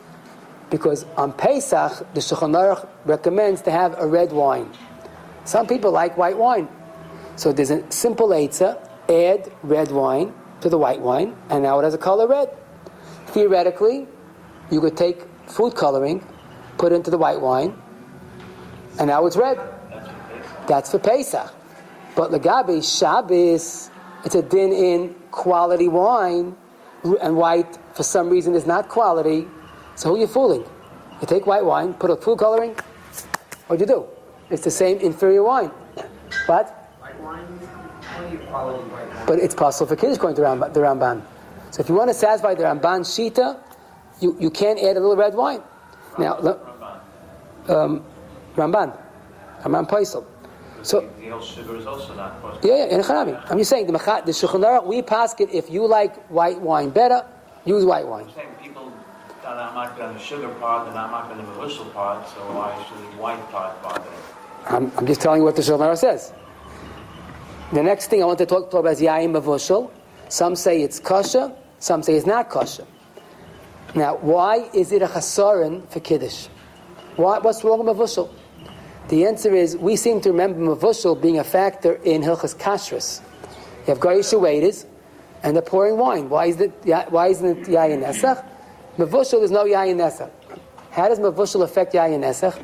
Because 0.70 1.05
on 1.17 1.34
Pesach, 1.34 2.05
the 2.13 2.22
Shulchan 2.22 2.53
Aruch 2.53 2.88
recommends 3.05 3.61
to 3.63 3.72
have 3.72 3.95
a 3.97 4.05
red 4.05 4.32
wine. 4.32 4.70
Some 5.45 5.65
people 5.65 5.91
like 5.91 6.17
white 6.17 6.38
wine, 6.38 6.67
so 7.36 7.51
there's 7.51 7.72
a 7.72 7.89
simple 7.91 8.30
eitzah: 8.30 8.78
add 9.09 9.51
red 9.63 9.91
wine 9.91 10.34
to 10.61 10.70
the 10.70 10.78
white 10.78 11.01
wine, 11.01 11.36
and 11.49 11.63
now 11.63 11.80
it 11.80 11.84
has 11.84 11.93
a 11.93 11.97
color 11.97 12.28
red. 12.28 12.49
Theoretically, 13.28 14.07
you 14.70 14.80
could 14.82 14.95
take 14.95 15.26
food 15.47 15.76
coloring 15.76 16.24
put 16.80 16.93
into 16.93 17.11
the 17.11 17.17
white 17.17 17.39
wine, 17.39 17.76
and 18.97 19.07
now 19.07 19.26
it's 19.28 19.36
red. 19.36 19.59
That's 20.67 20.89
for 20.89 20.97
Pesach. 20.97 21.53
But 22.15 22.32
Lagabi 22.32 22.82
Shabbos, 22.82 23.91
it's 24.26 24.36
a 24.36 24.41
din 24.41 24.72
in 24.72 25.15
quality 25.30 25.88
wine, 25.88 26.55
and 27.22 27.36
white 27.36 27.78
for 27.93 28.03
some 28.03 28.30
reason 28.30 28.55
is 28.55 28.65
not 28.65 28.88
quality. 28.89 29.47
So 29.99 30.07
who 30.07 30.15
are 30.15 30.19
you 30.19 30.27
fooling? 30.27 30.63
You 31.19 31.27
take 31.27 31.45
white 31.45 31.65
wine, 31.65 31.93
put 31.93 32.09
a 32.09 32.15
food 32.15 32.39
coloring. 32.39 32.73
What'd 33.67 33.81
you 33.81 33.93
do? 33.95 34.05
It's 34.49 34.63
the 34.63 34.71
same 34.71 34.97
inferior 34.99 35.43
wine, 35.43 35.71
but 36.47 36.71
White 37.01 37.19
wine, 37.19 37.45
plenty 38.15 38.37
of 38.37 38.47
quality 38.47 38.83
white 38.89 39.13
wine. 39.13 39.25
but 39.27 39.39
it's 39.39 39.53
possible 39.53 39.87
for 39.87 39.97
kiddush 39.97 40.17
going 40.17 40.35
to 40.35 40.41
the 40.41 40.79
Ramban. 40.79 41.21
So 41.71 41.81
if 41.81 41.89
you 41.89 41.95
want 41.95 42.09
to 42.09 42.13
satisfy 42.13 42.55
the 42.55 42.63
Ramban 42.63 43.01
shita, 43.03 43.59
you, 44.21 44.37
you 44.39 44.49
can't 44.49 44.79
add 44.79 44.95
a 44.95 45.01
little 45.01 45.17
red 45.17 45.35
wine. 45.35 45.61
Now, 46.17 46.37
le- 46.39 46.59
um, 47.67 48.05
Ramban, 48.55 48.97
Ramban 49.63 49.89
Paisel. 49.89 50.23
So 50.81 51.01
The 51.19 51.27
whole 51.27 51.41
sugar 51.41 51.75
is 51.75 51.85
also 51.85 52.15
not 52.15 52.41
possible. 52.41 52.69
yeah, 52.69 52.85
yeah, 52.85 53.27
in. 53.27 53.35
I'm 53.51 53.57
just 53.57 53.69
saying 53.69 53.85
the 53.85 53.91
the 53.91 54.31
Shulchan 54.31 54.63
Aruch, 54.63 54.85
we 54.85 55.01
pass 55.01 55.37
it 55.41 55.49
if 55.53 55.69
you 55.69 55.85
like 55.85 56.15
white 56.29 56.61
wine 56.61 56.89
better, 56.89 57.25
use 57.65 57.83
white 57.83 58.07
wine. 58.07 58.27
I'm 59.49 59.57
that 59.57 59.71
are 59.71 59.73
not 59.73 59.97
going 59.97 60.13
to 60.13 60.19
sugar 60.19 60.49
part 60.49 60.87
and 60.87 60.95
I'm 60.95 61.09
not 61.09 61.27
going 61.27 61.43
to 61.43 61.59
whistle 61.59 61.85
part, 61.85 62.27
so 62.29 62.35
why 62.53 62.85
should 62.87 62.97
the 62.99 63.17
white 63.19 63.49
part 63.49 63.81
bother? 63.81 64.05
I'm, 64.67 64.91
I'm 64.95 65.07
just 65.07 65.21
telling 65.21 65.41
you 65.41 65.43
what 65.43 65.55
the 65.55 65.63
Shulchan 65.63 65.97
says. 65.97 66.33
The 67.73 67.81
next 67.81 68.11
thing 68.11 68.21
I 68.21 68.27
want 68.27 68.37
to 68.39 68.45
talk, 68.45 68.69
talk 68.69 68.81
about 68.81 68.93
is 68.93 69.01
Yayin 69.01 69.31
Mavushal. 69.31 69.89
Some 70.27 70.55
say 70.55 70.83
it's 70.83 70.99
kosher, 70.99 71.51
some 71.79 72.03
say 72.03 72.13
it's 72.13 72.27
not 72.27 72.49
kosher. 72.49 72.85
Now, 73.95 74.17
why 74.17 74.69
is 74.71 74.91
it 74.91 75.01
a 75.01 75.07
chasaron 75.07 75.89
for 75.89 75.99
Kiddush? 75.99 76.45
Why, 77.15 77.39
what's 77.39 77.63
wrong 77.63 77.83
with 77.83 77.97
Mavushal? 77.97 78.31
The 79.07 79.25
answer 79.25 79.55
is 79.55 79.75
we 79.75 79.95
seem 79.95 80.21
to 80.21 80.29
remember 80.29 80.59
Mavushal 80.59 81.19
being 81.19 81.39
a 81.39 81.43
factor 81.43 81.95
in 82.03 82.21
Hilchas 82.21 82.55
Kashrus. 82.55 83.21
You 83.79 83.95
have 83.95 83.99
Goyish 83.99 84.39
Wadis 84.39 84.85
and 85.41 85.55
they're 85.55 85.63
pouring 85.63 85.97
wine. 85.97 86.29
Why, 86.29 86.45
is 86.45 86.61
it, 86.61 86.71
why 87.09 87.29
isn't 87.29 87.47
it 87.47 87.65
Yayin 87.65 88.03
Nesach? 88.05 88.45
Mavushal 88.99 89.41
is 89.43 89.49
no 89.49 89.63
Yayin 89.63 89.95
Nesach. 89.95 90.29
How 90.91 91.07
does 91.07 91.19
Mavushal 91.19 91.63
affect 91.63 91.93
Yayin 91.93 92.19
Nesach? 92.19 92.61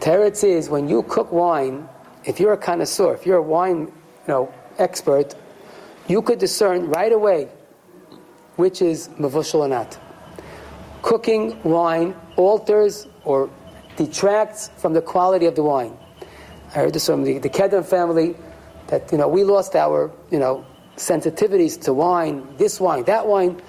Teretz 0.00 0.44
is 0.44 0.68
when 0.68 0.86
you 0.86 1.02
cook 1.04 1.32
wine, 1.32 1.88
if 2.26 2.38
you're 2.38 2.52
a 2.52 2.58
connoisseur, 2.58 3.14
if 3.14 3.24
you're 3.24 3.38
a 3.38 3.42
wine 3.42 3.78
you 3.78 4.28
know, 4.28 4.54
expert, 4.76 5.34
you 6.08 6.20
could 6.20 6.38
discern 6.38 6.90
right 6.90 7.10
away 7.10 7.48
which 8.56 8.82
is 8.82 9.08
mavushal 9.18 9.60
or 9.60 9.68
not. 9.68 9.98
Cooking 11.00 11.60
wine 11.62 12.14
alters 12.36 13.06
or 13.24 13.48
detracts 13.96 14.70
from 14.76 14.92
the 14.92 15.00
quality 15.00 15.46
of 15.46 15.54
the 15.54 15.62
wine. 15.62 15.96
I 16.68 16.80
heard 16.80 16.92
this 16.92 17.06
from 17.06 17.24
the, 17.24 17.38
the 17.38 17.48
Kedem 17.48 17.86
family 17.86 18.36
that 18.88 19.10
you 19.10 19.16
know 19.16 19.26
we 19.26 19.42
lost 19.42 19.74
our 19.74 20.12
you 20.30 20.38
know 20.38 20.66
sensitivities 20.96 21.80
to 21.82 21.94
wine, 21.94 22.46
this 22.58 22.78
wine, 22.78 23.04
that 23.04 23.26
wine, 23.26 23.60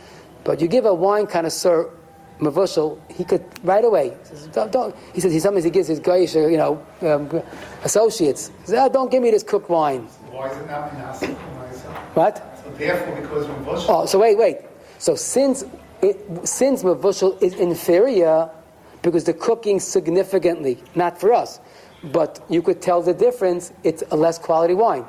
but 0.44 0.62
you 0.62 0.68
give 0.68 0.86
a 0.86 0.94
wine 0.94 1.28
connoisseur 1.28 1.90
mavushal, 2.40 3.00
he 3.12 3.24
could 3.24 3.44
right 3.64 3.84
away. 3.84 4.10
He 4.10 4.26
says, 4.26 4.48
don't, 4.48 4.72
don't. 4.72 4.96
He 5.14 5.22
says 5.22 5.32
he 5.32 5.40
sometimes 5.40 5.64
he 5.64 5.70
gives 5.70 5.88
his 5.88 6.00
guys 6.00 6.36
you 6.36 6.58
know 6.58 6.84
um, 7.02 7.42
associates. 7.84 8.52
He 8.62 8.68
says, 8.68 8.80
oh, 8.80 8.90
don't 8.90 9.12
give 9.12 9.24
me 9.24 9.32
this 9.32 9.44
cooked 9.44 9.70
wine. 9.70 10.02
Why 10.32 10.50
is 10.50 10.58
it 10.58 10.68
not 10.68 10.92
Minasa? 10.92 11.36
What? 12.16 12.38
So 12.64 12.72
therefore, 12.72 13.22
because 13.22 13.48
Bush 13.66 13.86
Oh, 13.88 14.06
so 14.06 14.20
wait, 14.20 14.38
wait. 14.38 14.58
So 15.00 15.16
since 15.16 15.64
it, 16.02 16.48
since 16.48 16.84
mavushal 16.84 17.42
is 17.42 17.54
inferior, 17.56 18.50
because 19.02 19.24
the 19.24 19.34
cooking 19.34 19.80
significantly, 19.80 20.82
not 20.96 21.20
for 21.20 21.34
us, 21.34 21.60
but 22.12 22.44
you 22.50 22.62
could 22.62 22.82
tell 22.82 23.02
the 23.02 23.14
difference. 23.14 23.72
It's 23.84 24.04
a 24.12 24.16
less 24.16 24.38
quality 24.38 24.74
wine, 24.74 25.06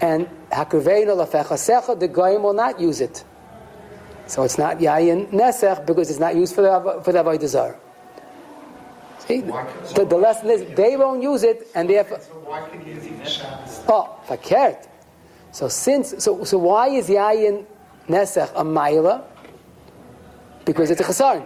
and 0.00 0.28
lafechasecha, 0.50 1.98
the 1.98 2.08
goyim 2.08 2.42
will 2.42 2.54
not 2.54 2.80
use 2.80 3.00
it. 3.00 3.24
So 4.28 4.42
it's 4.44 4.58
not 4.58 4.78
yayin 4.78 5.30
nesech 5.32 5.84
because 5.86 6.10
it's 6.10 6.20
not 6.20 6.36
used 6.36 6.54
for 6.54 6.60
the 6.62 7.00
for 7.02 7.12
the 7.12 7.24
avodah 7.24 7.48
zarah. 7.48 7.80
See, 9.20 9.40
the, 9.40 10.06
the 10.08 10.16
lesson 10.16 10.50
is 10.50 10.64
they 10.76 10.96
won't 10.96 11.22
use 11.22 11.42
it, 11.42 11.66
and 11.74 11.88
therefore. 11.90 12.20
So 12.20 12.32
why 12.44 12.68
can 12.68 12.86
you 12.86 12.94
use 12.94 13.04
it? 13.04 13.84
Oh, 13.88 14.16
fakert. 14.26 14.86
So 15.50 15.68
since 15.68 16.14
so 16.22 16.44
so 16.44 16.58
why 16.58 16.88
is 16.88 17.08
yayin 17.08 17.64
nesech 18.08 18.50
a 18.54 18.62
maila? 18.64 19.24
Because 20.64 20.90
it's 20.90 21.00
a 21.00 21.04
chasaron. 21.04 21.44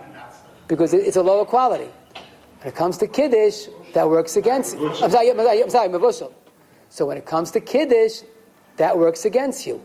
Because 0.67 0.93
it- 0.95 1.07
it's 1.07 1.17
a 1.17 1.23
lower 1.23 1.45
quality. 1.45 1.89
When 2.61 2.69
it 2.69 2.75
comes 2.75 2.99
to 2.99 3.07
kiddush, 3.07 3.67
that 3.95 4.09
works 4.09 4.37
against. 4.37 4.77
I'm 4.77 5.11
sorry, 5.11 5.31
I'm 5.31 5.37
sorry, 5.39 5.63
I'm 5.63 5.71
sorry, 5.71 5.89
mavushal. 5.89 6.33
So 6.89 7.07
when 7.07 7.17
it 7.17 7.27
comes 7.27 7.51
to 7.53 7.61
kiddush, 7.61 8.23
that 8.77 8.97
works 8.99 9.25
against 9.25 9.67
you. 9.67 9.81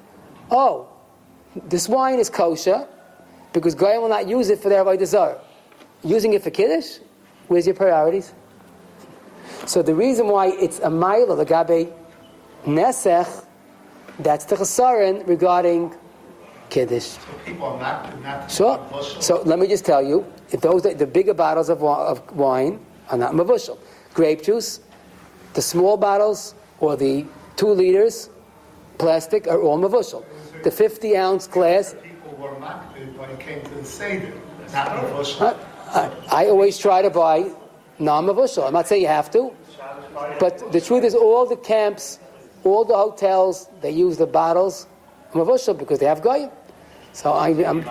Oh, 0.50 0.88
this 1.68 1.88
wine 1.88 2.20
is 2.20 2.30
kosher 2.30 2.88
because 3.54 3.76
goyim 3.76 4.02
will 4.02 4.10
not 4.10 4.28
use 4.28 4.50
it 4.50 4.60
for 4.60 4.70
their 4.70 4.84
avodah 4.84 5.06
zarah. 5.06 5.40
Using 6.04 6.34
it 6.34 6.44
for 6.44 6.52
kiddush, 6.52 7.00
where's 7.48 7.66
your 7.66 7.76
priorities? 7.76 8.34
So 9.66 9.82
the 9.82 9.96
reason 9.96 10.28
why 10.28 10.48
it's 10.48 10.80
a 10.80 10.90
maila, 10.90 11.36
the 11.38 11.46
gabe 11.46 11.94
nesech, 12.66 13.46
that's 14.20 14.46
the 14.46 14.56
chesaron 14.56 15.28
regarding 15.28 15.94
kiddush. 16.70 17.04
So 17.04 17.20
people 17.46 17.68
are 17.68 17.80
not, 17.80 18.24
not. 18.24 18.52
Sure. 18.52 18.80
So 19.20 19.42
let 19.44 19.60
me 19.60 19.68
just 19.68 19.86
tell 19.86 20.02
you, 20.02 20.26
if 20.52 20.62
those 20.62 20.84
the 20.84 21.08
bigger 21.08 21.34
bottles 21.34 21.70
of, 21.70 21.84
of 21.84 22.36
wine 22.36 22.80
are 23.10 23.18
not 23.18 23.34
mavushal, 23.34 23.78
grape 24.14 24.44
juice, 24.44 24.82
the 25.54 25.62
small 25.62 25.98
bottles 25.98 26.56
or 26.80 26.96
the 26.96 27.26
two 27.56 27.70
liters 27.70 28.30
plastic 28.98 29.48
are 29.48 29.62
all 29.62 29.78
mavushal. 29.80 30.24
The 30.68 30.72
50 30.72 31.16
ounce 31.16 31.48
glass, 31.48 31.96
People 32.04 32.38
were 32.38 32.60
not 32.60 32.94
when 33.16 33.30
it 33.30 33.40
came 33.40 33.62
to 33.62 33.70
the 33.70 33.86
Seder, 33.86 34.34
I, 34.74 36.12
I, 36.30 36.48
always 36.48 36.78
try 36.78 37.02
to 37.02 37.10
buy 37.10 37.50
non-mavushal. 38.00 38.68
I'm 38.68 38.74
not 38.74 38.86
saying 38.86 39.04
you 39.04 39.08
have 39.08 39.32
to, 39.32 39.54
but 40.42 40.74
the 40.74 40.82
truth 40.82 41.06
is, 41.06 41.16
all 41.16 41.46
the 41.46 41.56
camps, 41.56 42.20
all 42.66 42.84
the 42.84 42.98
hotels, 42.98 43.70
they 43.80 43.92
use 43.92 44.18
the 44.18 44.28
bottles 44.28 44.88
mavushal 45.32 45.78
because 45.78 46.00
they 46.00 46.06
have 46.06 46.22
goyim. 46.22 46.50
So 47.14 47.32
I, 47.32 47.48
I'm, 47.66 47.86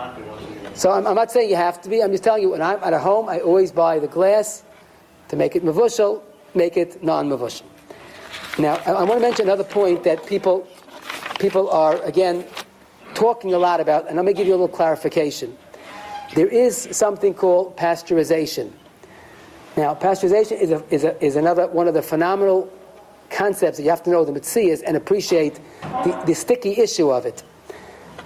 so 0.74 0.90
I'm, 0.90 1.06
I'm 1.06 1.14
not 1.14 1.32
saying 1.32 1.48
you 1.48 1.56
have 1.56 1.80
to 1.80 1.88
be. 1.88 2.02
I'm 2.02 2.12
just 2.12 2.24
telling 2.24 2.42
you, 2.42 2.50
when 2.50 2.60
I'm 2.60 2.84
at 2.84 2.92
a 2.92 2.98
home, 2.98 3.30
I 3.30 3.40
always 3.40 3.72
buy 3.72 4.00
the 4.00 4.08
glass 4.08 4.64
to 5.28 5.36
make 5.36 5.56
it 5.56 5.64
mavushal, 5.64 6.20
make 6.54 6.76
it 6.76 7.02
non-mavushal. 7.02 7.62
Now, 8.58 8.74
I, 8.84 8.90
I 8.90 9.02
want 9.04 9.18
to 9.18 9.20
mention 9.20 9.46
another 9.46 9.64
point 9.64 10.04
that 10.04 10.26
people, 10.26 10.68
people 11.38 11.70
are 11.70 12.02
again 12.02 12.44
talking 13.16 13.54
a 13.54 13.58
lot 13.58 13.80
about, 13.80 14.06
and 14.06 14.16
let 14.16 14.24
me 14.24 14.32
give 14.32 14.46
you 14.46 14.52
a 14.52 14.58
little 14.58 14.68
clarification. 14.68 15.56
There 16.34 16.46
is 16.46 16.88
something 16.92 17.34
called 17.34 17.76
pasteurization. 17.76 18.70
Now, 19.76 19.94
pasteurization 19.94 20.60
is, 20.60 20.70
a, 20.70 20.84
is, 20.90 21.04
a, 21.04 21.24
is 21.24 21.36
another 21.36 21.66
one 21.66 21.88
of 21.88 21.94
the 21.94 22.02
phenomenal 22.02 22.70
concepts 23.30 23.78
that 23.78 23.82
you 23.82 23.90
have 23.90 24.02
to 24.04 24.10
know 24.10 24.24
the 24.24 24.32
mitzias 24.32 24.82
and 24.86 24.96
appreciate 24.96 25.58
the, 26.04 26.22
the 26.26 26.34
sticky 26.34 26.78
issue 26.78 27.10
of 27.10 27.26
it. 27.26 27.42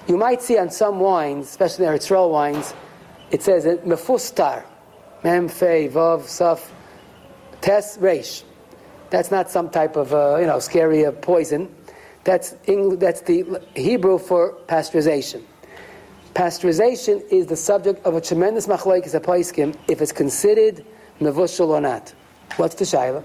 You 0.08 0.16
might 0.16 0.42
see 0.42 0.58
on 0.58 0.70
some 0.70 0.98
wines, 0.98 1.46
especially 1.46 1.86
the 1.86 1.92
Eritreal 1.92 2.30
wines, 2.30 2.74
it 3.30 3.42
says 3.42 3.64
mefustar, 3.64 4.64
mem 5.22 5.48
fe 5.48 5.88
vav 5.88 6.22
saf 6.22 6.68
tes 7.60 7.96
reish. 7.98 8.42
That's 9.10 9.30
not 9.30 9.50
some 9.50 9.70
type 9.70 9.96
of 9.96 10.12
uh, 10.12 10.38
you 10.40 10.46
know 10.46 10.58
scary 10.58 11.06
uh, 11.06 11.12
poison. 11.12 11.68
That's 12.30 12.54
Eng- 12.68 12.96
that's 13.00 13.22
the 13.22 13.60
Hebrew 13.74 14.16
for 14.16 14.52
pasteurization. 14.68 15.42
Pasteurization 16.32 17.24
is 17.28 17.48
the 17.48 17.56
subject 17.56 18.06
of 18.06 18.14
a 18.14 18.20
tremendous 18.20 18.68
machlokes 18.68 19.20
apaiskim 19.20 19.76
if 19.88 20.00
it's 20.00 20.12
considered 20.12 20.84
mevushal 21.20 21.70
or 21.70 21.80
not. 21.80 22.14
What's 22.56 22.76
the 22.76 22.84
shaila? 22.84 23.24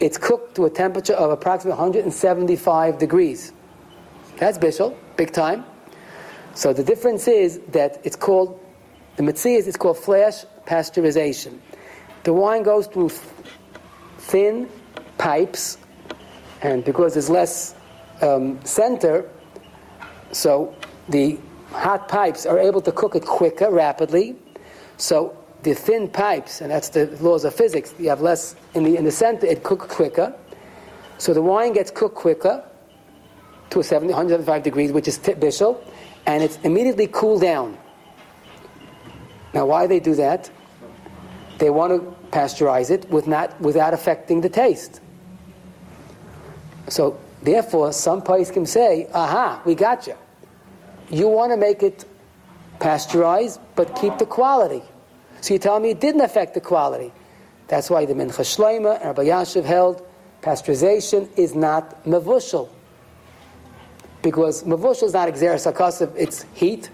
It's 0.00 0.16
cooked 0.16 0.54
to 0.54 0.64
a 0.64 0.70
temperature 0.70 1.12
of 1.12 1.32
approximately 1.32 1.78
175 1.78 2.96
degrees. 2.96 3.52
That's 4.38 4.56
bishul, 4.56 4.96
big 5.18 5.30
time. 5.30 5.66
So 6.54 6.72
the 6.72 6.82
difference 6.82 7.28
is 7.28 7.60
that 7.72 8.00
it's 8.04 8.16
called 8.16 8.58
the 9.16 9.22
mitzias. 9.22 9.66
It's 9.66 9.76
called 9.76 9.98
flash 9.98 10.46
pasteurization. 10.64 11.58
The 12.22 12.32
wine 12.32 12.62
goes 12.62 12.86
through 12.86 13.10
thin 14.16 14.66
pipes, 15.18 15.76
and 16.62 16.82
because 16.86 17.12
there's 17.12 17.28
less 17.28 17.74
um, 18.20 18.64
center, 18.64 19.28
so 20.32 20.74
the 21.08 21.38
hot 21.70 22.08
pipes 22.08 22.46
are 22.46 22.58
able 22.58 22.80
to 22.80 22.92
cook 22.92 23.14
it 23.16 23.24
quicker, 23.24 23.70
rapidly. 23.70 24.36
So 24.96 25.36
the 25.62 25.74
thin 25.74 26.08
pipes, 26.08 26.60
and 26.60 26.70
that's 26.70 26.88
the 26.88 27.06
laws 27.20 27.44
of 27.44 27.54
physics, 27.54 27.94
you 27.98 28.08
have 28.08 28.20
less 28.20 28.56
in 28.74 28.84
the 28.84 28.96
in 28.96 29.04
the 29.04 29.10
center, 29.10 29.46
it 29.46 29.62
cooks 29.62 29.86
quicker. 29.94 30.34
So 31.18 31.32
the 31.32 31.42
wine 31.42 31.72
gets 31.72 31.90
cooked 31.90 32.16
quicker 32.16 32.64
to 33.70 33.80
a 33.80 33.84
70, 33.84 34.12
175 34.12 34.62
degrees, 34.62 34.92
which 34.92 35.08
is 35.08 35.18
bishul, 35.18 35.80
and 36.26 36.42
it's 36.42 36.58
immediately 36.64 37.06
cooled 37.06 37.42
down. 37.42 37.78
Now, 39.52 39.66
why 39.66 39.86
they 39.86 40.00
do 40.00 40.14
that? 40.16 40.50
they 41.58 41.70
want 41.70 41.92
to 41.92 42.28
pasteurize 42.36 42.90
it 42.90 43.08
with 43.10 43.26
not, 43.26 43.58
without 43.60 43.94
affecting 43.94 44.40
the 44.40 44.48
taste. 44.48 45.00
So, 46.88 47.18
therefore, 47.44 47.92
some 47.92 48.20
can 48.22 48.66
say, 48.66 49.08
aha, 49.14 49.62
we 49.64 49.74
got 49.74 50.06
you. 50.06 50.16
You 51.10 51.28
want 51.28 51.52
to 51.52 51.56
make 51.56 51.82
it 51.82 52.04
pasteurized, 52.80 53.60
but 53.76 53.94
keep 53.96 54.18
the 54.18 54.26
quality. 54.26 54.82
So 55.40 55.54
you 55.54 55.60
tell 55.60 55.78
me 55.78 55.90
it 55.90 56.00
didn't 56.00 56.22
affect 56.22 56.54
the 56.54 56.60
quality. 56.60 57.12
That's 57.68 57.90
why 57.90 58.04
the 58.06 58.14
Mincha 58.14 58.40
Shleima 58.44 58.96
and 58.96 59.04
Rabbi 59.06 59.24
Elyashiv 59.24 59.64
held 59.64 60.06
pasteurization 60.42 61.28
is 61.38 61.54
not 61.54 62.04
mavushal. 62.04 62.68
Because 64.22 64.64
mavushal 64.64 65.04
is 65.04 65.12
not 65.12 65.28
exeris 65.28 65.70
akasiv, 65.70 66.12
it's 66.16 66.46
heat, 66.54 66.90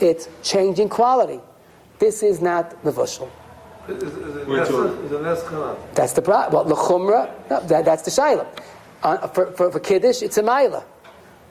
it's 0.00 0.28
changing 0.42 0.88
quality. 0.88 1.40
This 1.98 2.22
is 2.22 2.40
not 2.40 2.82
mavushal. 2.84 3.28
Is, 3.88 4.02
is, 4.02 4.36
it 4.36 4.48
Wait 4.48 4.66
till- 4.66 4.84
Nesa- 4.88 5.04
is 5.04 5.12
it 5.12 5.20
Neskana? 5.22 5.76
That's 5.94 6.12
the 6.12 6.22
problem. 6.22 6.52
Well, 6.52 6.64
the 6.64 6.74
chumrah, 6.82 7.30
no, 7.50 7.60
that, 7.66 7.84
that's 7.84 8.02
the 8.02 8.10
shaila. 8.10 8.46
Uh, 9.02 9.28
for, 9.28 9.52
for, 9.52 9.70
for 9.70 9.80
kiddush, 9.80 10.22
it's 10.22 10.38
a 10.38 10.42
maila, 10.42 10.84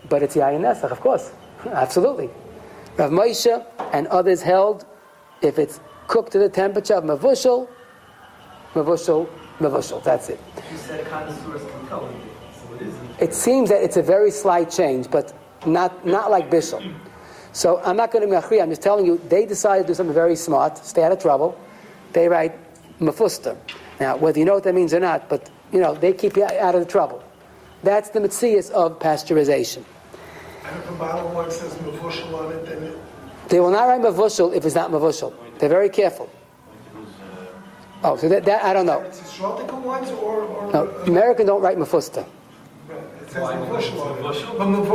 but 0.09 0.23
it's 0.23 0.35
yayin 0.35 0.61
nesach, 0.61 0.91
of 0.91 0.99
course, 0.99 1.31
absolutely. 1.65 2.29
Rav 2.97 3.11
Moshe 3.11 3.65
and 3.93 4.07
others 4.07 4.41
held, 4.41 4.85
if 5.41 5.59
it's 5.59 5.79
cooked 6.07 6.31
to 6.31 6.39
the 6.39 6.49
temperature 6.49 6.95
of 6.95 7.03
mavushal, 7.03 7.67
mavushal, 8.73 9.27
mavushal. 9.59 10.03
That's 10.03 10.29
it. 10.29 10.39
You 10.71 10.77
said 10.77 11.05
connoisseurs 11.05 11.61
can 11.61 11.87
tell 11.87 12.03
you, 12.03 12.19
so 12.53 12.73
it 12.75 12.81
isn't. 12.81 13.21
It 13.21 13.33
seems 13.33 13.69
that 13.69 13.83
it's 13.83 13.97
a 13.97 14.01
very 14.03 14.31
slight 14.31 14.69
change, 14.69 15.09
but 15.09 15.33
not 15.65 16.05
not 16.05 16.31
like 16.31 16.49
bishul. 16.49 16.93
So 17.51 17.81
I'm 17.83 17.95
not 17.95 18.11
going 18.11 18.21
to 18.21 18.27
be 18.27 18.35
machri. 18.35 18.61
I'm 18.61 18.69
just 18.69 18.81
telling 18.81 19.05
you, 19.05 19.17
they 19.29 19.45
decided 19.45 19.83
to 19.83 19.87
do 19.87 19.93
something 19.93 20.13
very 20.13 20.35
smart, 20.35 20.77
stay 20.77 21.03
out 21.03 21.13
of 21.13 21.19
trouble. 21.21 21.57
They 22.11 22.27
write 22.27 22.53
mafusta. 22.99 23.57
Now, 23.99 24.17
whether 24.17 24.39
you 24.39 24.45
know 24.45 24.55
what 24.55 24.63
that 24.63 24.75
means 24.75 24.93
or 24.93 24.99
not, 24.99 25.29
but 25.29 25.49
you 25.71 25.79
know 25.79 25.95
they 25.95 26.13
keep 26.13 26.35
you 26.35 26.43
out 26.43 26.75
of 26.75 26.81
the 26.81 26.87
trouble. 26.87 27.23
That's 27.85 28.09
the 28.09 28.19
mitzias 28.19 28.71
of 28.71 28.97
pasteurization. 28.97 29.83
And 30.63 30.75
if 30.75 31.51
says 31.53 31.75
mavushal 31.75 32.33
on 32.33 32.51
it, 32.51 32.65
then 32.65 32.81
it, 32.81 32.97
They 33.49 33.59
will 33.59 33.69
not 33.69 33.87
write 33.87 34.01
mavushal 34.01 34.55
if 34.55 34.65
it's 34.65 34.73
not 34.73 34.89
mavushal. 34.89 35.31
They're 35.59 35.69
very 35.69 35.89
careful. 35.89 36.27
Oh, 38.03 38.17
so 38.17 38.27
that, 38.27 38.43
that 38.45 38.63
I 38.63 38.73
don't 38.73 38.87
know. 38.87 39.01
it's 39.01 39.39
or, 39.39 40.45
or 40.45 40.71
No, 40.73 40.87
American 41.05 41.45
don't 41.45 41.61
write 41.61 41.77
mafusta. 41.77 42.25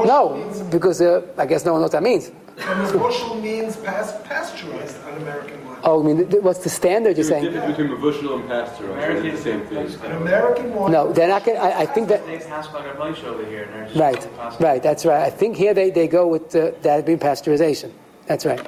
No, 0.04 0.66
because 0.70 1.00
uh, 1.00 1.22
I 1.38 1.46
guess 1.46 1.64
no 1.64 1.74
one 1.74 1.82
knows 1.82 1.92
what 1.92 1.92
that 1.92 2.02
means. 2.02 2.32
mavushal 2.56 3.40
means 3.40 3.76
pas- 3.76 4.20
pasteurized 4.24 4.96
on 5.04 5.16
American. 5.22 5.60
Oh, 5.82 6.02
I 6.02 6.06
mean, 6.06 6.28
th- 6.28 6.42
what's 6.42 6.60
the 6.60 6.68
standard? 6.68 7.16
You're 7.16 7.24
There's 7.24 7.28
a 7.28 7.30
saying? 7.30 7.52
difference 7.52 7.76
between 7.76 7.96
mavushal 7.96 8.40
and 8.40 8.48
pasteurized. 8.48 9.24
It's 9.24 9.38
the 9.38 9.50
same 9.50 9.66
thing. 9.66 10.04
An 10.10 10.16
American 10.16 10.74
wine. 10.74 10.92
No, 10.92 11.12
they're 11.12 11.28
not 11.28 11.44
going. 11.44 11.56
to 11.58 11.62
I 11.64 11.86
think 11.86 12.08
that. 12.08 12.24
Today's 12.24 12.46
house 12.46 12.68
by 12.68 12.86
over 12.86 13.44
here, 13.46 13.64
and 13.64 13.90
they're 13.90 14.02
Right, 14.02 14.36
possible. 14.36 14.66
right, 14.66 14.82
that's 14.82 15.04
right. 15.06 15.22
I 15.22 15.30
think 15.30 15.56
here 15.56 15.72
they, 15.74 15.90
they 15.90 16.06
go 16.08 16.26
with 16.28 16.54
uh, 16.54 16.72
that 16.82 17.06
being 17.06 17.18
pasteurization. 17.18 17.92
That's 18.26 18.44
right. 18.44 18.64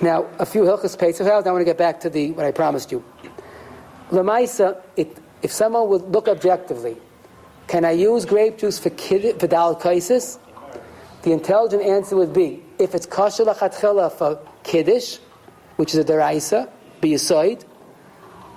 Now, 0.00 0.26
a 0.38 0.46
few 0.46 0.62
Hilchas 0.62 0.96
Pesach 0.98 1.26
I 1.26 1.40
want 1.50 1.60
to 1.60 1.64
get 1.64 1.76
back 1.78 2.00
to 2.00 2.10
the 2.10 2.30
what 2.32 2.46
I 2.46 2.52
promised 2.52 2.92
you. 2.92 3.04
Lamaisa, 4.10 4.80
it, 4.96 5.16
if 5.42 5.52
someone 5.52 5.88
would 5.88 6.02
look 6.02 6.28
objectively, 6.28 6.96
can 7.66 7.84
I 7.84 7.90
use 7.92 8.24
grape 8.24 8.58
juice 8.58 8.78
for 8.78 8.90
kid, 8.90 9.38
for 9.38 9.46
dal 9.46 9.76
kaisis? 9.76 10.38
The 11.22 11.32
intelligent 11.32 11.82
answer 11.82 12.16
would 12.16 12.32
be, 12.32 12.62
if 12.78 12.94
it's 12.94 13.04
kosher 13.06 13.44
lachatchila 13.44 14.12
for 14.12 14.38
kiddush, 14.62 15.18
which 15.78 15.94
is 15.94 16.00
a 16.00 16.04
deraisa, 16.04 16.68
be 17.00 17.14
a 17.14 17.18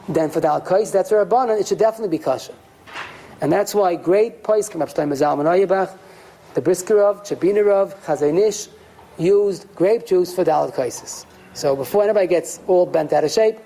then 0.09 0.31
for 0.31 0.41
dal 0.41 0.59
kais, 0.59 0.91
that's 0.91 1.11
a 1.11 1.15
rabbanon, 1.15 1.59
it 1.59 1.67
should 1.67 1.77
definitely 1.77 2.17
be 2.17 2.23
kosher. 2.23 2.55
And 3.41 3.51
that's 3.51 3.75
why 3.75 3.95
great 3.95 4.43
poskim, 4.43 4.81
Abshtaim 4.81 5.11
Zalman 5.13 5.45
Auerbach, 5.45 5.97
the 6.55 6.61
Briskerov, 6.61 7.21
Chabinarov, 7.21 7.95
Chazon 8.05 8.39
Ish, 8.39 8.69
used 9.19 9.67
grape 9.75 10.07
juice 10.07 10.33
for 10.33 10.43
kaisis. 10.43 11.25
So 11.53 11.75
before 11.75 12.03
anybody 12.03 12.25
gets 12.25 12.59
all 12.65 12.87
bent 12.87 13.13
out 13.13 13.23
of 13.23 13.29
shape, 13.29 13.59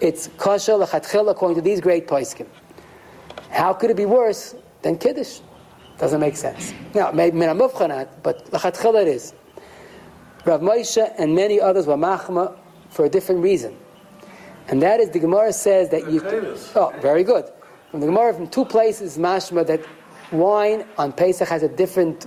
it's 0.00 0.28
kosher 0.38 0.72
lechatchil 0.72 1.30
according 1.30 1.56
to 1.56 1.62
these 1.62 1.80
great 1.80 2.08
poskim. 2.08 2.46
How 3.50 3.74
could 3.74 3.90
it 3.90 3.98
be 3.98 4.06
worse 4.06 4.54
than 4.80 4.96
kiddush? 4.96 5.40
Doesn't 5.98 6.20
make 6.20 6.36
sense. 6.36 6.72
Now, 6.94 7.12
maybe 7.12 7.36
min 7.36 7.50
hamufchanat, 7.50 8.08
but 8.22 8.50
lechatchil 8.50 9.02
it 9.02 9.08
is. 9.08 9.34
Rav 10.46 10.62
Moshe 10.62 11.12
and 11.18 11.34
many 11.34 11.60
others 11.60 11.86
were 11.86 11.96
machma 11.96 12.58
for 12.92 13.04
a 13.04 13.08
different 13.08 13.42
reason. 13.42 13.76
And 14.68 14.80
that 14.82 15.00
is 15.00 15.10
the 15.10 15.18
Gemara 15.18 15.52
says 15.52 15.88
that 15.90 16.10
you. 16.10 16.22
Oh, 16.76 16.92
very 17.00 17.24
good. 17.24 17.50
From 17.90 18.00
the 18.00 18.06
Gemara, 18.06 18.32
from 18.32 18.48
two 18.48 18.64
places, 18.64 19.18
mashma 19.18 19.66
that 19.66 19.80
wine 20.30 20.84
on 20.98 21.12
Pesach 21.12 21.48
has 21.48 21.62
a 21.62 21.68
different 21.68 22.26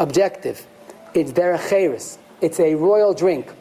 objective. 0.00 0.66
It's 1.14 1.32
derecheres. 1.32 2.18
It's 2.40 2.58
a 2.60 2.74
royal 2.74 3.14
drink. 3.14 3.52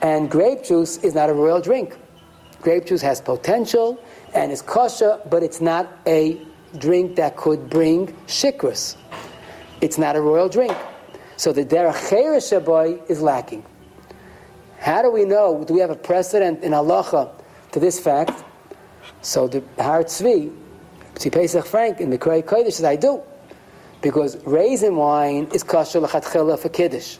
And 0.00 0.30
grape 0.30 0.64
juice 0.64 0.98
is 0.98 1.14
not 1.14 1.30
a 1.30 1.32
royal 1.32 1.60
drink. 1.60 1.96
Grape 2.60 2.86
juice 2.86 3.02
has 3.02 3.20
potential 3.20 4.02
and 4.34 4.50
is 4.50 4.62
kosher, 4.62 5.20
but 5.30 5.42
it's 5.42 5.60
not 5.60 5.88
a 6.06 6.40
drink 6.78 7.16
that 7.16 7.36
could 7.36 7.70
bring 7.70 8.08
shikras. 8.26 8.96
It's 9.80 9.98
not 9.98 10.16
a 10.16 10.20
royal 10.20 10.48
drink. 10.48 10.76
So 11.36 11.52
the 11.52 11.64
derecheres 11.64 12.50
shaboy 12.50 13.08
is 13.10 13.20
lacking. 13.20 13.64
How 14.82 15.00
do 15.00 15.12
we 15.12 15.24
know? 15.24 15.62
Do 15.64 15.74
we 15.74 15.80
have 15.80 15.90
a 15.90 15.94
precedent 15.94 16.64
in 16.64 16.72
halacha 16.72 17.30
to 17.70 17.78
this 17.78 18.00
fact? 18.00 18.42
So 19.20 19.46
the 19.46 19.62
Har 19.78 20.02
Tzvi, 20.02 20.52
Pesach 21.30 21.64
Frank 21.64 22.00
in 22.00 22.10
the 22.10 22.18
Krei 22.18 22.42
Kodesh 22.42 22.72
says, 22.72 22.84
I 22.84 22.96
do. 22.96 23.22
Because 24.00 24.44
raisin 24.44 24.96
wine 24.96 25.46
is 25.54 25.62
kosher 25.62 26.00
l'chatchila 26.00 26.58
for 26.58 26.68
Kiddush. 26.68 27.18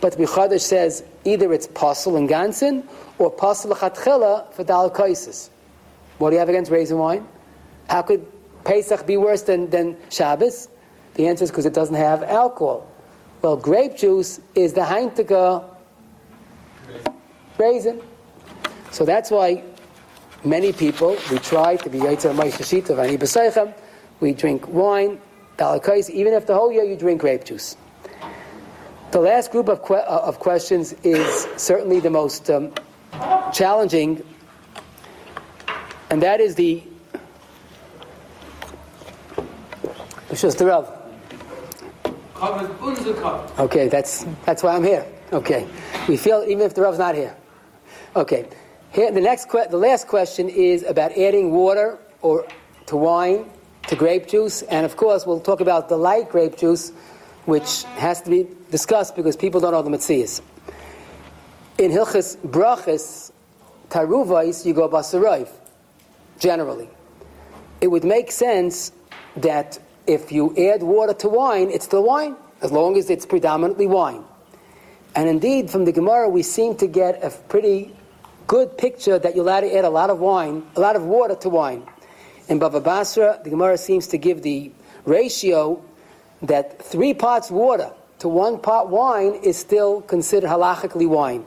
But 0.00 0.16
the 0.16 0.24
Bichadosh 0.24 0.62
says 0.62 1.04
either 1.24 1.52
it's 1.52 1.68
pasul 1.68 2.16
and 2.16 2.28
gansin 2.28 2.84
or 3.18 3.30
pasul 3.30 3.70
l'chatchila 3.70 4.52
for 4.52 4.64
dal 4.64 4.90
kaisis. 4.90 5.50
What 6.18 6.30
do 6.30 6.34
you 6.34 6.40
have 6.40 6.48
against 6.48 6.72
raisin 6.72 6.98
wine? 6.98 7.28
How 7.88 8.02
could 8.02 8.26
Pesach 8.64 9.06
be 9.06 9.16
worse 9.16 9.42
than, 9.42 9.70
than 9.70 9.96
Shabbos? 10.10 10.68
The 11.14 11.28
answer 11.28 11.44
is 11.44 11.52
because 11.52 11.66
it 11.66 11.72
doesn't 11.72 11.94
have 11.94 12.24
alcohol. 12.24 12.90
Well, 13.42 13.56
grape 13.56 13.96
juice 13.96 14.40
is 14.56 14.72
the 14.72 14.80
Heintika 14.80 15.75
raisin. 17.58 18.00
So 18.90 19.04
that's 19.04 19.30
why 19.30 19.62
many 20.44 20.72
people, 20.72 21.16
we 21.30 21.38
try 21.38 21.76
to 21.76 21.90
be 21.90 21.98
Yaitzer 21.98 22.34
Moshe 22.34 22.62
Shita 22.62 22.90
of 22.90 22.98
Ani 22.98 23.18
B'Seichem, 23.18 23.74
we 24.20 24.32
drink 24.32 24.66
wine, 24.68 25.20
dalakais, 25.58 26.08
even 26.10 26.32
if 26.34 26.46
the 26.46 26.54
whole 26.54 26.72
year 26.72 26.84
you 26.84 26.96
drink 26.96 27.20
grape 27.20 27.44
juice. 27.44 27.76
The 29.12 29.20
last 29.20 29.50
group 29.52 29.68
of, 29.68 29.84
que- 29.84 29.96
uh, 29.96 30.22
of 30.24 30.38
questions 30.38 30.92
is 31.02 31.46
certainly 31.56 32.00
the 32.00 32.10
most 32.10 32.50
um, 32.50 32.72
challenging, 33.52 34.22
and 36.10 36.22
that 36.22 36.40
is 36.40 36.54
the. 36.54 36.82
Okay, 43.58 43.88
that's 43.88 44.26
that's 44.44 44.62
why 44.62 44.74
I'm 44.74 44.84
here. 44.84 45.06
Okay, 45.32 45.66
we 46.08 46.16
feel 46.16 46.44
even 46.46 46.64
if 46.64 46.74
the 46.74 46.82
Rav's 46.82 46.98
not 46.98 47.14
here. 47.16 47.36
Okay, 48.14 48.48
here 48.92 49.10
the 49.10 49.20
next 49.20 49.48
que- 49.48 49.66
the 49.68 49.76
last 49.76 50.06
question 50.06 50.48
is 50.48 50.84
about 50.84 51.18
adding 51.18 51.50
water 51.50 51.98
or 52.22 52.46
to 52.86 52.96
wine 52.96 53.50
to 53.88 53.96
grape 53.96 54.28
juice, 54.28 54.62
and 54.62 54.86
of 54.86 54.96
course 54.96 55.26
we'll 55.26 55.40
talk 55.40 55.60
about 55.60 55.88
the 55.88 55.96
light 55.96 56.28
grape 56.28 56.56
juice, 56.56 56.92
which 57.44 57.82
has 57.96 58.22
to 58.22 58.30
be 58.30 58.46
discussed 58.70 59.16
because 59.16 59.36
people 59.36 59.60
don't 59.60 59.72
know 59.72 59.82
the 59.82 59.90
mitzias. 59.90 60.40
In 61.78 61.90
Hilchis 61.90 62.36
Brachis 62.38 63.32
Taruvais, 63.90 64.64
you 64.64 64.74
go 64.74 64.88
basarayv. 64.88 65.48
Generally, 66.38 66.88
it 67.80 67.88
would 67.88 68.04
make 68.04 68.30
sense 68.30 68.92
that 69.36 69.78
if 70.06 70.30
you 70.30 70.54
add 70.56 70.82
water 70.82 71.14
to 71.14 71.28
wine, 71.28 71.70
it's 71.70 71.84
still 71.84 72.04
wine, 72.04 72.36
as 72.62 72.70
long 72.70 72.96
as 72.96 73.10
it's 73.10 73.26
predominantly 73.26 73.86
wine. 73.86 74.24
And 75.16 75.30
indeed, 75.30 75.70
from 75.70 75.86
the 75.86 75.92
Gemara, 75.92 76.28
we 76.28 76.42
seem 76.42 76.76
to 76.76 76.86
get 76.86 77.24
a 77.24 77.30
pretty 77.30 77.96
good 78.46 78.76
picture 78.76 79.18
that 79.18 79.34
allowed 79.34 79.60
to 79.60 79.74
add 79.74 79.86
a 79.86 79.90
lot 79.90 80.10
of 80.10 80.20
wine, 80.20 80.62
a 80.76 80.80
lot 80.80 80.94
of 80.94 81.04
water 81.04 81.34
to 81.36 81.48
wine. 81.48 81.82
In 82.48 82.60
Bava 82.60 82.84
Basra, 82.84 83.40
the 83.42 83.48
Gemara 83.48 83.78
seems 83.78 84.06
to 84.08 84.18
give 84.18 84.42
the 84.42 84.70
ratio 85.06 85.82
that 86.42 86.80
three 86.82 87.14
parts 87.14 87.50
water 87.50 87.90
to 88.18 88.28
one 88.28 88.58
part 88.58 88.88
wine 88.88 89.34
is 89.42 89.56
still 89.56 90.02
considered 90.02 90.48
halachically 90.48 91.08
wine. 91.08 91.44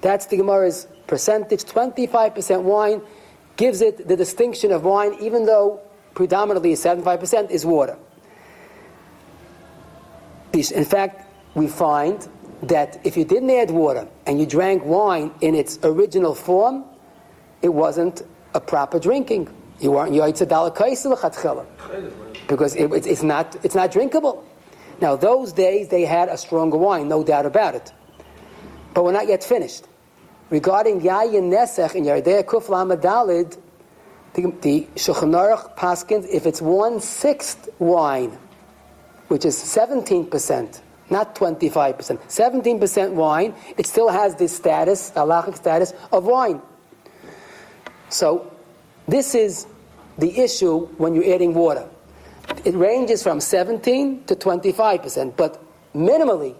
That's 0.00 0.26
the 0.26 0.38
Gemara's 0.38 0.88
percentage. 1.06 1.64
25% 1.64 2.62
wine 2.62 3.02
gives 3.56 3.82
it 3.82 4.08
the 4.08 4.16
distinction 4.16 4.72
of 4.72 4.84
wine, 4.84 5.16
even 5.20 5.44
though 5.44 5.80
predominantly 6.14 6.72
75% 6.72 7.50
is 7.50 7.66
water. 7.66 7.98
In 10.54 10.84
fact, 10.84 11.26
we 11.54 11.68
find 11.68 12.26
that 12.62 13.00
if 13.04 13.16
you 13.16 13.24
didn't 13.24 13.50
add 13.50 13.70
water 13.70 14.08
and 14.26 14.38
you 14.38 14.46
drank 14.46 14.84
wine 14.84 15.32
in 15.40 15.54
its 15.54 15.78
original 15.82 16.34
form, 16.34 16.84
it 17.60 17.68
wasn't 17.68 18.22
a 18.54 18.60
proper 18.60 18.98
drinking. 18.98 19.48
You 19.80 19.90
weren't 19.92 20.12
yoytze 20.12 20.46
dalakaisa 20.46 21.66
because 22.46 22.76
it, 22.76 22.92
it's, 22.92 23.06
it's 23.06 23.22
not 23.22 23.56
it's 23.64 23.74
not 23.74 23.90
drinkable. 23.90 24.44
Now 25.00 25.16
those 25.16 25.52
days 25.52 25.88
they 25.88 26.04
had 26.04 26.28
a 26.28 26.38
stronger 26.38 26.76
wine, 26.76 27.08
no 27.08 27.24
doubt 27.24 27.46
about 27.46 27.74
it, 27.74 27.92
but 28.94 29.04
we're 29.04 29.12
not 29.12 29.26
yet 29.26 29.42
finished. 29.42 29.88
Regarding 30.50 31.00
yayin 31.00 31.50
nesech 31.50 31.96
in 31.96 32.04
Yardei 32.04 32.44
Kuf 32.44 32.66
Lamadalid, 32.66 33.58
the, 34.34 34.52
the 34.60 34.86
Shulchan 34.94 35.32
Aruch 35.34 35.76
paskins 35.76 36.28
if 36.30 36.46
it's 36.46 36.62
one 36.62 37.00
sixth 37.00 37.68
wine, 37.80 38.38
which 39.28 39.44
is 39.44 39.58
seventeen 39.58 40.26
percent, 40.26 40.80
not 41.12 41.36
twenty 41.36 41.68
five 41.68 41.96
percent, 41.96 42.20
seventeen 42.30 42.80
percent 42.80 43.12
wine, 43.12 43.54
it 43.76 43.86
still 43.86 44.08
has 44.08 44.34
this 44.34 44.56
status, 44.56 45.12
halachic 45.12 45.56
status 45.56 45.92
of 46.10 46.24
wine. 46.24 46.60
So 48.08 48.52
this 49.06 49.34
is 49.34 49.66
the 50.18 50.38
issue 50.38 50.86
when 50.98 51.14
you're 51.14 51.34
adding 51.34 51.54
water. 51.54 51.88
It 52.64 52.74
ranges 52.74 53.22
from 53.22 53.40
17 53.40 54.24
to 54.24 54.36
25%, 54.36 55.36
but 55.36 55.62
minimally 55.94 56.54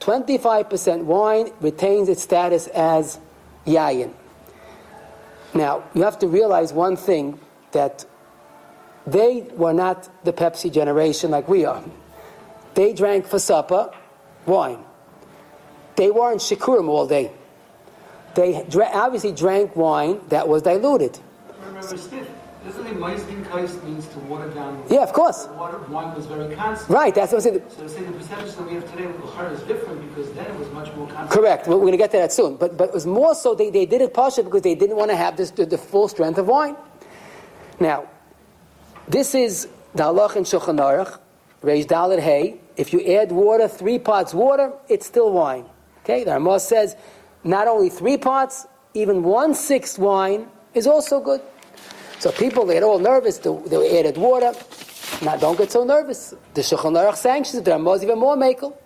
25% 0.00 1.04
wine 1.04 1.50
retains 1.60 2.08
its 2.08 2.22
status 2.22 2.66
as 2.68 3.18
yayin. 3.66 4.12
Now, 5.54 5.84
you 5.94 6.02
have 6.02 6.18
to 6.20 6.28
realize 6.28 6.72
one 6.72 6.96
thing 6.96 7.40
that 7.72 8.04
they 9.06 9.48
were 9.54 9.72
not 9.72 10.08
the 10.24 10.32
Pepsi 10.32 10.72
generation 10.72 11.30
like 11.30 11.48
we 11.48 11.64
are. 11.64 11.82
They 12.78 12.92
drank 12.92 13.26
for 13.26 13.40
supper 13.40 13.90
wine. 14.46 14.78
They 15.96 16.12
weren't 16.12 16.40
shikurim 16.40 16.88
all 16.88 17.08
day. 17.08 17.32
They 18.36 18.64
dra- 18.68 18.92
obviously 18.94 19.32
drank 19.32 19.74
wine 19.74 20.20
that 20.28 20.46
was 20.46 20.62
diluted. 20.62 21.18
Remember, 21.58 21.82
Steve, 21.82 22.30
doesn't 22.64 22.86
it 22.86 22.94
Meisling 22.94 23.82
means 23.82 24.06
to 24.06 24.20
water 24.20 24.48
down? 24.50 24.80
Yeah, 24.88 25.02
of 25.02 25.12
course. 25.12 25.48
Water, 25.56 25.78
wine 25.88 26.14
was 26.14 26.26
very 26.26 26.54
constant. 26.54 26.88
Right, 26.88 27.12
that's 27.12 27.32
what 27.32 27.38
I'm 27.38 27.52
saying. 27.52 27.62
So 27.68 27.82
to 27.82 27.88
say 27.88 28.04
the 28.04 28.12
percentage 28.12 28.54
that 28.54 28.64
we 28.68 28.74
have 28.74 28.88
today 28.92 29.06
with 29.08 29.16
Bukhara 29.22 29.54
is 29.54 29.62
different 29.62 30.08
because 30.08 30.30
then 30.34 30.46
it 30.46 30.56
was 30.56 30.70
much 30.70 30.94
more 30.94 31.08
constant. 31.08 31.30
Correct. 31.30 31.66
We're 31.66 31.80
going 31.80 31.90
to 31.90 31.98
get 31.98 32.12
to 32.12 32.18
that 32.18 32.32
soon. 32.32 32.54
But, 32.54 32.76
but 32.76 32.90
it 32.90 32.94
was 32.94 33.06
more 33.06 33.34
so 33.34 33.56
they, 33.56 33.70
they 33.70 33.86
did 33.86 34.02
it 34.02 34.14
partially 34.14 34.44
because 34.44 34.62
they 34.62 34.76
didn't 34.76 34.94
want 34.94 35.10
to 35.10 35.16
have 35.16 35.36
this, 35.36 35.50
the, 35.50 35.66
the 35.66 35.78
full 35.78 36.06
strength 36.06 36.38
of 36.38 36.46
wine. 36.46 36.76
Now, 37.80 38.08
this 39.08 39.34
is 39.34 39.66
the 39.96 40.04
halach 40.04 40.36
in 40.36 40.44
Shulchan 40.44 40.78
Aruch, 40.78 41.18
Reish 41.60 41.84
Dalet 41.84 42.20
Hay. 42.20 42.60
If 42.78 42.92
you 42.92 43.04
add 43.16 43.32
water, 43.32 43.66
three 43.68 43.98
parts 43.98 44.32
water, 44.32 44.72
it's 44.88 45.04
still 45.04 45.32
wine. 45.32 45.66
Okay, 46.04 46.24
the 46.24 46.30
Ramah 46.30 46.60
says 46.60 46.96
not 47.44 47.66
only 47.66 47.90
three 47.90 48.16
parts, 48.16 48.66
even 48.94 49.22
one 49.22 49.52
sixth 49.54 49.98
wine 49.98 50.48
is 50.74 50.86
also 50.86 51.20
good. 51.20 51.42
So 52.20 52.30
people 52.32 52.64
they 52.64 52.74
get 52.74 52.84
all 52.84 53.00
nervous. 53.00 53.38
They, 53.38 53.54
they 53.66 53.98
added 53.98 54.16
water. 54.16 54.52
Now 55.22 55.36
don't 55.36 55.58
get 55.58 55.72
so 55.72 55.84
nervous. 55.84 56.34
The 56.54 56.62
Shulchan 56.62 56.94
Aruch 56.94 57.16
sanctions 57.16 57.56
it. 57.58 57.64
The 57.64 57.72
Ramah 57.72 57.92
is 57.94 58.04
even 58.04 58.18
more 58.18 58.36
makel. 58.36 58.76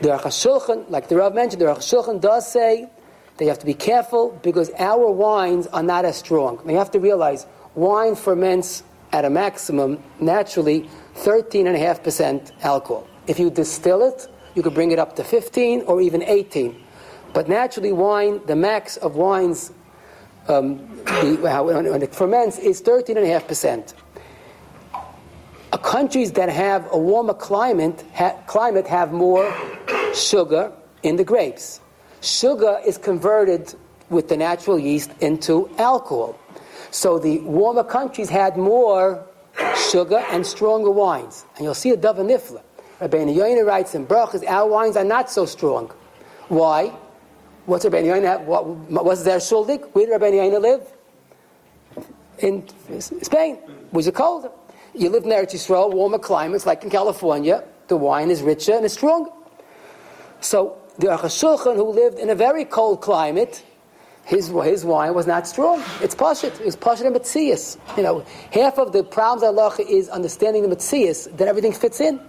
The 0.00 0.08
Aruch 0.10 0.22
HaShulchan, 0.22 0.90
like 0.90 1.08
the 1.08 1.16
Rav 1.16 1.34
mentioned, 1.34 1.62
the 1.62 1.66
Aruch 1.66 1.78
HaShulchan 1.78 2.20
does 2.20 2.50
say 2.50 2.90
that 3.36 3.44
you 3.44 3.48
have 3.48 3.58
to 3.60 3.66
be 3.66 3.74
careful 3.74 4.38
because 4.42 4.70
our 4.78 5.10
wines 5.10 5.66
are 5.68 5.82
not 5.82 6.04
as 6.04 6.16
strong. 6.16 6.60
Now 6.64 6.72
you 6.72 6.78
have 6.78 6.90
to 6.90 7.00
realize 7.00 7.46
wine 7.74 8.14
ferments 8.14 8.84
at 9.12 9.24
a 9.24 9.30
maximum 9.30 10.02
naturally 10.20 10.88
13.5% 11.16 12.52
alcohol. 12.62 13.06
If 13.26 13.38
you 13.38 13.50
distill 13.50 14.02
it, 14.02 14.28
you 14.54 14.62
could 14.62 14.74
bring 14.74 14.92
it 14.92 14.98
up 14.98 15.16
to 15.16 15.24
15 15.24 15.82
or 15.82 16.00
even 16.00 16.22
18. 16.22 16.80
But 17.32 17.48
naturally, 17.48 17.92
wine, 17.92 18.40
the 18.46 18.56
max 18.56 18.96
of 18.98 19.16
wines 19.16 19.72
um, 20.48 20.78
the, 21.04 21.38
when 21.90 22.02
it 22.02 22.14
ferments 22.14 22.58
is 22.58 22.82
13.5%. 22.82 23.94
Uh, 25.72 25.76
countries 25.78 26.32
that 26.32 26.48
have 26.48 26.86
a 26.92 26.98
warmer 26.98 27.34
climate, 27.34 28.04
ha- 28.14 28.36
climate 28.46 28.86
have 28.86 29.12
more 29.12 29.52
sugar 30.14 30.72
in 31.02 31.16
the 31.16 31.24
grapes. 31.24 31.80
Sugar 32.20 32.80
is 32.86 32.96
converted 32.96 33.74
with 34.10 34.28
the 34.28 34.36
natural 34.36 34.78
yeast 34.78 35.10
into 35.20 35.68
alcohol. 35.78 36.38
So 36.90 37.18
the 37.18 37.40
warmer 37.40 37.82
countries 37.82 38.28
had 38.28 38.56
more 38.56 39.26
sugar 39.90 40.24
and 40.30 40.46
stronger 40.46 40.90
wines. 40.90 41.44
And 41.56 41.64
you'll 41.64 41.74
see 41.74 41.90
a 41.90 41.96
Dava 41.96 42.20
Nifla. 42.20 42.62
Rabbeinu 43.00 43.34
Yoina 43.34 43.66
writes 43.66 43.94
in 43.94 44.06
Brachas, 44.06 44.46
our 44.46 44.68
wines 44.68 44.96
are 44.96 45.04
not 45.04 45.30
so 45.30 45.46
strong. 45.46 45.90
Why? 46.48 46.92
What's 47.66 47.84
Rabbeinu 47.84 48.06
Yoina 48.06 48.24
have? 48.24 48.42
What, 48.42 48.66
what's 49.04 49.22
their 49.22 49.38
shuldik? 49.38 49.90
Where 49.92 50.06
did 50.06 50.20
Rabbeinu 50.20 50.52
Yoina 50.52 50.60
live? 50.60 50.92
In 52.38 52.66
Spain. 53.00 53.58
Was 53.92 54.06
it 54.06 54.14
colder? 54.14 54.50
You 54.94 55.08
live 55.10 55.24
in 55.24 55.30
Eretz 55.30 55.54
Yisrael, 55.54 55.92
warmer 55.92 56.18
climates 56.18 56.66
like 56.66 56.84
in 56.84 56.90
California, 56.90 57.64
the 57.88 57.96
wine 57.96 58.30
is 58.30 58.42
richer 58.42 58.72
and 58.74 58.84
it's 58.84 58.94
stronger. 58.94 59.30
So 60.40 60.78
the 60.98 61.08
Aruch 61.08 61.76
who 61.76 61.90
lived 61.90 62.18
in 62.18 62.30
a 62.30 62.34
very 62.34 62.64
cold 62.64 63.00
climate, 63.00 63.64
his, 64.24 64.48
his 64.48 64.84
wine 64.84 65.14
was 65.14 65.26
not 65.26 65.46
strong. 65.46 65.82
It's 66.00 66.14
pashit. 66.14 66.58
It 66.60 66.64
was 66.64 66.76
pashit 66.76 67.06
and 67.06 67.14
mitzias. 67.14 67.76
You 67.96 68.02
know, 68.02 68.24
half 68.50 68.78
of 68.78 68.92
the 68.92 69.04
problems 69.04 69.42
Allah 69.42 69.74
is 69.78 70.08
understanding 70.08 70.68
the 70.68 70.74
mitzias, 70.74 71.34
then 71.36 71.46
everything 71.46 71.72
fits 71.72 72.00
in. 72.00 72.20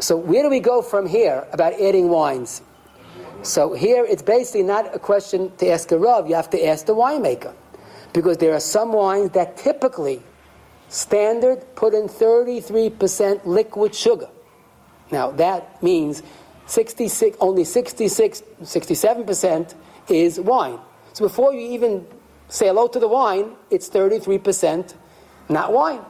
So 0.00 0.16
where 0.16 0.42
do 0.42 0.50
we 0.50 0.60
go 0.60 0.82
from 0.82 1.06
here 1.06 1.46
about 1.52 1.74
adding 1.74 2.08
wines? 2.08 2.62
So 3.42 3.74
here 3.74 4.04
it's 4.04 4.22
basically 4.22 4.62
not 4.62 4.94
a 4.94 4.98
question 4.98 5.52
to 5.58 5.68
ask 5.68 5.92
a 5.92 5.98
Rav, 5.98 6.28
you 6.28 6.34
have 6.34 6.50
to 6.50 6.66
ask 6.66 6.86
the 6.86 6.94
winemaker. 6.94 7.54
Because 8.14 8.38
there 8.38 8.54
are 8.54 8.60
some 8.60 8.92
wines 8.92 9.30
that 9.30 9.56
typically, 9.56 10.22
standard, 10.88 11.62
put 11.74 11.92
in 11.92 12.08
33% 12.08 13.44
liquid 13.44 13.94
sugar. 13.94 14.28
Now 15.10 15.30
that 15.32 15.82
means 15.82 16.22
66, 16.66 17.36
only 17.40 17.64
66, 17.64 18.42
67% 18.62 19.74
is 20.08 20.40
wine. 20.40 20.78
So 21.12 21.24
before 21.24 21.54
you 21.54 21.60
even 21.72 22.06
say 22.48 22.66
hello 22.66 22.88
to 22.88 22.98
the 22.98 23.08
wine, 23.08 23.56
it's 23.70 23.88
33% 23.88 24.94
not 25.48 25.72
wine. 25.72 26.00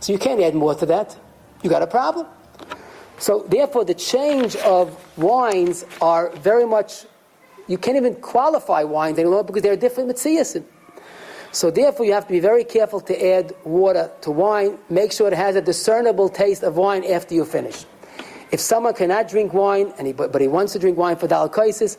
So 0.00 0.12
you 0.12 0.18
can't 0.18 0.40
add 0.40 0.54
more 0.54 0.74
to 0.74 0.86
that. 0.86 1.16
You 1.62 1.70
got 1.70 1.82
a 1.82 1.86
problem. 1.86 2.26
So 3.18 3.44
therefore, 3.48 3.84
the 3.84 3.94
change 3.94 4.56
of 4.56 4.98
wines 5.16 5.84
are 6.00 6.30
very 6.36 6.66
much. 6.66 7.06
You 7.68 7.78
can't 7.78 7.96
even 7.96 8.16
qualify 8.16 8.82
wines 8.82 9.18
anymore 9.18 9.44
because 9.44 9.62
they're 9.62 9.76
different 9.76 10.10
mitzias. 10.10 10.62
So 11.52 11.70
therefore, 11.70 12.04
you 12.04 12.12
have 12.12 12.26
to 12.26 12.32
be 12.32 12.40
very 12.40 12.64
careful 12.64 13.00
to 13.02 13.26
add 13.26 13.54
water 13.64 14.10
to 14.22 14.30
wine. 14.30 14.78
Make 14.90 15.12
sure 15.12 15.28
it 15.28 15.34
has 15.34 15.54
a 15.54 15.62
discernible 15.62 16.28
taste 16.28 16.64
of 16.64 16.76
wine 16.76 17.04
after 17.04 17.34
you 17.34 17.44
finish. 17.44 17.86
If 18.50 18.60
someone 18.60 18.94
cannot 18.94 19.28
drink 19.28 19.54
wine, 19.54 19.94
and 19.96 20.06
he, 20.06 20.12
but 20.12 20.40
he 20.40 20.48
wants 20.48 20.72
to 20.74 20.78
drink 20.78 20.98
wine 20.98 21.16
for 21.16 21.28
dalakaisis, 21.28 21.96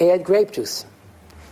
add 0.00 0.24
grape 0.24 0.52
juice. 0.52 0.86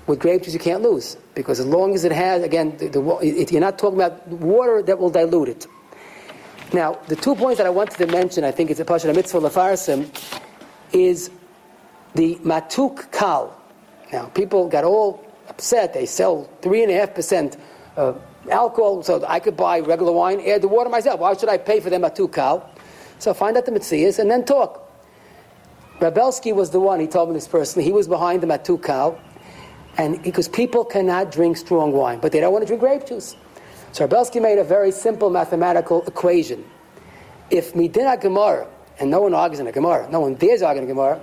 With 0.07 0.21
grape 0.21 0.43
juice, 0.43 0.55
you 0.55 0.61
can't 0.61 0.83
lose 0.83 1.17
because 1.35 1.61
as 1.61 1.67
long 1.67 1.95
as 1.95 2.05
it 2.05 2.13
has, 2.13 2.43
again, 2.43 2.77
the, 2.79 2.89
the, 2.89 3.19
it, 3.23 3.53
you're 3.53 3.61
not 3.61 3.79
talking 3.79 4.01
about 4.01 4.27
water 4.29 4.83
that 4.83 4.99
will 4.99 5.11
dilute 5.11 5.49
it. 5.49 5.67
Now, 6.73 6.99
the 7.09 7.17
two 7.17 7.35
points 7.35 7.59
that 7.59 7.67
I 7.67 7.71
wanted 7.71 7.97
to 7.99 8.07
mention, 8.07 8.45
I 8.45 8.51
think 8.51 8.71
it's 8.71 8.81
a 8.81 8.85
pasha 8.85 9.13
mitzvah 9.13 9.41
lefarsim, 9.41 10.09
is 10.93 11.31
the 12.15 12.37
matuk 12.37 13.11
kal. 13.13 13.55
Now, 14.13 14.27
people 14.27 14.69
got 14.69 14.85
all 14.85 15.25
upset. 15.49 15.95
They 15.95 16.07
sell 16.07 16.49
three 16.63 16.83
and 16.83 16.91
a 16.91 16.95
half 16.95 17.15
percent 17.15 17.57
alcohol, 18.51 19.03
so 19.03 19.25
I 19.27 19.41
could 19.41 19.57
buy 19.57 19.81
regular 19.81 20.13
wine, 20.13 20.41
add 20.47 20.63
the 20.63 20.69
water 20.69 20.89
myself. 20.91 21.21
Why 21.21 21.35
should 21.37 21.49
I 21.49 21.59
pay 21.59 21.81
for 21.81 21.91
them 21.91 22.03
matuk 22.03 22.33
kal? 22.33 22.71
So 23.19 23.35
find 23.35 23.57
out 23.57 23.67
the 23.67 23.73
mitzvahs 23.73 24.19
and 24.19 24.31
then 24.31 24.45
talk. 24.45 24.88
Rav 26.01 26.15
Belsky 26.15 26.53
was 26.53 26.71
the 26.71 26.81
one. 26.81 27.01
He 27.01 27.07
told 27.07 27.29
me 27.29 27.35
this 27.35 27.49
personally. 27.49 27.85
He 27.85 27.93
was 27.93 28.07
behind 28.07 28.43
the 28.43 28.47
matuk 28.47 28.85
kal, 28.85 29.19
and 29.97 30.23
because 30.23 30.49
people 30.49 30.85
cannot 30.85 31.33
drink 31.33 31.57
strong 31.57 31.93
wine, 31.93 32.21
but 32.21 32.31
they 32.31 32.41
don't 32.41 32.53
want 32.53 32.63
to 32.63 32.67
drink 32.67 32.81
grape 32.81 33.07
juice. 33.07 33.35
So 33.93 34.05
Rav 34.05 34.11
Belsky 34.11 34.39
made 34.41 34.59
a 34.59 34.65
very 34.65 34.93
simple 34.93 35.29
mathematical 35.31 36.05
equation. 36.07 36.65
If 37.51 37.75
Midina 37.75 38.21
Gemara, 38.21 38.69
and 39.01 39.11
no 39.11 39.23
one 39.23 39.35
argues 39.35 39.61
in 39.61 39.67
a 39.67 39.73
Gemara, 39.73 40.09
no 40.11 40.21
one 40.21 40.35
dares 40.35 40.63
argue 40.63 40.83
in 40.83 40.89
a 40.89 40.93
Gemara, 40.93 41.21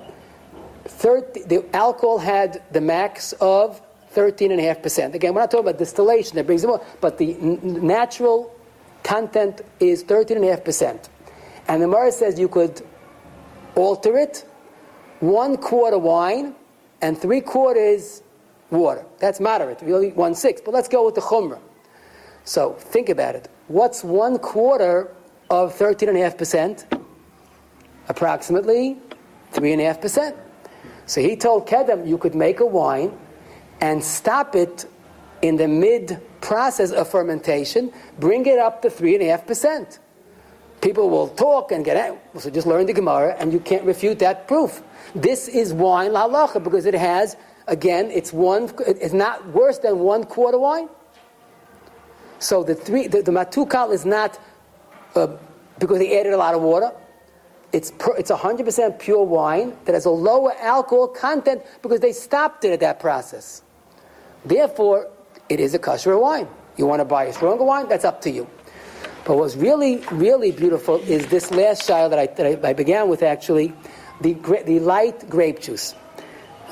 30, 0.86 1.44
the 1.44 1.66
alcohol 1.76 2.18
had 2.18 2.62
the 2.72 2.82
max 2.82 3.34
of 3.34 3.82
13.5%. 4.14 5.14
Again, 5.14 5.34
we're 5.34 5.42
not 5.42 5.52
talking 5.52 5.68
about 5.68 5.78
distillation 5.78 6.36
that 6.36 6.46
brings 6.46 6.64
it 6.64 6.70
up, 6.70 6.84
but 7.02 7.18
the 7.18 7.34
n- 7.34 7.86
natural 7.86 8.54
content 9.04 9.62
is 9.80 10.04
13.5%. 10.04 11.10
And 11.68 11.82
the 11.82 11.88
Gemara 11.88 12.12
says 12.12 12.40
you 12.40 12.48
could 12.48 12.82
alter 13.76 14.18
it, 14.18 14.46
one 15.20 15.58
quarter 15.58 15.98
wine 15.98 16.56
and 17.02 17.18
three 17.18 17.42
quarters 17.42 18.24
water. 18.72 19.06
That's 19.20 19.40
moderate, 19.40 19.82
really 19.82 20.12
one 20.12 20.36
sixth. 20.36 20.66
But 20.66 20.74
let's 20.74 20.88
go 20.88 21.06
with 21.06 21.16
the 21.16 21.22
chumrah. 21.22 21.60
So 22.44 22.74
think 22.74 23.10
about 23.10 23.36
it. 23.36 23.50
What's 23.68 24.04
one 24.04 24.38
quarter 24.38 25.12
of 25.50 25.74
13.5%? 25.76 27.02
Approximately 28.08 28.98
3.5%. 29.54 30.36
So 31.08 31.22
he 31.22 31.36
told 31.36 31.68
Kedem 31.68 32.08
you 32.08 32.18
could 32.18 32.36
make 32.36 32.60
a 32.60 32.66
wine 32.66 33.18
and 33.82 34.04
stop 34.04 34.56
it 34.56 34.86
in 35.42 35.56
the 35.58 35.68
mid 35.68 36.22
process 36.42 36.92
of 36.92 37.10
fermentation, 37.10 37.92
bring 38.20 38.46
it 38.46 38.60
up 38.60 38.82
to 38.82 38.90
3.5%. 38.90 40.00
People 40.82 41.10
will 41.10 41.28
talk 41.30 41.72
and 41.72 41.84
get 41.84 41.98
out. 41.98 42.20
So 42.38 42.50
just 42.50 42.68
learn 42.68 42.86
the 42.86 42.94
Gemara, 42.94 43.36
and 43.40 43.52
you 43.52 43.60
can't 43.60 43.84
refute 43.84 44.20
that 44.20 44.48
proof. 44.48 44.84
This 45.16 45.48
is 45.48 45.74
wine 45.74 46.12
la 46.12 46.28
halacha 46.28 46.62
because 46.62 46.86
it 46.86 46.94
has, 46.94 47.38
again, 47.68 48.12
it's 48.12 48.34
one. 48.34 48.70
It's 48.86 49.14
not 49.14 49.48
worse 49.48 49.80
than 49.80 50.00
one 50.00 50.26
quarter 50.26 50.60
wine. 50.60 50.90
So 52.40 52.64
the 52.64 52.76
three, 52.76 53.08
the, 53.08 53.22
the 53.22 53.32
matukal 53.32 53.94
is 53.94 54.06
not 54.06 54.38
uh, 55.16 55.28
because 55.80 56.00
they 56.00 56.20
added 56.20 56.34
a 56.34 56.38
lot 56.38 56.54
of 56.54 56.62
water. 56.62 56.92
It's 57.72 57.92
per, 57.92 58.16
it's 58.16 58.32
100% 58.32 59.00
pure 59.00 59.24
wine 59.24 59.76
that 59.86 59.94
has 59.94 60.06
a 60.06 60.10
lower 60.10 60.54
alcohol 60.60 61.08
content 61.08 61.64
because 61.82 62.00
they 62.00 62.12
stopped 62.12 62.64
it 62.66 62.72
at 62.72 62.80
that 62.82 63.00
process. 63.00 63.64
Therefore, 64.46 65.10
it 65.50 65.60
is 65.60 65.74
a 65.74 65.80
kosher 65.80 66.18
wine. 66.18 66.48
You 66.78 66.86
want 66.86 67.00
to 67.00 67.06
buy 67.06 67.26
a 67.26 67.34
stronger 67.34 67.64
wine? 67.64 67.88
That's 67.88 68.06
up 68.06 68.22
to 68.22 68.30
you. 68.30 68.48
But 69.26 69.38
what's 69.38 69.56
really, 69.56 69.98
really 70.12 70.52
beautiful 70.52 70.98
is 70.98 71.26
this 71.28 71.52
last 71.52 71.88
shayla 71.88 72.10
that 72.12 72.20
I, 72.20 72.28
that 72.28 72.66
I, 72.66 72.70
I 72.70 72.74
began 72.74 73.10
with 73.10 73.24
actually, 73.24 73.74
the, 74.22 74.34
the 74.66 74.80
light 74.80 75.30
grape 75.30 75.60
juice. 75.60 75.96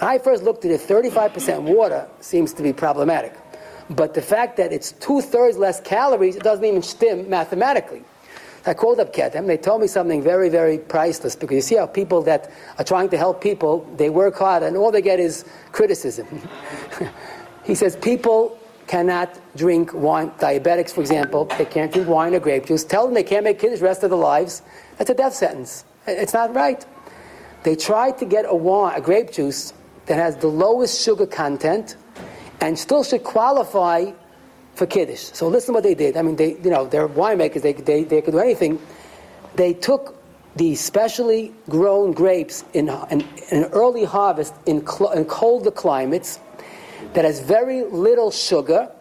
I 0.02 0.18
first 0.18 0.44
looked 0.44 0.66
at 0.66 0.72
it, 0.72 0.82
35% 0.82 1.62
water 1.62 2.08
seems 2.20 2.54
to 2.54 2.64
be 2.64 2.74
problematic. 2.74 3.38
But 3.90 4.14
the 4.14 4.22
fact 4.22 4.58
that 4.58 4.72
it's 4.72 4.94
two 4.94 5.22
thirds 5.22 5.58
less 5.58 5.80
calories, 5.82 6.36
it 6.36 6.44
doesn't 6.44 6.66
even 6.66 6.82
stem 6.82 7.30
mathematically. 7.30 8.04
I 8.66 8.74
called 8.74 9.00
up 9.02 9.14
Kedem. 9.14 9.46
They 9.46 9.58
told 9.58 9.82
me 9.82 9.88
something 9.88 10.22
very, 10.22 10.48
very 10.48 10.78
priceless 10.78 11.36
because 11.36 11.56
you 11.56 11.62
see 11.62 11.76
how 11.76 11.86
people 11.86 12.22
that 12.24 12.50
are 12.78 12.86
trying 12.86 13.10
to 13.10 13.18
help 13.18 13.42
people, 13.42 13.86
they 13.98 14.10
work 14.10 14.38
hard 14.38 14.64
and 14.64 14.78
all 14.78 14.90
they 14.90 15.02
get 15.02 15.20
is 15.20 15.44
criticism. 15.74 16.28
he 17.66 17.76
says 17.76 17.98
people 17.98 18.58
cannot 18.88 19.38
drink 19.58 19.94
wine. 19.94 20.32
Diabetics, 20.40 20.92
for 20.92 21.02
example, 21.02 21.46
they 21.58 21.66
can't 21.66 21.92
drink 21.92 22.08
wine 22.08 22.34
or 22.34 22.40
grape 22.40 22.66
juice. 22.66 22.86
Tell 22.86 23.06
them 23.06 23.14
they 23.14 23.24
can't 23.24 23.44
make 23.44 23.60
kids 23.60 23.80
the 23.80 23.86
rest 23.86 24.04
of 24.04 24.12
their 24.12 24.20
lives. 24.20 24.62
That's 24.98 25.10
a 25.10 25.14
death 25.14 25.34
sentence. 25.34 25.84
It's 26.08 26.34
not 26.34 26.54
right. 26.54 26.86
They 27.64 27.76
tried 27.76 28.18
to 28.20 28.26
get 28.26 28.46
a 28.48 28.56
wine, 28.56 28.94
a 28.96 29.02
grape 29.02 29.32
juice 29.32 29.74
that 30.06 30.16
has 30.16 30.36
the 30.38 30.48
lowest 30.48 31.04
sugar 31.04 31.26
content 31.26 31.96
and 32.62 32.78
still 32.78 33.04
should 33.04 33.24
qualify 33.24 34.12
for 34.76 34.86
kiddush. 34.86 35.20
So 35.20 35.48
listen 35.48 35.68
to 35.68 35.78
what 35.78 35.84
they 35.84 35.96
did. 35.96 36.18
I 36.18 36.22
mean, 36.22 36.36
they, 36.36 36.58
you 36.58 36.70
know, 36.70 36.86
they're 36.86 37.08
winemakers. 37.08 37.62
They, 37.62 37.74
they, 37.74 38.04
they 38.04 38.22
could 38.22 38.32
do 38.32 38.40
anything. 38.40 38.82
They 39.56 39.74
took 39.74 40.22
the 40.56 40.76
specially 40.76 41.54
grown 41.70 42.12
grapes 42.12 42.64
in, 42.74 42.90
in, 43.10 43.22
in 43.52 43.64
an 43.64 43.70
early 43.72 44.04
harvest 44.04 44.54
in, 44.66 44.86
cl- 44.86 45.12
in 45.12 45.26
colder 45.26 45.72
climates 45.72 46.40
that 47.14 47.26
has 47.26 47.40
very 47.40 47.84
little 47.84 48.32
sugar 48.32 48.92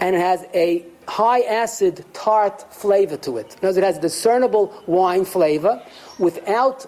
and 0.00 0.14
has 0.16 0.44
a 0.54 0.84
high 1.06 1.40
acid 1.40 2.04
tart 2.12 2.72
flavor 2.72 3.16
to 3.16 3.38
it. 3.38 3.56
In 3.62 3.68
other 3.68 3.68
words, 3.68 3.78
it 3.78 3.84
has 3.84 3.98
discernible 3.98 4.82
wine 4.86 5.24
flavor 5.24 5.82
without 6.18 6.86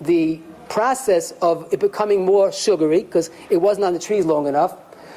the 0.00 0.40
process 0.72 1.32
of 1.42 1.70
it 1.70 1.80
becoming 1.80 2.24
more 2.24 2.50
sugary 2.50 3.02
because 3.02 3.30
it 3.50 3.58
wasn't 3.58 3.84
on 3.84 3.92
the 3.92 3.98
trees 3.98 4.24
long 4.24 4.46
enough. 4.46 4.74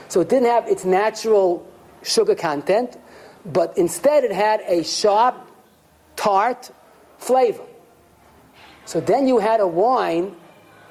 So 0.10 0.20
it 0.20 0.28
didn't 0.28 0.50
have 0.50 0.68
its 0.68 0.84
natural 0.84 1.66
sugar 2.04 2.36
content, 2.36 2.98
but 3.46 3.78
instead 3.78 4.26
it 4.26 4.34
had 4.34 4.60
a 4.68 4.84
sharp, 4.84 5.36
tart 6.18 6.72
flavor. 7.20 7.64
So 8.84 9.00
then 9.00 9.30
you 9.30 9.40
had 9.40 9.62
a 9.62 9.68
wine 9.68 10.36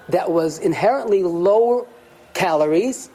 that 0.09 0.31
was 0.31 0.59
inherently 0.61 1.23
lower 1.23 1.87
calories, 2.33 3.11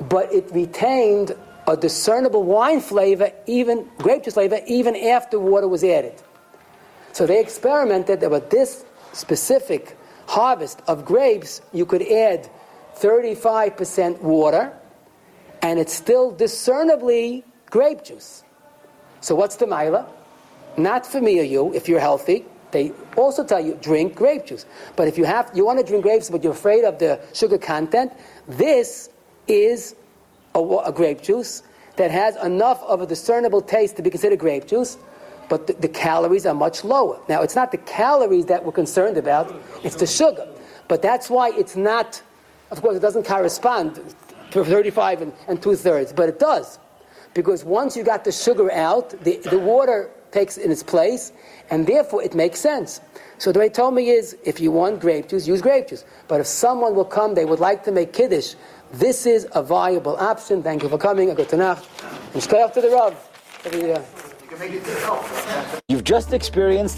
but 0.00 0.32
it 0.32 0.50
retained 0.50 1.36
a 1.68 1.76
discernible 1.76 2.42
wine 2.42 2.80
flavor, 2.80 3.30
even 3.46 3.88
grape 3.98 4.24
juice 4.24 4.34
flavor, 4.34 4.58
even 4.66 4.96
after 4.96 5.38
water 5.38 5.68
was 5.68 5.84
added. 5.84 6.20
So 7.12 7.26
they 7.26 7.40
experimented 7.40 8.28
with 8.28 8.50
this 8.50 8.84
specific 9.12 9.96
harvest 10.34 10.82
of 10.88 11.04
grapes, 11.04 11.62
you 11.72 11.86
could 11.86 12.02
add 12.02 12.50
35% 12.96 14.20
water, 14.20 14.72
and 15.62 15.78
it's 15.78 15.92
still 15.92 16.32
discernibly 16.32 17.44
grape 17.70 18.02
juice. 18.04 18.42
So 19.20 19.34
what's 19.34 19.56
the 19.56 19.66
mila? 19.66 20.06
Not 20.76 21.06
for 21.06 21.20
me 21.20 21.38
or 21.38 21.44
you, 21.44 21.72
if 21.72 21.88
you're 21.88 22.00
healthy. 22.00 22.44
They 22.72 22.92
also 23.16 23.44
tell 23.44 23.64
you 23.64 23.78
drink 23.80 24.16
grape 24.16 24.46
juice. 24.46 24.66
But 24.96 25.06
if 25.06 25.16
you 25.16 25.24
have 25.24 25.50
you 25.54 25.64
want 25.64 25.78
to 25.78 25.86
drink 25.86 26.02
grapes, 26.02 26.28
but 26.28 26.42
you're 26.42 26.52
afraid 26.52 26.84
of 26.84 26.98
the 26.98 27.20
sugar 27.32 27.56
content, 27.56 28.12
this 28.48 29.10
is 29.46 29.94
a, 30.56 30.60
a 30.60 30.92
grape 30.92 31.22
juice 31.22 31.62
that 31.94 32.10
has 32.10 32.34
enough 32.42 32.82
of 32.82 33.00
a 33.00 33.06
discernible 33.06 33.62
taste 33.62 33.94
to 33.96 34.02
be 34.02 34.10
considered 34.10 34.40
grape 34.40 34.66
juice, 34.66 34.98
but 35.48 35.66
the, 35.66 35.72
the 35.74 35.88
calories 35.88 36.46
are 36.46 36.54
much 36.54 36.84
lower. 36.84 37.20
Now, 37.28 37.42
it's 37.42 37.56
not 37.56 37.72
the 37.72 37.78
calories 37.78 38.46
that 38.46 38.64
we're 38.64 38.72
concerned 38.72 39.16
about, 39.16 39.54
it's 39.82 39.96
the 39.96 40.06
sugar. 40.06 40.48
But 40.88 41.02
that's 41.02 41.30
why 41.30 41.50
it's 41.50 41.76
not, 41.76 42.22
of 42.70 42.82
course, 42.82 42.96
it 42.96 43.00
doesn't 43.00 43.26
correspond 43.26 44.00
to 44.50 44.64
35 44.64 45.22
and, 45.22 45.32
and 45.48 45.62
two 45.62 45.76
thirds, 45.76 46.12
but 46.12 46.28
it 46.28 46.38
does. 46.38 46.78
Because 47.32 47.64
once 47.64 47.96
you 47.96 48.04
got 48.04 48.24
the 48.24 48.32
sugar 48.32 48.70
out, 48.72 49.10
the, 49.24 49.38
the 49.38 49.58
water 49.58 50.10
takes 50.30 50.56
in 50.56 50.70
its 50.70 50.82
place, 50.82 51.32
and 51.70 51.86
therefore 51.86 52.22
it 52.22 52.34
makes 52.34 52.60
sense. 52.60 53.00
So 53.38 53.52
the 53.52 53.58
way 53.58 53.68
told 53.68 53.94
me 53.94 54.10
is, 54.10 54.36
if 54.44 54.60
you 54.60 54.70
want 54.70 55.00
grape 55.00 55.28
juice, 55.28 55.46
use 55.46 55.62
grape 55.62 55.88
juice. 55.88 56.04
But 56.28 56.40
if 56.40 56.46
someone 56.46 56.94
will 56.94 57.04
come, 57.04 57.34
they 57.34 57.44
would 57.44 57.60
like 57.60 57.84
to 57.84 57.92
make 57.92 58.12
kiddush, 58.12 58.54
this 58.92 59.26
is 59.26 59.46
a 59.52 59.62
viable 59.62 60.16
option. 60.16 60.62
Thank 60.62 60.82
you 60.82 60.88
for 60.88 60.98
coming. 60.98 61.30
A 61.30 61.34
good 61.34 61.48
Tanakh. 61.48 61.82
And 62.34 62.42
to 62.74 62.80
the 62.80 62.90
Rav. 62.90 64.13
You've 65.88 66.04
just 66.04 66.32
experienced 66.32 66.92